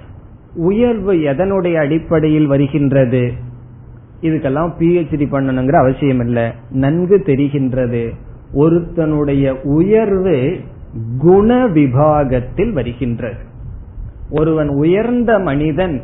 உயர்வு 0.56 1.14
எதனுடைய 1.14 1.74
அடிப்படையில் 1.74 2.45
வருகின்றது? 2.45 3.32
இதுக்கெல்லாம் 4.22 4.72
பிஹெச்டி 4.80 5.26
பண்ணணுங்கிற 5.26 5.76
அவசியம் 5.76 6.20
இல்லை 6.20 6.51
நன்கு 6.72 7.18
தெரிகின்றது. 7.18 8.10
ஒருத்தனுடைய 8.56 9.62
உயர்வு 9.64 10.60
குண 11.18 11.68
விபாகத்தில் 11.68 12.72
வருகின்றது. 12.72 13.38
ஒருவன் 14.30 14.68
உயர்ந்த 14.68 15.39
மனிதன் 15.39 16.04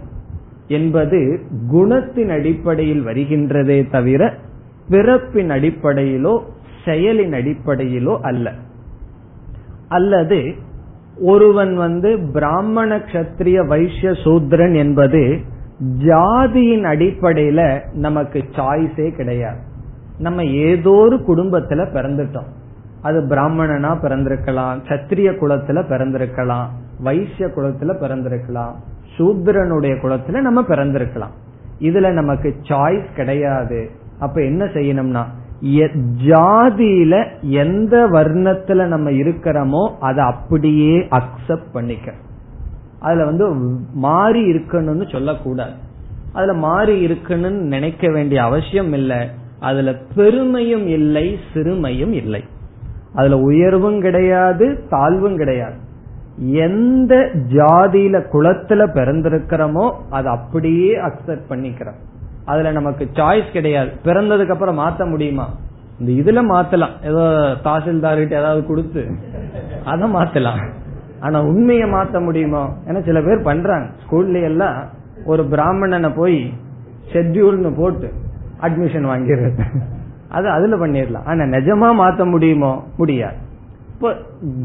என்பது 0.68 1.40
குணத்தின் 1.72 2.30
அடிப்படையில் 2.30 3.06
வருகின்றதே 3.06 3.90
தவிர 3.90 4.38
பிறப்பின் 4.90 5.50
அடிப்படையிலோ 5.50 6.42
செயலின் 6.86 7.32
அடிப்படையிலோ 7.32 8.18
அல்ல. 8.22 8.54
அல்லது 9.88 10.56
ஒருவன் 11.22 11.76
வந்து 11.76 12.20
பிராமண 12.34 12.98
கத்திரிய 12.98 13.68
வைசிய 13.68 14.12
சூத்ரன் 14.12 14.76
என்பது 14.76 15.40
ஜாதியின் 15.98 16.84
அடிப்படையில 16.84 17.82
நமக்கு 17.94 18.44
சாய்ஸே 18.52 19.16
கிடையாது. 19.16 19.58
நம்ம 20.20 20.44
ஏதோ 20.44 20.90
ஒரு 20.90 21.16
குடும்பத்துல 21.16 21.86
பிறந்துட்டோம். 21.94 22.50
அது 23.02 23.28
பிராமணனா 23.28 23.96
பிறந்திருக்கலாம் 23.96 24.80
சத்திரிய 24.88 25.32
குலத்துல 25.42 25.84
பிறந்திருக்கலாம் 25.90 26.68
வைசிய 27.00 27.48
குலத்துல 27.48 27.94
பிறந்திருக்கலாம் 28.02 28.74
சூத்ரனுடைய 29.18 29.94
குலத்துல 30.02 30.42
நம்ம 30.42 30.62
பிறந்திருக்கலாம். 30.62 31.36
இதுல 31.80 32.12
நமக்கு 32.12 32.56
சாய்ஸ் 32.64 33.16
கிடையாது. 33.16 33.90
அப்ப 34.20 34.42
என்ன 34.42 34.66
செய்யணும்னா 34.66 35.24
ஜாதியில 36.26 37.28
எந்த 37.42 38.08
வர்ணத்துல 38.08 38.86
நம்ம 38.86 39.10
இருக்கிறோமோ 39.10 39.98
அதை 40.00 40.24
அப்படியே 40.24 40.98
அக்செப்ட் 41.00 41.72
பண்ணிக்க. 41.74 42.14
அதுல 43.00 43.26
வந்து 43.26 43.54
மாறி 43.94 44.52
இருக்கணும்னு 44.52 45.12
சொல்லக்கூடாது. 45.12 45.72
அதுல 46.34 46.54
மாறி 46.54 47.06
இருக்கணும்னு 47.06 47.50
நினைக்க 47.50 48.12
வேண்டிய 48.12 48.44
அவசியம் 48.44 48.94
இல்லை. 48.94 49.30
அதுல 49.60 49.96
பெருமையும் 50.16 50.88
இல்லை 50.88 51.38
சிறுமையும் 51.54 52.12
இல்லை. 52.12 52.44
அதுல 53.14 53.38
உயர்வும் 53.38 54.02
கிடையாது 54.02 54.86
தாழ்வும் 54.90 55.38
கிடையாது. 55.38 55.76
எந்த 56.38 57.16
ஜாதியில 57.50 58.24
குளத்துல 58.34 58.88
பிறந்திருக்கிறோமோ 58.94 59.94
அதை 60.10 60.32
அப்படியே 60.32 60.96
அக்செப்ட் 60.96 61.50
பண்ணிக்கிறோம். 61.50 62.08
அதுல 62.52 62.72
நமக்கு 62.72 63.04
சாய்ஸ் 63.14 63.52
கிடையாது. 63.52 63.92
பிறந்ததுக்கு 64.06 64.56
அப்புறம் 64.56 64.80
மாத்த 64.80 65.10
முடியுமா? 65.10 65.48
இந்த 66.00 66.12
இதுல 66.20 66.42
மாத்தலாம். 66.52 66.96
ஏதோ 67.04 67.24
தாசில்தார்கிட்ட 67.64 68.40
ஏதாவது 68.42 68.62
கொடுத்து 68.66 69.02
அதை 69.86 70.08
மாத்தலாம். 70.14 70.62
ஆனா 71.20 71.38
உண்மையை 71.42 71.88
மாத்த 71.92 72.18
முடியுமா? 72.24 72.64
ஏன்னா 72.88 73.00
சில 73.06 73.22
பேர் 73.22 73.48
பண்றாங்க. 73.50 73.88
ஸ்கூல்ல 74.04 74.42
எல்லாம் 74.44 74.78
ஒரு 75.26 75.44
பிராமணனை 75.44 76.12
போய் 76.16 76.40
ஷெட்யூல்னு 77.12 77.72
போட்டு 77.78 78.10
அட்மிஷன் 78.62 79.08
வாங்கிடுறது. 79.12 79.64
அது 80.30 80.48
அதுல 80.50 80.76
பண்ணிடலாம். 80.78 81.26
ஆனா 81.26 81.44
நிஜமா 81.56 81.90
மாத்த 82.02 82.24
முடியுமோ? 82.30 82.72
முடியாது. 82.98 83.38
இப்போ 83.94 84.10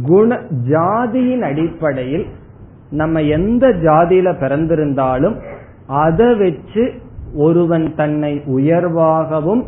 குண 0.06 0.36
ஜாதியின் 0.68 1.44
அடிப்படையில் 1.50 2.26
நம்ம 2.90 3.20
எந்த 3.36 3.64
ஜாதியில 3.84 4.28
பிறந்திருந்தாலும் 4.42 5.36
அதை 5.86 6.28
வச்சு 6.34 6.82
ஒருவன் 7.34 7.94
தன்னை 7.96 8.42
உயர்வாகவும் 8.46 9.62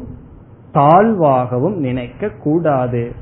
தாழ்வாகவும் 0.74 1.76
நினைக்க 1.76 2.30
கூடாது 2.42 3.12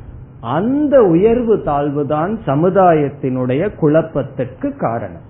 அந்த 0.41 1.03
உயர்வு 1.03 1.57
தாழ்வுதான் 1.57 2.33
சமுதாயத்தினுடைய 2.47 3.63
குழப்பத்துக்கு 3.81 4.69
காரணம். 4.77 5.25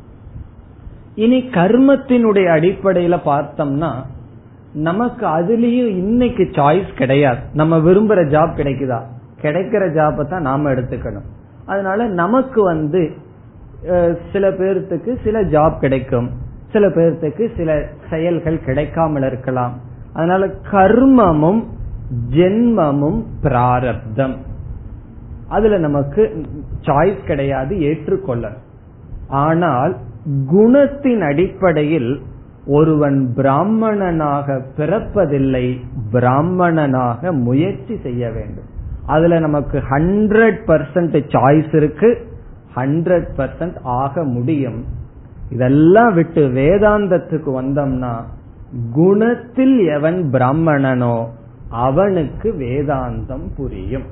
இனி 1.15 1.39
கர்மத்தினுடைய 1.51 2.47
அடிப்படையில 2.57 3.17
பார்த்தோம்னா 3.27 3.93
நமக்கு 4.73 5.27
அதுலயும் 5.27 5.91
இன்னைக்கு 6.03 6.43
சாய்ஸ் 6.53 6.97
கிடையாது. 6.97 7.41
நம்ம 7.53 7.79
விரும்புற 7.79 8.21
ஜாப் 8.35 8.57
கிடைக்குதா? 8.57 9.01
கிடைக்கிற 9.43 9.83
ஜாப்பை 9.99 10.25
தான் 10.29 10.43
நாம 10.43 10.73
எடுத்துக்கணும். 10.73 11.29
அதனால 11.67 12.07
நமக்கு 12.07 12.63
வந்து 12.63 13.03
சில 14.33 14.51
பேர்த்துக்கு 14.51 15.17
சில 15.25 15.43
ஜாப் 15.43 15.79
கிடைக்கும். 15.79 16.31
சில 16.75 16.87
பேர்த்துக்கு 16.97 17.45
சில 17.57 17.71
செயல்கள் 18.11 18.65
கிடைக்காமல் 18.67 19.27
இருக்கலாம். 19.31 19.75
அதனால 20.13 20.47
கர்மமும் 20.73 21.63
ஜென்மமும் 22.31 23.21
பிராரப்தம். 23.43 24.37
அதுல 25.49 25.79
நமக்கு 25.79 26.23
சாய்ஸ் 26.87 27.25
கிடையாது 27.27 27.75
ஏற்றுக்கொள்ள 27.81 28.51
ஆனால் 29.29 29.93
குணத்தின் 30.53 31.23
அடிப்படையில் 31.31 32.13
ஒருவன் 32.67 33.19
பிராமணனாக 33.37 34.57
பிறப்பதில்லை 34.77 35.67
பிராமணனாக 36.13 37.33
முயற்சி 37.47 37.95
செய்ய 38.03 38.31
வேண்டும். 38.31 38.69
அதுல 39.07 39.39
நமக்கு 39.39 39.79
ஹண்ட்ரட் 39.91 40.61
பர்சன்ட் 40.69 41.17
சாய்ஸ் 41.35 41.73
இருக்கு. 41.77 42.11
ஹண்ட்ரட் 42.77 43.29
பர்சன்ட் 43.39 43.77
ஆக 44.01 44.25
முடியும். 44.25 44.81
இதெல்லாம் 45.51 46.15
விட்டு 46.15 46.49
வேதாந்தத்துக்கு 46.49 47.51
வந்தோம்னா 47.61 48.13
குணத்தில் 48.93 49.79
எவன் 49.79 50.31
பிராமணனோ 50.33 51.25
அவனுக்கு 51.69 52.53
வேதாந்தம் 52.53 53.55
புரியும். 53.57 54.03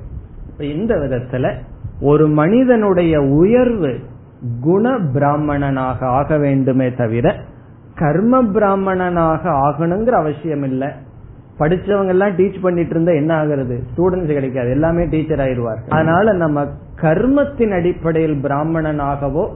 இந்த 0.57 0.95
விதத்துல 0.95 1.53
ஒரு 2.01 2.27
மனிதனுடைய 2.27 3.21
உயர்வு 3.21 3.99
குண 4.61 4.99
பிராமணனாக 4.99 6.05
ஆக 6.05 6.37
வேண்டுமே 6.37 6.91
தவிர 6.91 7.35
கர்ம 7.95 8.43
பிராமணனாக 8.43 9.49
ஆகணுங்கிற 9.49 10.09
அவசியம் 10.09 10.63
இல்லை. 10.63 10.87
படிச்சவங்க 11.59 12.07
எல்லாம் 12.07 12.29
டீச் 12.29 12.61
பண்ணிட்டு 12.61 12.89
இருந்தா 12.89 13.11
என்ன 13.11 13.43
ஆகுறது? 13.43 13.79
ஸ்டூடெண்ட்ஸ் 13.95 14.33
கிடைக்காது. 14.33 14.69
எல்லாமே 14.69 15.05
டீச்சர் 15.05 15.39
ஆயிடுவார் 15.39 15.77
அதனால 15.89 16.33
நம்ம 16.33 16.65
கர்மத்தின் 17.01 17.73
அடிப்படையில் 17.73 18.41
பிராமணனாகவோ 18.43 19.49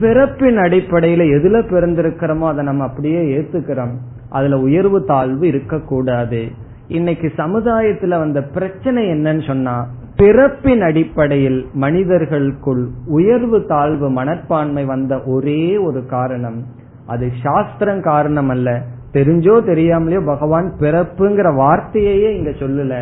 பிறப்பின் 0.00 0.58
அடிப்படையில 0.64 1.22
எதுல 1.36 1.56
பிறந்திருக்கிறோமோ 1.72 2.46
அதை 2.52 2.62
நம்ம 2.64 2.84
அப்படியே 2.84 3.20
ஏத்துக்கிறோம். 3.36 3.94
அதுல 4.30 4.56
உயர்வு 4.58 4.98
தாழ்வு 5.04 5.44
இருக்கக்கூடாது. 5.46 6.40
இன்னைக்கு 6.88 7.28
சமுதாயத்துல 7.36 8.18
வந்த 8.18 8.40
பிரச்சனை 8.56 9.02
என்னன்னு 9.06 9.44
சொன்னா 9.46 9.76
பிறப்பின் 10.16 10.82
அடிப்படையில் 10.82 11.58
மனிதர்களுக்குள் 11.84 12.82
உயர்வு 13.16 13.58
தாழ்வு 13.66 14.08
மனப்பான்மை 14.10 14.84
வந்த 14.84 15.14
ஒரே 15.26 15.62
ஒரு 15.76 16.00
காரணம். 16.06 16.58
அது 17.06 17.26
சாஸ்திரம் 17.42 18.02
காரணம் 18.02 18.48
அல்ல 18.48 18.68
தெரிஞ்சோ 19.12 19.54
தெரியாமலையோ 19.70 20.20
பகவான் 20.26 20.68
பிறப்புங்கிற 20.80 21.48
வார்த்தையே 21.54 22.28
இங்க 22.36 22.50
சொல்லல. 22.62 22.94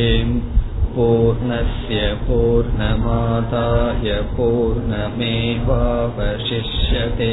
பூர்ணமாதாய 0.96 1.98
पूर्णमादाय 2.28 4.08
पूर्णमेवावशिष्यते 4.36 7.32